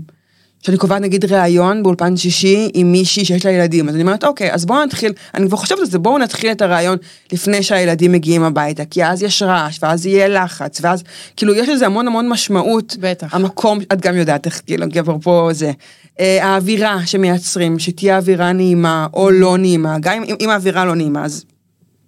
שאני 0.67 0.77
קובעת 0.77 1.03
נגיד 1.03 1.33
ראיון 1.33 1.83
באולפן 1.83 2.17
שישי 2.17 2.71
עם 2.75 2.93
מישהי 2.93 3.25
שיש 3.25 3.47
לה 3.47 3.53
ילדים, 3.53 3.89
אז 3.89 3.95
אני 3.95 4.03
אומרת, 4.03 4.25
אוקיי, 4.25 4.53
אז 4.53 4.67
בואו 4.67 4.85
נתחיל, 4.85 5.13
אני 5.35 5.47
כבר 5.47 5.57
חושבת 5.57 5.79
על 5.79 5.87
זה, 5.87 5.99
בואו 5.99 6.19
נתחיל 6.19 6.51
את 6.51 6.63
הראיון 6.63 6.99
לפני 7.33 7.63
שהילדים 7.63 8.13
מגיעים 8.13 8.43
הביתה, 8.43 8.85
כי 8.85 9.05
אז 9.05 9.23
יש 9.23 9.43
רעש, 9.43 9.79
ואז 9.83 10.07
יהיה 10.07 10.29
לחץ, 10.29 10.81
ואז, 10.83 11.05
כאילו, 11.37 11.55
יש 11.55 11.69
לזה 11.69 11.87
המון 11.87 12.07
המון 12.07 12.29
משמעות. 12.29 12.97
בטח. 13.01 13.35
המקום, 13.35 13.79
את 13.93 14.01
גם 14.01 14.17
יודעת 14.17 14.47
איך, 14.47 14.63
כאילו, 14.67 14.87
פה 15.23 15.51
זה. 15.53 15.73
אה, 16.21 16.47
האווירה 16.47 17.07
שמייצרים, 17.07 17.79
שתהיה 17.79 18.17
אווירה 18.17 18.53
נעימה 18.53 19.07
או 19.15 19.31
לא 19.31 19.59
נעימה, 19.59 19.97
גם 20.01 20.23
אם, 20.23 20.35
אם 20.41 20.51
האווירה 20.51 20.85
לא 20.85 20.95
נעימה, 20.95 21.25
אז 21.25 21.45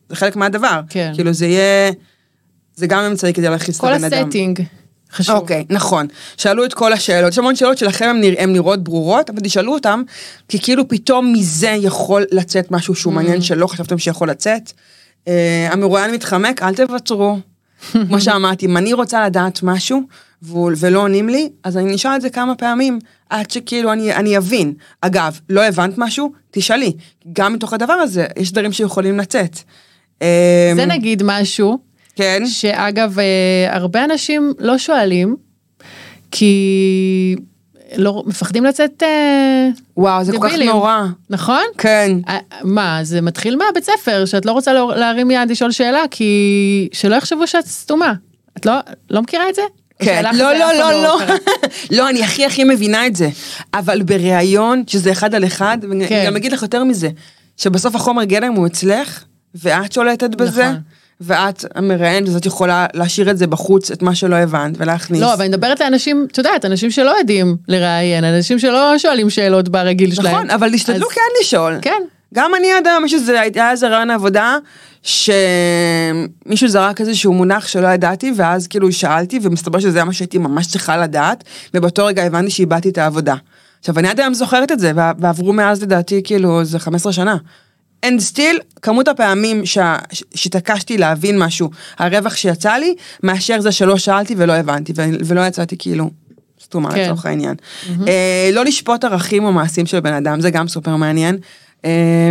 זה 0.09 0.17
חלק 0.17 0.37
מהדבר. 0.37 0.81
כן. 0.89 1.13
כאילו, 1.15 1.33
זה 1.33 1.47
יהיה, 1.47 1.93
זה 2.75 2.87
גם 2.87 3.05
אמצעי 3.05 3.33
כדי 3.33 3.49
להכניס 3.49 3.77
את 3.77 3.81
כל 3.81 3.93
הבן 3.93 4.05
אדם. 4.05 4.27
הסטינג 4.27 4.63
חשוב. 5.13 5.37
אוקיי, 5.37 5.65
נכון. 5.71 6.07
שאלו 6.37 6.65
את 6.65 6.75
כל 6.75 6.93
השאלות. 6.93 7.33
יש 7.33 7.39
המון 7.39 7.57
שאלות 7.57 7.79
שלכם 7.79 8.07
הן 8.11 8.21
נרא- 8.21 8.47
נראות 8.47 8.85
ברורות, 8.85 9.31
אבל 9.31 9.41
תשאלו 9.41 9.75
אותם, 9.75 10.03
כי 10.49 10.59
כאילו 10.61 10.89
פתאום 10.89 11.33
מזה 11.33 11.69
יכול 11.69 12.25
לצאת 12.33 12.71
משהו 12.71 12.95
שהוא 12.95 13.13
מעניין 13.13 13.43
שלא 13.43 13.67
חשבתם 13.67 13.99
שיכול 13.99 14.31
לצאת. 14.31 14.73
אה, 15.29 15.69
המרואיין 15.73 16.11
מתחמק, 16.11 16.63
אל 16.63 16.75
תוותרו. 16.75 17.39
כמו 18.09 18.21
שאמרתי, 18.21 18.67
אם 18.67 18.77
אני 18.77 18.93
רוצה 18.93 19.27
לדעת 19.27 19.63
משהו 19.63 20.03
ולא 20.79 20.99
עונים 21.01 21.29
לי, 21.29 21.49
אז 21.65 21.77
אני 21.77 21.95
נשאל 21.95 22.17
את 22.17 22.21
זה 22.23 22.31
כמה 22.31 22.55
פעמים, 22.55 22.99
עד 23.31 23.51
שכאילו 23.51 23.93
אני, 23.93 24.15
אני 24.15 24.37
אבין. 24.39 24.73
אגב, 25.01 25.41
לא 25.51 25.65
הבנת 25.65 25.95
משהו? 25.99 26.33
תשאלי. 26.51 26.93
גם 27.33 27.53
מתוך 27.53 27.73
הדבר 27.73 27.93
הזה, 27.93 28.27
יש 28.39 28.53
דברים 28.53 28.73
שיכולים 28.73 29.19
לצאת. 29.19 29.57
זה 30.77 30.87
נגיד 30.89 31.23
משהו, 31.25 31.79
כן. 32.17 32.43
שאגב, 32.47 33.19
אה, 33.19 33.25
הרבה 33.77 34.05
אנשים 34.05 34.53
לא 34.59 34.79
שואלים, 34.79 35.37
כי 36.31 37.37
לא, 37.97 38.23
מפחדים 38.27 38.65
לצאת 38.65 39.03
אה, 39.03 39.69
וואו, 39.97 40.25
זה 40.25 40.33
כל 40.33 40.39
כך 40.39 40.49
דבילים. 40.49 40.69
נורא. 40.71 41.03
נכון? 41.31 41.63
כן. 41.79 42.11
אה, 42.29 42.39
מה, 42.65 42.99
זה 43.03 43.21
מתחיל 43.21 43.57
מהבית 43.57 43.85
ספר, 43.85 44.25
שאת 44.25 44.47
לא 44.47 44.53
רוצה 44.53 44.73
לה- 44.73 44.97
להרים 44.97 45.31
יד 45.31 45.51
לשאול 45.51 45.71
שאלה, 45.71 46.03
כי 46.11 46.31
שלא 46.93 47.15
יחשבו 47.17 47.47
שאת 47.47 47.67
סתומה. 47.67 48.15
את 48.57 48.67
לא, 48.67 48.73
לא 49.11 49.23
מכירה 49.23 49.49
את 49.49 49.55
זה? 49.55 49.63
כן, 50.03 50.25
לא, 50.35 50.53
לא, 50.53 50.71
אף 50.71 50.77
פעם 50.81 50.91
לא, 50.93 51.03
לא, 51.03 51.19
קרה. 51.27 51.37
לא, 51.97 52.09
אני 52.09 52.25
הכי 52.25 52.45
הכי 52.47 52.65
מבינה 52.65 53.07
את 53.07 53.17
זה, 53.17 53.29
אבל 53.75 54.03
בריאיון, 54.03 54.83
שזה 54.87 55.13
אחד 55.13 55.35
על 55.35 55.45
אחד, 55.45 55.79
ואני 55.89 56.09
כן. 56.09 56.25
גם 56.27 56.37
אגיד 56.37 56.53
לך 56.53 56.63
יותר 56.63 56.85
מזה, 56.85 57.09
שבסוף 57.57 57.95
החומר 57.95 58.25
גלם 58.25 58.53
הוא 58.53 58.67
אצלך, 58.67 59.25
ואת 59.55 59.93
שולטת 59.93 60.31
בזה, 60.35 60.63
נכון. 60.65 60.81
ואת 61.21 61.65
המראיינת, 61.75 62.29
אז 62.29 62.37
את 62.37 62.47
יכולה 62.47 62.87
להשאיר 62.95 63.31
את 63.31 63.39
זה 63.39 63.47
בחוץ, 63.47 63.91
את 63.91 64.03
מה 64.03 64.15
שלא 64.15 64.37
הבנת, 64.37 64.75
ולהכניס. 64.79 65.21
לא, 65.21 65.35
אבל 65.35 65.41
אני 65.41 65.49
מדברת 65.49 65.81
לאנשים, 65.81 66.27
את 66.33 66.39
יודעת, 66.39 66.65
אנשים 66.65 66.91
שלא 66.91 67.15
יודעים 67.19 67.57
לראיין, 67.69 68.25
אנשים 68.25 68.59
שלא 68.59 68.99
שואלים 68.99 69.31
שאלות 69.31 69.69
ברגיל 69.69 70.15
שלהם. 70.15 70.35
נכון, 70.35 70.51
אבל 70.51 70.73
תשתדלו 70.73 71.07
אז- 71.07 71.13
כן 71.13 71.21
לשאול. 71.41 71.79
כן. 71.83 72.03
גם 72.35 72.55
אני 72.55 72.73
עד 72.73 72.87
היום, 72.87 73.03
מישהו 73.03 73.19
זה, 73.21 73.41
היה 73.41 73.71
איזה 73.71 73.89
רעיון 73.89 74.11
עבודה, 74.11 74.57
שמישהו 75.03 76.69
זרק 76.69 77.01
איזשהו 77.01 77.33
מונח 77.33 77.67
שלא 77.69 77.89
ידעתי, 77.89 78.33
ואז 78.37 78.67
כאילו 78.67 78.93
שאלתי, 78.93 79.39
ומסתבר 79.43 79.79
שזה 79.79 80.05
מה 80.05 80.13
שהייתי 80.13 80.39
ממש 80.39 80.67
צריכה 80.67 80.97
לדעת, 80.97 81.45
ובאותו 81.75 82.07
רגע 82.07 82.23
הבנתי 82.23 82.51
שאיבדתי 82.51 82.89
את 82.89 82.99
העבודה. 82.99 83.35
עכשיו, 83.81 83.99
אני 83.99 84.09
עד 84.09 84.21
היום 84.21 84.35
זוכרת 84.35 84.73
את 84.73 84.79
זה, 84.79 84.93
ועברו 85.19 85.53
מאז 85.53 85.83
לדעתי 85.83 86.21
כאילו 86.25 86.61
איזה 86.61 86.79
15 86.79 87.13
שנה. 87.13 87.37
And 88.05 88.09
still, 88.33 88.63
כמות 88.83 89.09
הפעמים 89.09 89.67
ש- 89.67 89.79
שהתעקשתי 90.35 90.99
להבין 90.99 91.39
משהו, 91.39 91.71
הרווח 91.99 92.35
שיצא 92.37 92.73
לי, 92.73 92.95
מאשר 93.23 93.61
זה 93.61 93.73
שלא 93.73 93.99
שאלתי 93.99 94.35
ולא 94.39 94.53
הבנתי, 94.53 94.93
ו- 94.97 95.03
ולא 95.25 95.41
יצאתי 95.47 95.77
כאילו 95.79 96.11
סתומה 96.65 96.91
כן. 96.93 97.03
לצורך 97.05 97.27
העניין. 97.27 97.55
אה, 98.09 98.51
לא 98.53 98.65
לשפוט 98.65 99.05
ערכים 99.05 99.45
או 99.45 99.53
מעשים 99.53 99.87
של 99.87 100.01
בן 100.01 100.13
אדם, 100.13 100.41
זה 100.41 100.51
גם 100.51 100.69
סופר 100.69 100.97
מעניין. 100.97 101.39
אה, 101.85 102.31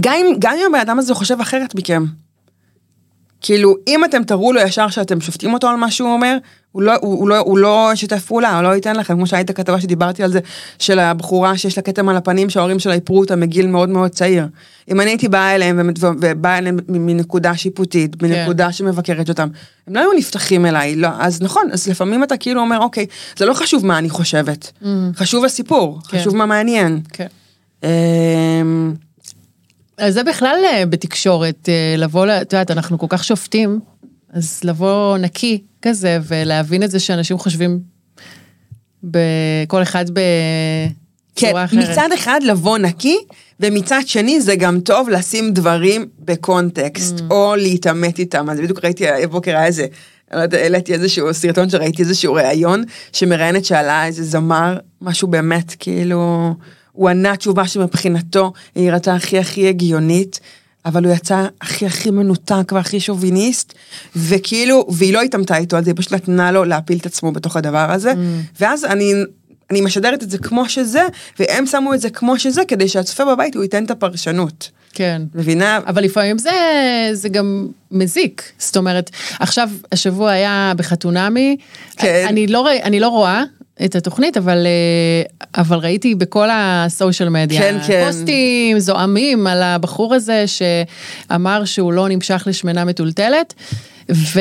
גם 0.00 0.12
אם, 0.14 0.26
גם 0.38 0.52
אם 0.60 0.74
הבן 0.74 0.80
אדם 0.80 0.98
הזה 0.98 1.14
חושב 1.14 1.40
אחרת 1.40 1.74
מכם. 1.74 2.04
כאילו, 3.46 3.76
אם 3.86 4.04
אתם 4.04 4.24
תראו 4.24 4.52
לו 4.52 4.60
ישר 4.60 4.88
שאתם 4.88 5.20
שופטים 5.20 5.54
אותו 5.54 5.68
על 5.68 5.76
מה 5.76 5.90
שהוא 5.90 6.12
אומר, 6.12 6.36
הוא 6.72 6.82
לא, 6.82 6.92
הוא, 7.00 7.18
הוא 7.18 7.28
לא, 7.28 7.38
הוא 7.38 7.58
לא 7.58 7.90
ישתף 7.92 8.24
פעולה, 8.24 8.54
הוא 8.54 8.62
לא 8.62 8.74
ייתן 8.74 8.96
לכם, 8.96 9.14
כמו 9.14 9.26
שהייתה 9.26 9.52
כתבה 9.52 9.80
שדיברתי 9.80 10.22
על 10.22 10.32
זה, 10.32 10.40
של 10.78 10.98
הבחורה 10.98 11.58
שיש 11.58 11.76
לה 11.76 11.82
כתם 11.82 12.08
על 12.08 12.16
הפנים, 12.16 12.50
שההורים 12.50 12.78
שלה 12.78 12.94
איפרו 12.94 13.20
אותה 13.20 13.36
מגיל 13.36 13.66
מאוד 13.66 13.88
מאוד 13.88 14.10
צעיר. 14.10 14.46
אם 14.90 15.00
אני 15.00 15.10
הייתי 15.10 15.28
באה 15.28 15.54
אליהם, 15.54 15.90
ובאה 16.00 16.58
אליהם 16.58 16.78
מנקודה 16.88 17.56
שיפוטית, 17.56 18.22
מנקודה 18.22 18.72
שמבקרת 18.72 19.28
אותם, 19.28 19.48
הם 19.86 19.94
לא 19.94 20.00
היו 20.00 20.12
נפתחים 20.12 20.66
אליי, 20.66 20.96
לא, 20.96 21.08
אז 21.18 21.42
נכון, 21.42 21.68
אז 21.72 21.88
לפעמים 21.88 22.24
אתה 22.24 22.36
כאילו 22.36 22.60
אומר, 22.60 22.78
אוקיי, 22.78 23.06
זה 23.36 23.46
לא 23.46 23.54
חשוב 23.54 23.86
מה 23.86 23.98
אני 23.98 24.10
חושבת, 24.10 24.72
חשוב 25.16 25.44
הסיפור, 25.44 25.98
כן. 26.08 26.18
חשוב 26.18 26.36
מה 26.36 26.46
מעניין. 26.46 27.00
כן. 27.12 27.26
אז 29.98 30.14
זה 30.14 30.24
בכלל 30.24 30.56
אה, 30.72 30.86
בתקשורת, 30.86 31.68
אה, 31.68 31.94
לבוא, 31.98 32.26
את 32.42 32.52
יודעת, 32.52 32.70
אנחנו 32.70 32.98
כל 32.98 33.06
כך 33.08 33.24
שופטים, 33.24 33.80
אז 34.32 34.60
לבוא 34.64 35.18
נקי 35.18 35.62
כזה, 35.82 36.18
ולהבין 36.26 36.82
את 36.82 36.90
זה 36.90 37.00
שאנשים 37.00 37.38
חושבים, 37.38 37.80
בכל 39.04 39.82
אחד 39.82 40.04
כן, 40.08 40.14
בצורה 41.46 41.64
אחרת. 41.64 41.90
מצד 41.90 42.08
אחד 42.14 42.40
לבוא 42.42 42.78
נקי, 42.78 43.18
ומצד 43.60 44.00
שני 44.06 44.40
זה 44.40 44.56
גם 44.56 44.80
טוב 44.80 45.08
לשים 45.08 45.52
דברים 45.52 46.06
בקונטקסט, 46.18 47.18
Mm. 47.18 47.22
או 47.30 47.54
להתעמת 47.56 48.18
איתם. 48.18 48.50
אז 48.50 48.60
בדיוק 48.60 48.84
ראיתי 48.84 49.08
הבוקר 49.08 49.50
היה 49.56 49.66
איזה, 49.66 49.86
לא 50.32 50.40
יודעת, 50.40 50.60
העליתי 50.60 50.92
איזשהו 50.92 51.34
סרטון 51.34 51.70
שראיתי 51.70 52.02
איזשהו 52.02 52.34
ראיון, 52.34 52.84
שמראיינת 53.12 53.64
שאלה 53.64 54.06
איזה 54.06 54.24
זמר, 54.24 54.78
משהו 55.00 55.28
באמת, 55.28 55.74
כאילו, 55.78 56.54
הוא 56.94 57.08
ענה 57.08 57.36
תשובה 57.36 57.68
שמבחינתו 57.68 58.52
היא 58.74 58.84
נראתה 58.84 59.14
הכי 59.14 59.38
הכי 59.38 59.68
הגיונית. 59.68 60.40
אבל 60.86 61.04
הוא 61.04 61.12
יצא 61.14 61.46
הכי 61.60 61.86
הכי 61.86 62.10
מנותק 62.10 62.72
והכי 62.72 63.00
שוביניסט, 63.00 63.72
וכאילו, 64.16 64.86
והיא 64.90 65.12
לא 65.12 65.22
התעמתה 65.22 65.56
איתו 65.56 65.76
על 65.76 65.84
זה, 65.84 65.90
היא 65.90 65.96
פשוט 65.96 66.12
נתנה 66.12 66.52
לו 66.52 66.64
להפיל 66.64 66.98
את 66.98 67.06
עצמו 67.06 67.32
בתוך 67.32 67.56
הדבר 67.56 67.92
הזה, 67.92 68.12
Mm. 68.12 68.16
ואז 68.60 68.84
אני, 68.84 69.12
אני 69.70 69.80
משדרת 69.80 70.22
את 70.22 70.30
זה 70.30 70.38
כמו 70.38 70.68
שזה, 70.68 71.02
והם 71.38 71.66
שמו 71.66 71.94
את 71.94 72.00
זה 72.00 72.10
כמו 72.10 72.38
שזה, 72.38 72.62
כדי 72.68 72.88
שהצופה 72.88 73.24
בבית 73.24 73.54
הוא 73.54 73.62
ייתן 73.62 73.84
את 73.84 73.90
הפרשנות. 73.90 74.70
כן. 74.92 75.22
מבינה? 75.34 75.80
אבל 75.86 76.04
לפעמים 76.04 76.38
זה, 76.38 76.50
זה 77.12 77.28
גם 77.28 77.68
מזיק. 77.90 78.42
זאת 78.58 78.76
אומרת, 78.76 79.10
עכשיו, 79.40 79.70
השבוע 79.92 80.30
היה 80.30 80.72
בחתונמי, 80.76 81.56
כן. 81.96 82.26
אני 82.28 82.46
לא, 82.46 82.68
אני 82.82 83.00
לא 83.00 83.08
רואה 83.08 83.42
את 83.84 83.96
התוכנית, 83.96 84.36
אבל, 84.36 84.66
אה, 84.66 85.60
אבל 85.60 85.78
ראיתי 85.78 86.14
בכל 86.14 86.48
הסושיאל 86.52 87.28
מדיה, 87.28 87.60
כן, 87.60 87.78
כן. 87.86 88.04
פוסטים 88.06 88.78
זועמים 88.78 89.46
על 89.46 89.62
הבחור 89.62 90.14
הזה 90.14 90.44
שאמר 90.46 91.64
שהוא 91.64 91.92
לא 91.92 92.08
נמשך 92.08 92.42
לשמנה 92.46 92.84
מטולטלת, 92.84 93.54
ו... 94.10 94.40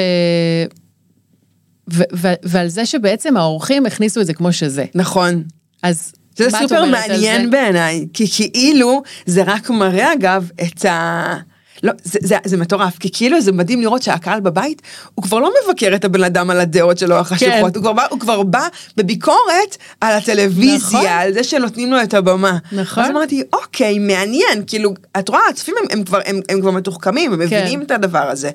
ו- 1.94 2.04
ו- 2.16 2.34
ועל 2.44 2.68
זה 2.68 2.86
שבעצם 2.86 3.38
האורחים 3.38 3.86
הכניסו 3.86 4.22
את 4.22 4.26
זה 4.26 4.34
כמו 4.34 4.54
שזה. 4.54 4.86
נכון. 4.96 5.44
אז 5.84 6.14
זה 6.36 6.50
סופר 6.50 6.86
מעניין? 6.86 7.50
בעיניי, 7.50 8.06
כי 8.14 8.28
כאילו 8.28 9.02
זה 9.26 9.44
רק 9.46 9.70
מראה 9.70 10.14
אגב 10.14 10.50
את 10.62 10.86
ה... 10.86 11.53
לא, 11.84 11.92
זה, 12.04 12.20
זה, 12.22 12.38
זה 12.46 12.58
מטורף, 12.58 12.98
כי 12.98 13.10
כאילו 13.14 13.42
זה 13.42 13.52
מדהים 13.52 13.82
לראות 13.82 14.02
שהקהל 14.04 14.40
בבית, 14.40 14.82
הוא 15.16 15.24
כבר 15.24 15.40
לא 15.40 15.52
מבקר 15.64 15.96
את 15.96 16.06
הבן 16.06 16.24
אדם 16.24 16.50
על 16.50 16.60
הדעות 16.60 16.98
שלו 16.98 17.16
החשוכות, 17.16 17.54
כן. 17.54 17.62
הוא, 17.62 17.74
כבר 17.74 17.94
בא, 17.94 18.06
הוא 18.10 18.20
כבר 18.20 18.44
בא 18.44 18.68
בביקורת 18.98 19.78
על 20.02 20.18
הטלוויזיה, 20.18 21.00
נכון. 21.00 21.12
על 21.12 21.34
זה 21.34 21.44
שנותנים 21.44 21.92
לו 21.92 22.04
את 22.04 22.14
הבמה. 22.14 22.58
נכון. 22.72 23.04
אז 23.04 23.10
אמרתי, 23.10 23.44
אוקיי, 23.54 24.00
מעניין, 24.00 24.64
כאילו, 24.68 24.94
את 25.20 25.30
רואה, 25.30 25.42
הצופים 25.50 25.76
הם, 25.80 25.86
הם, 25.92 26.04
כבר, 26.04 26.20
הם, 26.26 26.40
הם 26.50 26.62
כבר 26.62 26.72
מתוחכמים, 26.72 27.34
הם 27.34 27.40
מבינים 27.40 27.82
את 27.82 27.92
הדבר 27.92 28.30
הזה. 28.30 28.50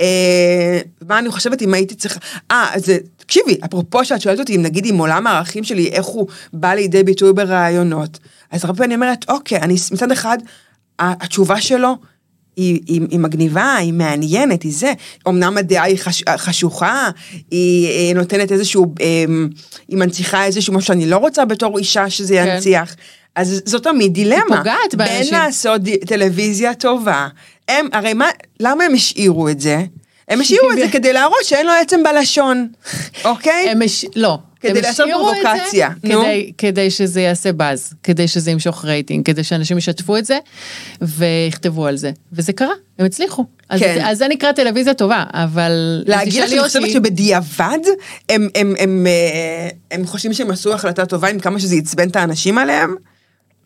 אה, 0.00 0.80
מה 1.08 1.18
אני 1.18 1.30
חושבת 1.30 1.62
אם 1.62 1.74
הייתי 1.74 1.94
צריכה, 1.94 2.20
אה, 2.50 2.66
זה, 2.76 2.98
תקשיבי, 3.16 3.58
אפרופו 3.64 4.04
שאת 4.04 4.20
שואלת 4.20 4.38
אותי 4.38 4.56
אם 4.56 4.62
נגיד 4.62 4.86
עם 4.86 4.98
עולם 4.98 5.26
הערכים 5.26 5.64
שלי, 5.64 5.88
איך 5.88 6.06
הוא 6.06 6.28
בא 6.52 6.74
לידי 6.74 7.02
ביטוי 7.02 7.32
ברעיונות, 7.32 8.18
אז 8.50 8.64
הרבה 8.64 8.78
פעמים 8.78 8.92
אני 8.92 8.94
אומרת, 8.94 9.24
אוקיי, 9.28 9.58
אני 9.58 9.74
מצד 9.92 10.12
אחד, 10.12 10.38
התשובה 10.98 11.60
שלו, 11.60 11.96
היא, 12.56 12.80
היא, 12.86 13.00
היא 13.10 13.18
מגניבה, 13.18 13.74
היא 13.74 13.92
מעניינת, 13.92 14.62
היא 14.62 14.72
זה. 14.74 14.92
אמנם 15.28 15.58
הדעה 15.58 15.84
היא 15.84 15.98
חש, 15.98 16.22
חשוכה, 16.36 17.10
היא, 17.50 17.88
היא 17.88 18.14
נותנת 18.14 18.52
איזשהו, 18.52 18.94
אמ, 19.00 19.48
היא 19.88 19.98
מנציחה 19.98 20.44
איזשהו 20.44 20.74
משהו 20.74 20.86
שאני 20.86 21.06
לא 21.06 21.16
רוצה 21.16 21.44
בתור 21.44 21.78
אישה 21.78 22.10
שזה 22.10 22.34
כן. 22.34 22.46
ינציח. 22.54 22.96
אז 23.34 23.62
זו 23.64 23.78
תמיד 23.78 24.12
דילמה. 24.14 24.56
פוגעת 24.58 24.94
באנשים. 24.94 25.24
בין 25.34 25.42
לעשות 25.44 25.80
ד- 25.82 26.04
טלוויזיה 26.06 26.74
טובה, 26.74 27.28
הם, 27.68 27.86
הרי 27.92 28.14
מה, 28.14 28.26
למה 28.60 28.84
הם 28.84 28.94
השאירו 28.94 29.48
את 29.48 29.60
זה? 29.60 29.84
הם 30.28 30.40
השאירו 30.40 30.72
את 30.72 30.76
זה 30.76 30.88
כדי 30.92 31.12
להראות 31.12 31.44
שאין 31.44 31.66
לו 31.66 31.72
עצם 31.72 32.00
בלשון, 32.02 32.68
אוקיי? 33.24 33.68
הם 33.70 33.82
הש... 33.82 34.04
לא. 34.16 34.38
כדי 34.60 34.78
הם 34.78 34.84
לעשות 34.84 35.06
זה 35.08 35.12
פרובוקציה, 35.14 35.88
נו. 36.04 36.20
כדי, 36.22 36.52
כדי 36.58 36.90
שזה 36.90 37.20
יעשה 37.20 37.52
באז, 37.52 37.94
כדי 38.02 38.28
שזה 38.28 38.50
ימשוך 38.50 38.84
רייטינג, 38.84 39.26
כדי 39.26 39.44
שאנשים 39.44 39.78
ישתפו 39.78 40.16
את 40.16 40.24
זה 40.24 40.38
ויכתבו 41.00 41.86
על 41.86 41.96
זה. 41.96 42.10
וזה 42.32 42.52
קרה, 42.52 42.72
הם 42.98 43.06
הצליחו. 43.06 43.44
אז, 43.68 43.80
כן. 43.80 44.04
אז 44.04 44.18
זה 44.18 44.28
נקרא 44.28 44.52
טלוויזיה 44.52 44.94
טובה, 44.94 45.24
אבל... 45.32 46.02
להגיד 46.06 46.42
לך 46.42 46.48
שאני 46.48 46.60
חושבת 46.62 46.82
אותי- 46.82 46.92
שבדיעבד 46.92 47.78
הם, 48.28 48.48
הם, 48.54 48.74
הם, 48.78 49.06
אה, 49.06 49.68
הם 49.90 50.06
חושבים 50.06 50.32
שהם 50.32 50.50
עשו 50.50 50.74
החלטה 50.74 51.06
טובה 51.06 51.28
עם 51.28 51.38
כמה 51.38 51.60
שזה 51.60 51.76
עצבן 51.76 52.08
את 52.08 52.16
האנשים 52.16 52.58
עליהם? 52.58 52.94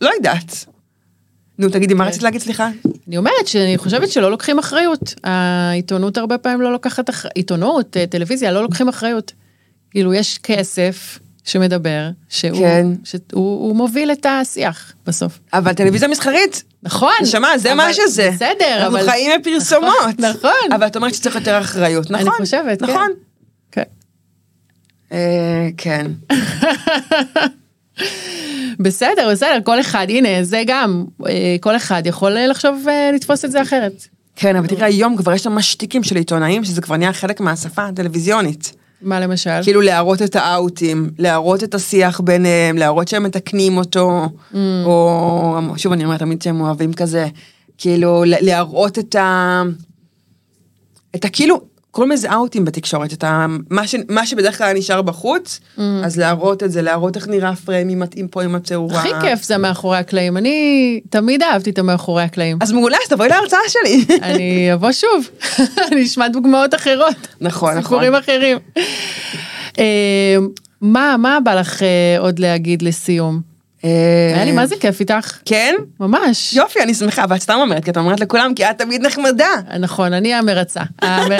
לא 0.00 0.10
יודעת. 0.16 0.64
נו 1.58 1.68
תגידי, 1.68 1.94
מה 1.94 2.04
רצית 2.06 2.22
להגיד 2.22 2.40
סליחה? 2.40 2.68
אני 3.08 3.16
אומרת 3.16 3.46
שאני 3.46 3.78
חושבת 3.78 4.10
שלא 4.10 4.30
לוקחים 4.30 4.58
אחריות. 4.58 5.14
העיתונות 5.24 6.18
הרבה 6.18 6.38
פעמים 6.38 6.60
לא 6.60 6.72
לוקחת 6.72 7.10
אחריות, 7.10 7.36
עיתונות, 7.36 7.96
אה, 7.96 8.06
טלוויזיה, 8.06 8.52
לא 8.52 8.62
לוקחים 8.62 8.88
אחריות. 8.88 9.32
כאילו, 9.90 10.14
יש 10.14 10.38
כסף 10.42 11.18
שמדבר, 11.44 12.10
שהוא, 12.28 12.58
כן. 12.58 12.86
שהוא 13.04 13.20
הוא 13.34 13.76
מוביל 13.76 14.12
את 14.12 14.26
השיח 14.28 14.92
בסוף. 15.06 15.38
אבל 15.52 15.72
טלוויזיה 15.72 16.08
מסחרית, 16.08 16.62
נכון. 16.82 17.12
נשמה, 17.22 17.58
זה 17.58 17.74
מה 17.74 17.84
אבל- 17.84 17.92
שזה. 17.92 18.30
בסדר, 18.34 18.86
אבל... 18.86 18.96
אנחנו 18.96 19.10
חיים 19.10 19.40
מפרסומות. 19.40 19.92
נכון, 20.18 20.24
נכון. 20.36 20.72
אבל 20.74 20.86
את 20.86 20.96
אומרת 20.96 21.14
שצריך 21.14 21.34
יותר 21.34 21.58
אחריות, 21.60 22.10
נכון? 22.10 22.26
אני 22.28 22.36
חושבת, 22.36 22.80
כן. 22.82 22.86
נכון. 22.90 23.08
כן. 23.72 23.82
אה, 25.12 25.68
כן. 25.76 26.06
בסדר, 28.80 29.28
בסדר, 29.30 29.58
כל 29.64 29.80
אחד, 29.80 30.06
הנה, 30.08 30.44
זה 30.44 30.62
גם, 30.66 31.04
אה, 31.26 31.56
כל 31.60 31.76
אחד 31.76 32.02
יכול 32.06 32.36
אה, 32.36 32.46
לחשוב, 32.46 32.86
לתפוס 33.14 33.44
את 33.44 33.50
זה 33.52 33.62
אחרת. 33.62 34.06
כן, 34.36 34.56
אבל 34.56 34.66
תראה, 34.66 34.86
היום 34.86 35.16
כבר 35.16 35.32
יש 35.32 35.46
ממש 35.46 35.72
שטיקים 35.72 36.02
של 36.02 36.16
עיתונאים, 36.16 36.64
שזה 36.64 36.80
כבר 36.82 36.96
נהיה 36.96 37.12
חלק 37.12 37.40
מהשפה 37.40 37.84
הטלוויזיונית. 37.86 38.72
מה 39.02 39.20
למשל? 39.20 39.62
כאילו 39.62 39.80
להראות 39.80 40.22
את 40.22 40.36
האאוטים, 40.36 41.10
להראות 41.18 41.64
את 41.64 41.74
השיח 41.74 42.20
ביניהם, 42.20 42.76
להראות 42.78 43.08
שהם 43.08 43.22
מתקנים 43.22 43.76
אותו, 43.78 44.26
Mm. 44.52 44.56
או 44.84 45.48
שוב 45.76 45.92
אני 45.92 46.04
אומרת 46.04 46.18
תמיד 46.18 46.42
שהם 46.42 46.60
אוהבים 46.60 46.92
כזה, 46.92 47.26
כאילו 47.78 48.24
לה- 48.24 48.40
להראות 48.40 48.98
את 48.98 49.14
ה... 49.14 49.62
את 51.14 51.24
הכאילו, 51.24 51.60
קוראים 51.90 52.12
לזה 52.12 52.32
אאוטים 52.32 52.64
בתקשורת, 52.64 53.12
את 53.12 53.24
ה... 53.24 53.46
מה, 53.70 53.86
ש... 53.86 53.94
מה 54.08 54.26
שבדרך 54.26 54.58
כלל 54.58 54.72
נשאר 54.72 55.02
בחוץ, 55.02 55.60
Mm. 55.76 55.80
אז 56.04 56.18
להראות 56.18 56.62
את 56.62 56.72
זה, 56.72 56.82
להראות 56.82 57.16
איך 57.16 57.28
נראה 57.28 57.56
פריימי 57.56 57.94
מתאים 57.94 58.28
פה 58.28 58.42
עם 58.42 58.54
התאורה. 58.54 58.98
הכי 58.98 59.08
כיף 59.20 59.42
זה 59.42 59.58
מאחורי 59.58 59.98
הקלעים, 59.98 60.36
אני 60.36 61.00
תמיד 61.10 61.42
אהבתי 61.42 61.70
את 61.70 61.78
המאחורי 61.78 62.22
הקלעים. 62.22 62.58
אז 62.60 62.72
מעולה, 62.72 62.96
אז 63.02 63.08
תבואי 63.08 63.28
להרצאה 63.28 63.58
שלי. 63.68 64.04
אני 64.22 64.74
אבוא 64.74 64.92
שוב, 64.92 65.28
אני 65.92 66.02
אשמע 66.04 66.28
דוגמאות 66.28 66.74
אחרות. 66.74 67.16
נכון, 67.40 67.70
נכון. 67.70 67.82
סיפורים 67.82 68.14
אחרים. 68.14 68.58
אה, 69.78 70.36
מה, 70.80 71.16
מה 71.18 71.38
בא 71.44 71.54
לך 71.54 71.82
אה, 71.82 72.16
עוד 72.18 72.38
להגיד 72.38 72.82
לסיום? 72.82 73.49
היה 73.82 74.44
לי 74.44 74.52
מה 74.52 74.66
זה 74.66 74.74
כיף 74.80 75.00
איתך, 75.00 75.38
כן? 75.44 75.74
ממש. 76.00 76.52
יופי, 76.52 76.80
אני 76.80 76.94
שמחה, 76.94 77.24
אבל 77.24 77.36
את 77.36 77.42
סתם 77.42 77.54
אומרת, 77.60 77.84
כי 77.84 77.90
את 77.90 77.96
אומרת 77.96 78.20
לכולם, 78.20 78.54
כי 78.54 78.64
את 78.64 78.78
תמיד 78.78 79.06
נחמדה. 79.06 79.48
נכון, 79.80 80.12
אני 80.12 80.34
המרצה. 80.34 80.80
המ- 81.02 81.32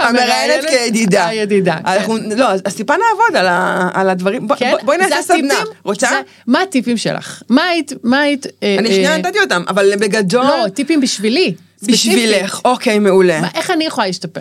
המראיינת 0.00 0.64
כידידה. 0.70 1.26
הידידה. 1.26 1.76
כן. 1.84 2.12
לא, 2.36 2.48
אז 2.64 2.74
טיפה 2.76 2.94
נעבוד 2.94 3.46
על, 3.94 4.10
הדברים. 4.10 4.48
כן? 4.56 4.70
בוא, 4.70 4.78
בואי 4.84 4.98
נעשה 4.98 5.22
סדנה. 5.22 5.54
רוצה? 5.84 6.08
מה 6.46 6.62
הטיפים 6.62 6.96
שלך? 6.96 7.42
מה 7.48 7.64
היית, 7.64 7.92
מה 8.04 8.20
היית... 8.20 8.46
אה, 8.62 8.76
אני 8.78 8.88
אה, 8.88 8.94
שנייה 8.94 9.16
נתתי 9.18 9.40
אותם, 9.40 9.62
אבל 9.68 9.92
בגדול, 10.00 10.44
לא, 10.44 10.68
טיפים 10.74 11.00
בשבילי. 11.00 11.54
בשבילך. 11.82 12.60
אוקיי, 12.64 12.98
מעולה. 12.98 13.40
איך 13.54 13.70
אני 13.70 13.84
יכולה 13.84 14.06
להשתפר? 14.06 14.40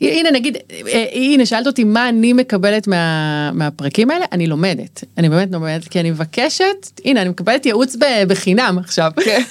הנה 0.00 0.30
נגיד, 0.30 0.56
אה, 0.92 1.04
הנה 1.12 1.46
שאלת 1.46 1.66
אותי 1.66 1.84
מה 1.84 2.08
אני 2.08 2.32
מקבלת 2.32 2.86
מה, 2.86 3.50
מהפרקים 3.52 4.10
האלה, 4.10 4.24
אני 4.32 4.46
לומדת, 4.46 5.04
אני 5.18 5.28
באמת 5.28 5.48
לומדת, 5.52 5.88
כי 5.88 6.00
אני 6.00 6.10
מבקשת, 6.10 6.64
הנה 7.04 7.22
אני 7.22 7.28
מקבלת 7.30 7.66
ייעוץ 7.66 7.96
ב- 7.96 8.24
בחינם 8.28 8.78
עכשיו. 8.78 9.10
כן. 9.24 9.42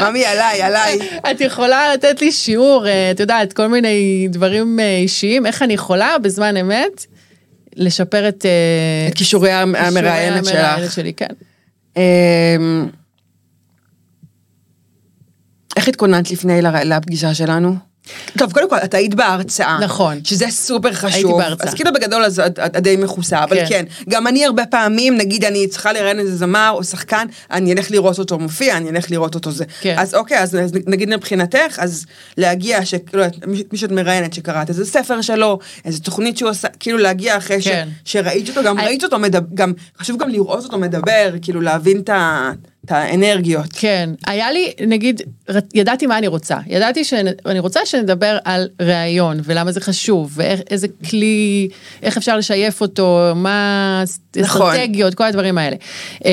ממי, 0.00 0.24
עליי, 0.24 0.62
עליי. 0.62 0.98
את 1.30 1.40
יכולה 1.40 1.94
לתת 1.94 2.20
לי 2.20 2.32
שיעור, 2.32 2.86
אה, 2.86 3.10
את 3.10 3.20
יודעת, 3.20 3.52
כל 3.52 3.66
מיני 3.66 4.28
דברים 4.30 4.80
אה, 4.80 4.96
אישיים, 4.96 5.46
איך 5.46 5.62
אני 5.62 5.72
יכולה 5.74 6.16
בזמן 6.22 6.56
אמת 6.56 7.06
לשפר 7.76 8.28
את... 8.28 8.46
את 9.08 9.14
כישורי 9.14 9.52
המ- 9.52 9.72
כישורי 9.74 9.88
המראיינת 9.98 10.46
המראיינת 10.48 10.84
שלך. 10.84 10.92
שלי, 10.92 11.12
כן. 11.12 11.26
אמ, 11.96 12.86
איך 15.76 15.88
התכוננת 15.88 16.30
לפני 16.30 16.60
לפגישה 16.84 17.34
שלנו? 17.34 17.89
טוב, 18.38 18.52
קודם 18.52 18.70
כל, 18.70 18.76
את 18.84 18.94
היית 18.94 19.14
בהרצאה. 19.14 19.78
נכון. 19.80 20.18
שזה 20.24 20.46
סופר 20.50 20.92
חשוב. 20.92 21.14
הייתי 21.14 21.32
בהרצאה. 21.32 21.68
אז 21.68 21.74
כאילו 21.74 21.92
בגדול 21.92 22.24
אז 22.24 22.40
את, 22.40 22.58
את, 22.58 22.76
די 22.76 22.96
מכוסה, 22.96 23.44
אבל 23.44 23.56
כן. 23.56 23.66
כן. 23.68 23.84
גם 24.08 24.26
אני 24.26 24.44
הרבה 24.44 24.66
פעמים, 24.66 25.16
נגיד 25.16 25.44
אני 25.44 25.66
צריכה 25.68 25.92
לראיין 25.92 26.18
איזה 26.18 26.36
זמר 26.36 26.70
או 26.74 26.84
שחקן, 26.84 27.26
אני 27.50 27.72
אלך 27.72 27.90
לראות 27.90 28.18
אותו 28.18 28.38
מופיע, 28.38 28.76
אני 28.76 28.90
אלך 28.90 29.10
לראות 29.10 29.34
אותו 29.34 29.50
זה. 29.52 29.64
כן. 29.80 29.94
אז 29.98 30.14
אוקיי, 30.14 30.38
אז 30.38 30.54
אז 30.54 30.72
נגיד 30.86 31.08
מבחינתך, 31.08 31.78
אז 31.78 32.06
להגיע, 32.36 32.84
שכאילו, 32.84 33.24
את- 33.26 33.36
מי 33.72 33.78
שאת 33.78 33.90
מראיינת, 33.90 34.34
שקראת 34.34 34.68
איזה 34.68 34.86
ספר 34.86 35.20
שלו, 35.20 35.58
איזה 35.84 36.00
תוכנית 36.00 36.36
שהוא 36.38 36.50
עושה, 36.50 36.68
כאילו 36.80 36.98
להגיע 36.98 37.36
אחרי 37.36 37.62
כן. 37.62 37.88
ש, 38.04 38.12
שראית 38.12 38.48
אותו, 38.48 38.62
גם 38.64 38.78
אני- 38.78 38.86
ראית 38.86 39.04
אותו 39.04 39.18
מדבר, 39.18 39.46
גם, 39.54 39.72
חשוב 39.98 40.16
גם 40.22 40.28
לראות 40.28 40.64
אותו 40.64 40.78
מדבר, 40.78 41.30
כאילו 41.42 41.60
להבין 41.60 41.98
את 42.00 42.08
ה- 42.08 42.50
את 42.84 42.90
האנרגיות. 42.92 43.66
כן, 43.72 44.10
היה 44.26 44.52
לי, 44.52 44.72
נגיד, 44.86 45.22
ידעתי 45.74 46.06
מה 46.06 46.18
אני 46.18 46.26
רוצה. 46.26 46.56
ידעתי 46.66 47.04
שאני 47.04 47.58
רוצה 47.58 47.86
שנדבר 47.86 48.38
על 48.44 48.68
ראיון, 48.80 49.40
ולמה 49.44 49.72
זה 49.72 49.80
חשוב, 49.80 50.32
ואיזה 50.34 50.86
כלי, 51.10 51.68
איך 52.02 52.16
אפשר 52.16 52.36
לשייף 52.36 52.80
אותו, 52.80 53.32
מה 53.34 54.04
נכון. 54.36 54.72
אסטרטגיות, 54.72 55.14
כל 55.14 55.24
הדברים 55.24 55.58
האלה. 55.58 55.76
אה, 56.24 56.30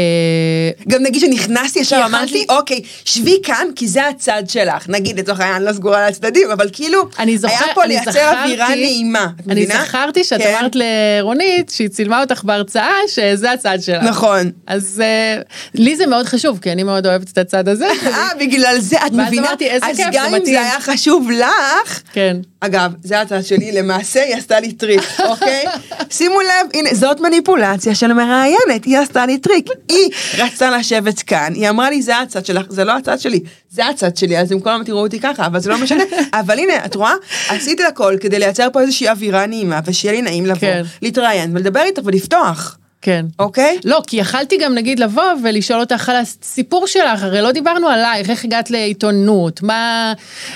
גם 0.87 1.03
נגיד 1.03 1.21
שנכנסתי 1.21 1.79
ישר 1.79 1.97
כי 1.97 2.05
אמרת 2.05 2.31
לי 2.31 2.45
אוקיי 2.49 2.81
שבי 3.05 3.37
כאן 3.43 3.67
כי 3.75 3.87
זה 3.87 4.07
הצד 4.07 4.43
שלך 4.47 4.89
נגיד 4.89 5.19
לצורך 5.19 5.39
העניין 5.39 5.63
לא 5.63 5.73
סגורה 5.73 6.03
על 6.03 6.09
הצדדים 6.09 6.51
אבל 6.51 6.69
כאילו 6.73 7.09
אני 7.19 7.37
זוכר, 7.37 7.53
היה 7.65 7.73
פה 7.73 7.83
אני 7.83 7.93
לייצר 7.93 8.11
זכרתי, 8.11 8.37
אווירה 8.43 8.69
נעימה 8.69 9.27
את 9.39 9.47
אני 9.49 9.63
מבינה? 9.63 9.83
זכרתי 9.85 10.23
שאת 10.23 10.41
כן. 10.41 10.55
אמרת 10.59 10.71
לרונית, 10.75 11.69
שהיא 11.69 11.87
צילמה 11.87 12.21
אותך 12.21 12.43
בהרצאה, 12.43 12.93
שזה 13.07 13.51
הצד 13.51 13.77
שלה. 13.81 14.03
נכון 14.03 14.51
אז 14.67 15.03
אה, 15.05 15.41
לי 15.73 15.95
זה 15.95 16.05
מאוד 16.05 16.25
חשוב, 16.25 16.36
כי 16.61 16.71
אני 16.71 16.83
מאוד 16.83 17.07
אוהבת 17.07 17.31
את 17.31 17.37
הצד 17.37 17.67
הזה. 17.67 17.87
אה 18.05 18.29
בגלל 18.39 18.79
זה 18.79 18.97
את 18.97 19.01
ואז 19.01 19.27
מבינה 19.27 19.47
אמרתי, 19.47 19.69
איזה 19.69 19.85
אז 19.85 19.97
כיף, 19.97 20.07
גם 20.13 20.29
זה 20.29 20.37
אם. 20.37 20.45
זה 20.45 20.61
היה 20.61 20.79
חשוב 20.79 21.29
לך 21.31 22.01
כן. 22.13 22.37
אגב, 22.59 22.91
זה 23.03 23.21
הצד 23.21 23.41
שלי, 23.41 23.71
למעשה 23.71 24.23
היא 24.23 24.35
עשתה 24.35 24.59
לי 24.59 24.71
טריק, 24.71 25.01
אוקיי? 25.29 25.65
שימו 26.09 26.41
לב, 26.41 26.69
הנה, 26.73 26.89
זאת 26.93 27.19
מניפולציה 27.19 27.95
של 27.95 28.13
מראיינת, 28.13 28.85
היא 28.85 28.97
עשתה 28.97 29.25
לי 29.25 29.37
טריק. 29.37 29.69
היא 29.89 30.09
רצתה 30.37 30.77
לשבת 30.77 31.21
כאן, 31.21 31.53
היא 31.55 31.69
אמרה 31.69 31.89
לי, 31.89 32.01
זה 32.01 32.17
הצד 32.17 32.45
שלך, 32.45 32.65
זה 32.69 32.83
לא 32.83 32.97
הצד 32.97 33.19
שלי, 33.19 33.39
זה 33.69 33.87
הצד 33.87 34.17
שלי, 34.17 34.39
אז 34.39 34.51
הם 34.51 34.59
כל 34.59 34.69
הזמן 34.69 34.83
תראו 34.83 35.01
אותי 35.01 35.19
ככה, 35.19 35.45
אבל 35.45 35.59
זה 35.59 35.69
לא 35.69 35.77
משנה. 35.77 36.03
אבל 36.39 36.59
הנה, 36.59 36.85
את 36.85 36.95
רואה? 36.95 37.13
עשיתי 37.49 37.83
הכל 37.83 38.15
כדי 38.21 38.39
לייצר 38.39 38.67
פה 38.73 38.81
איזושהי 38.81 39.09
אווירה 39.09 39.45
נעימה, 39.45 39.79
ושיהיה 39.85 40.13
לי 40.13 40.21
נעים 40.21 40.45
לבוא, 40.45 40.59
כן. 40.59 40.83
להתראיין 41.01 41.55
ולדבר 41.55 41.81
איתך 41.81 42.01
ולפתוח, 42.05 42.77
כן. 43.01 43.25
אוקיי? 43.39 43.79
לא, 43.85 44.01
כי 44.07 44.17
יכלתי 44.17 44.57
גם 44.57 44.73
נגיד 44.73 44.99
לבוא 44.99 45.23
ולשאול 45.43 45.79
אותך 45.79 46.09
על 46.09 46.15
הסיפור 46.15 46.87
שלך, 46.87 47.23
הרי 47.23 47.41
לא 47.41 47.51
דיברנו 47.51 47.87
עלייך, 47.87 48.29
איך 48.29 48.45
הגעת 48.45 48.71
לעיתונות, 48.71 49.61
מה, 49.61 50.13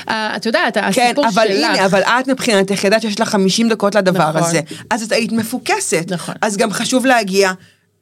אה, 0.09 0.35
את 0.35 0.45
יודעת, 0.45 0.77
כן, 0.77 0.83
הסיפור 0.83 1.27
אבל 1.27 1.47
שלך. 1.47 1.69
הנה, 1.75 1.85
אבל 1.85 2.01
את 2.01 2.27
מבחינתך 2.27 2.83
ידעת 2.83 3.01
שיש 3.01 3.19
לך 3.19 3.29
50 3.29 3.69
דקות 3.69 3.95
לדבר 3.95 4.29
נכון. 4.29 4.43
הזה, 4.43 4.59
אז 4.89 5.03
את 5.03 5.11
היית 5.11 5.31
מפוקסת. 5.31 6.05
נכון. 6.07 6.35
אז 6.41 6.57
גם 6.57 6.71
חשוב 6.71 7.05
להגיע, 7.05 7.51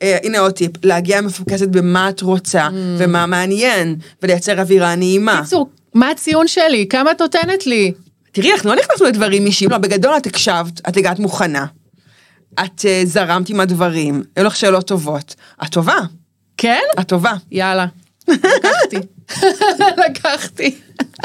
אה, 0.01 0.17
הנה 0.23 0.39
עוד 0.39 0.51
טיפ, 0.51 0.85
להגיע 0.85 1.21
מפוקסת 1.21 1.67
במה 1.67 2.09
את 2.09 2.21
רוצה, 2.21 2.67
Mm. 2.67 2.71
ומה 2.97 3.25
מעניין, 3.25 3.95
ולייצר 4.23 4.59
אווירה 4.59 4.95
נעימה. 4.95 5.39
בקיצור, 5.41 5.69
מה 5.93 6.09
הציון 6.09 6.47
שלי? 6.47 6.85
כמה 6.89 7.11
את 7.11 7.21
נותנת 7.21 7.67
לי? 7.67 7.91
תראי, 8.31 8.53
אנחנו 8.53 8.69
לא 8.69 8.75
נכנסנו 8.75 9.07
לדברים 9.07 9.45
אישיים, 9.45 9.71
לא, 9.71 9.77
בגדול 9.77 10.17
את 10.17 10.25
הקשבת, 10.25 10.81
את 10.89 10.97
הגעת 10.97 11.19
מוכנה. 11.19 11.65
את 12.53 12.85
אה, 12.85 13.01
זרמת 13.05 13.49
עם 13.49 13.59
הדברים, 13.59 14.23
היו 14.35 14.45
לך 14.45 14.55
שאלות 14.55 14.87
טובות. 14.87 15.35
את 15.63 15.67
טובה, 15.67 15.97
כן? 16.57 16.81
את 16.99 17.07
טובה. 17.07 17.33
יאללה. 17.51 17.85
לקחתי. 18.27 18.97
לקחתי. 20.05 20.75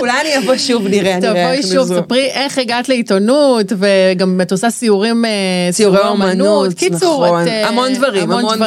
אולי 0.00 0.20
אני 0.20 0.38
אבוא 0.38 0.56
שוב, 0.56 0.86
נראה, 0.88 1.18
נראה 1.18 1.20
תבואי 1.20 1.56
איך 1.56 1.66
שוב. 1.66 1.88
ספרי 1.88 2.26
איך 2.26 2.58
הגעת 2.58 2.88
לעיתונות, 2.88 3.72
וגם 3.78 4.40
את 4.40 4.52
עושה 4.52 4.70
סיורים, 4.70 5.24
אה, 5.24 5.30
ציורי 5.72 5.98
אומנות, 5.98 6.74
קיצור, 6.74 7.26
נכון. 7.26 7.42
את, 7.42 7.48
אה, 7.48 7.68
המון 7.68 7.94
דברים, 7.94 8.30
המון 8.30 8.58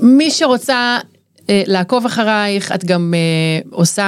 מי 0.00 0.30
שרוצה 0.30 0.98
לעקוב 1.48 2.06
אחרייך, 2.06 2.72
את 2.72 2.84
גם 2.84 3.14
אה, 3.16 3.60
עושה... 3.70 4.02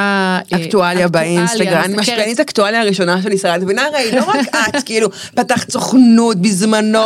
אה, 0.53 0.59
אקטואליה 0.65 1.09
באינסטגרם, 1.09 1.83
אני 1.85 1.97
משפיענית 1.97 2.41
אקטואליה 2.41 2.81
הראשונה 2.81 3.23
של 3.23 3.33
ישראל, 3.33 3.59
את 3.59 3.63
מבינה 3.63 3.83
הרי, 3.87 4.13
לא 4.13 4.25
רק 4.25 4.49
את, 4.49 4.83
כאילו, 4.87 5.11
פתחת 5.35 5.71
סוכנות 5.71 6.37
בזמנו. 6.37 7.01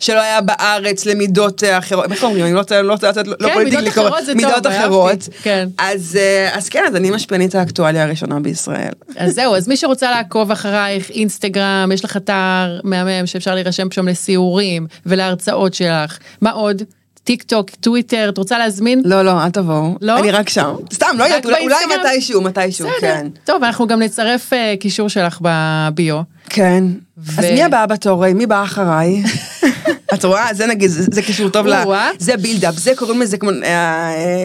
שלא 0.00 0.20
היה 0.20 0.40
בארץ 0.40 1.06
למידות 1.06 1.64
אה, 1.64 1.78
אחרות, 1.78 2.12
איך 2.12 2.24
אומרים, 2.24 2.44
אני 2.44 2.52
לא 2.52 2.58
רוצה, 2.58 2.82
לא 2.82 2.94
לתת, 2.94 3.26
לא 3.26 3.34
כן, 3.48 3.54
פוליטיקלי 3.54 3.90
טוב, 3.90 4.14
מידות 4.34 4.66
אחרות, 4.66 5.28
כן. 5.42 5.68
אז 5.78 6.18
אה, 6.20 6.56
אז 6.56 6.68
כן, 6.68 6.84
אז 6.88 6.96
אני 6.96 7.10
משפיענית 7.10 7.54
האקטואליה 7.54 8.02
הראשונה 8.02 8.40
בישראל. 8.40 8.92
אז 9.16 9.34
זהו, 9.34 9.56
אז 9.56 9.68
מי 9.68 9.76
שרוצה 9.76 10.10
לעקוב 10.10 10.50
אחרייך, 10.50 11.10
אינסטגרם, 11.10 11.90
יש 11.94 12.04
לך 12.04 12.16
אתר 12.16 12.80
מהמם 12.84 13.26
שאפשר 13.26 13.54
להירשם 13.54 13.90
שם 13.90 14.08
לסיורים 14.08 14.86
ולהרצאות 15.06 15.74
שלך. 15.74 16.18
מה 16.40 16.50
עוד? 16.50 16.82
טיק 17.24 17.42
טוק, 17.42 17.70
טוויטר, 17.70 18.28
את 18.28 18.38
רוצה 18.38 18.58
להזמין? 18.58 19.02
לא, 19.04 19.22
לא, 19.22 19.44
אל 19.44 19.50
תבואו, 19.50 19.96
לא? 20.00 20.18
אני 20.18 20.30
רק 20.30 20.48
שם, 20.48 20.74
סתם, 20.92 21.06
לא 21.18 21.24
יודעת, 21.24 21.44
אולי- 21.46 21.62
אולי? 21.62 21.74
מתישהו, 22.00 22.40
מתישהו, 22.40 22.88
בסדר. 22.88 23.00
כן. 23.00 23.26
טוב, 23.44 23.64
אנחנו 23.64 23.86
גם 23.86 24.02
נצרף 24.02 24.52
אה, 24.52 24.74
קישור 24.80 25.08
שלך 25.08 25.38
ב 25.42 25.58
bio. 25.58 26.20
כן. 26.50 26.84
ו- 27.18 27.40
אז 27.40 27.44
מי 27.44 27.62
הבאה 27.62 27.86
בתור? 27.86 28.32
מי 28.32 28.46
בא 28.46 28.62
אחריי? 28.62 29.22
את 30.14 30.24
רואה? 30.24 30.54
זה 30.54 30.66
נגיד, 30.66 30.90
זה 30.90 31.02
זה 31.12 31.22
קישור 31.22 31.48
טוב 31.50 31.66
ל... 31.66 31.74
זה 32.18 32.36
buildup, 32.36 32.74
זה 32.74 32.92
קוראים 32.96 33.20
לזה 33.20 33.36
כמו 33.38 33.50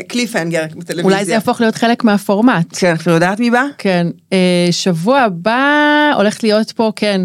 cliffhanger 0.07 0.63
בטלוויזיה. 0.75 1.03
אולי 1.03 1.25
זה 1.25 1.31
יהפוך 1.31 1.61
להיות 1.61 1.75
חלק 1.75 2.03
מהפורמט. 2.03 2.65
כן, 2.79 2.95
את 2.95 3.07
יודעת 3.07 3.39
מי 3.39 3.51
בא? 3.51 3.63
כן, 3.77 4.07
אה, 4.33 4.37
שבוע 4.71 5.19
הבא 5.19 5.61
הולכת 6.15 6.43
להיות 6.43 6.71
פה, 6.71 6.91
כן, 6.95 7.21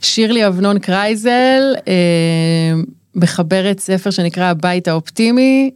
שירלי 0.00 0.46
אבנון 0.46 0.78
קרייזל, 0.78 1.74
אה, 1.88 1.92
מחברת 3.14 3.80
ספר 3.80 4.10
שנקרא 4.10 4.44
הבית 4.44 4.88
האופטימי, 4.88 5.70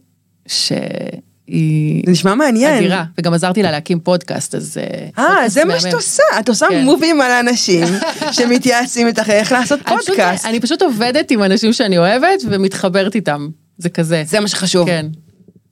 שהיא 0.47 2.03
זה 2.05 2.11
נשמע 2.11 2.35
מעניין. 2.35 2.77
אדירה, 2.77 3.03
וגם 3.17 3.33
עזרתי 3.33 3.63
לה 3.63 3.71
להקים 3.71 3.99
פודקאסט, 3.99 4.55
אז... 4.55 4.77
אה, 4.77 5.07
פודקאסט 5.15 5.53
זה 5.53 5.65
מה. 5.65 5.79
שאת 5.79 5.93
עושה, 5.93 6.23
את 6.39 6.49
עושה 6.49 6.65
כן. 6.69 6.85
מובים 6.85 7.21
על 7.21 7.31
האנשים 7.31 7.83
שמתייעצים 8.31 9.07
איתך 9.07 9.29
איך 9.29 9.51
לעשות 9.51 9.79
אני 9.87 9.97
פשוט- 9.97 10.07
פודקאסט. 10.09 10.45
אני 10.45 10.59
פשוט 10.59 10.81
עובדת 10.81 11.31
עם 11.31 11.43
אנשים 11.43 11.73
שאני 11.73 11.97
אוהבת 11.97 12.39
ומתחברת 12.49 13.15
איתם, 13.15 13.47
זה 13.77 13.89
כזה. 13.89 14.23
זה 14.25 14.39
מה 14.39 14.47
שחשוב. 14.47 14.87
כן. 14.87 15.05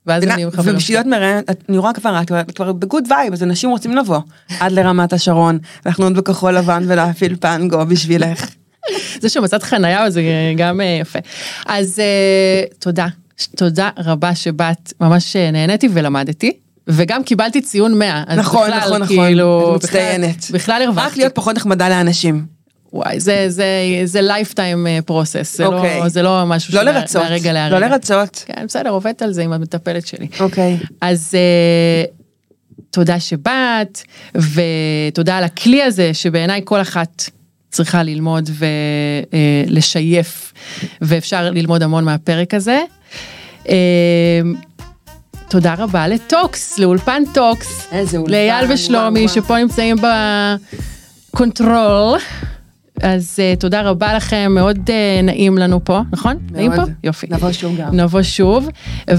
ואז 0.06 0.22
אני 0.22 0.44
מחברת. 0.44 0.74
ובשביל 0.74 0.96
להיות 0.96 1.06
מראיינת, 1.06 1.50
אני 1.68 1.78
רואה 1.78 1.92
כבר, 1.92 2.20
את 2.40 2.56
כבר 2.56 2.72
ב 2.72 2.78
good 2.78 3.04
vibe, 3.10 3.32
אז 3.32 3.42
אנשים 3.42 3.70
רוצים 3.70 3.96
לבוא. 3.96 4.18
עד 4.60 4.72
לרמת 4.72 5.12
השרון, 5.12 5.58
לחנות 5.86 6.12
בכחול 6.12 6.52
לבן 6.58 6.84
ולהפעיל 6.86 7.36
פנגו 7.40 7.86
בשבילך. 7.86 8.48
זה 9.22 9.28
שמצאת 9.28 9.62
חנייה 9.62 10.10
זה 10.10 10.22
גם 10.56 10.80
אה, 10.80 10.98
יפה. 11.00 11.18
אז 11.66 11.98
אה, 11.98 12.64
תודה, 12.78 13.06
תודה 13.56 13.90
רבה 13.98 14.34
שבאת, 14.34 14.92
ממש 15.00 15.36
אה, 15.36 15.50
נהניתי 15.50 15.88
ולמדתי. 15.92 16.52
וגם 16.90 17.24
קיבלתי 17.24 17.60
ציון 17.60 17.98
100, 17.98 18.24
אז 18.26 18.38
נכון, 18.38 18.68
בכלל, 18.68 18.78
נכון, 18.80 19.02
נכון, 19.02 19.16
כאילו, 19.16 19.76
את 19.76 19.82
מצטיינת. 19.84 20.36
בכלל, 20.36 20.54
בכלל 20.58 20.82
רק 20.82 20.88
הרווחתי, 20.88 21.20
להיות 21.20 21.34
פחות 21.34 21.56
נחמדה 21.56 21.88
לאנשים. 21.88 22.46
וואי, 22.92 23.20
זה, 23.20 23.44
זה, 23.48 23.66
זה 24.04 24.20
lifetime 24.20 24.86
process, 25.06 25.56
זה, 25.56 25.66
אוקיי. 25.66 26.00
לא, 26.00 26.08
זה 26.08 26.22
לא 26.22 26.44
משהו 26.46 26.74
לא 26.74 26.82
לרצות, 26.82 27.22
מהרגע 27.22 27.52
לא 27.52 27.58
להרגע. 27.58 27.88
לרצות. 27.88 28.44
כן, 28.46 28.66
בסדר, 28.66 28.90
עובדת 28.90 29.22
על 29.22 29.32
זה 29.32 29.42
עם 29.42 29.52
המטפלת 29.52 30.06
שלי. 30.06 30.28
אוקיי. 30.40 30.76
אז 31.00 31.34
אה, 31.34 32.10
תודה 32.90 33.20
שבאת, 33.20 34.00
ותודה 34.34 35.38
על 35.38 35.44
הכלי 35.44 35.82
הזה, 35.82 36.14
שבעיניי 36.14 36.60
כל 36.64 36.80
אחת 36.80 37.30
צריכה 37.70 38.02
ללמוד 38.02 38.50
ולשייף, 39.68 40.52
ואפשר 41.00 41.50
ללמוד 41.50 41.82
המון 41.82 42.04
מהפרק 42.04 42.54
הזה. 42.54 42.80
אה, 43.64 43.68
תודה 45.48 45.74
רבה 45.74 46.08
לטוקס, 46.08 46.78
לאולפן 46.78 47.22
טוקס, 47.34 47.88
לאייל 48.26 48.72
ושלומי. 48.72 49.28
שפה 49.28 49.58
נמצאים 49.58 49.96
ב 51.32 51.42
control. 51.42 52.18
אז 53.02 53.38
אה, 53.38 53.60
תודה 53.60 53.82
רבה 53.82 54.14
לכם, 54.14 54.52
מאוד 54.54 54.76
אה, 54.76 55.22
נעים 55.22 55.58
לנו 55.58 55.84
פה, 55.84 56.00
נכון? 56.12 56.36
נעים 56.52 56.70
פה? 56.70 56.76
מאוד. 56.76 56.90
יופי. 57.04 57.26
נבוא 57.30 57.52
שוב 57.52 57.76
גם. 57.76 57.94
נבוא 57.94 58.22
שוב, 58.22 58.68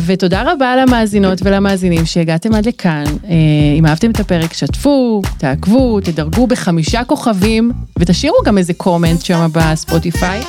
ותודה 0.06 0.54
רבה 0.54 0.76
למאזינות 0.76 1.40
ולמאזינים 1.44 2.06
שהגעתם 2.06 2.56
עד 2.56 2.66
לכאן. 2.66 3.04
אה, 3.30 3.36
אם 3.78 3.86
אהבתם 3.86 4.12
את 4.12 4.20
הפרק, 4.20 4.54
שתפו, 4.54 5.22
תעקבו, 5.38 6.00
תדרגו 6.02 6.48
בחמישה 6.48 7.04
כוכבים, 7.04 7.72
ותשאירו 8.00 8.38
גם 8.46 8.58
איזה 8.58 8.74
comment 8.74 9.22
שם 9.22 9.48
בספוטיפיי, 9.54 10.42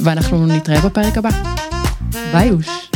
ואנחנו 0.00 0.46
נתראה 0.46 0.80
בפרק 0.80 1.18
הבא. 1.18 1.30
ביי 2.32 2.50
אוש. 2.50 2.95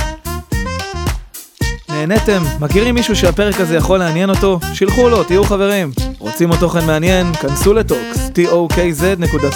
נהניתם? 2.07 2.43
מכירים 2.61 2.95
מישהו 2.95 3.17
שהפרק 3.17 3.61
הזה 3.61 3.77
יכול 3.77 3.99
לעניין 3.99 4.31
אותו? 4.31 4.59
שילחו 4.75 5.09
לו, 5.09 5.25
תהיו 5.25 5.45
חברים. 5.45 5.91
רוצים 6.19 6.49
עוד 6.49 6.59
תוכן 6.59 6.87
מעניין? 6.87 7.35
כנסו 7.35 7.75
לטוקס, 7.75 8.31
tokz.co.il 8.35 9.51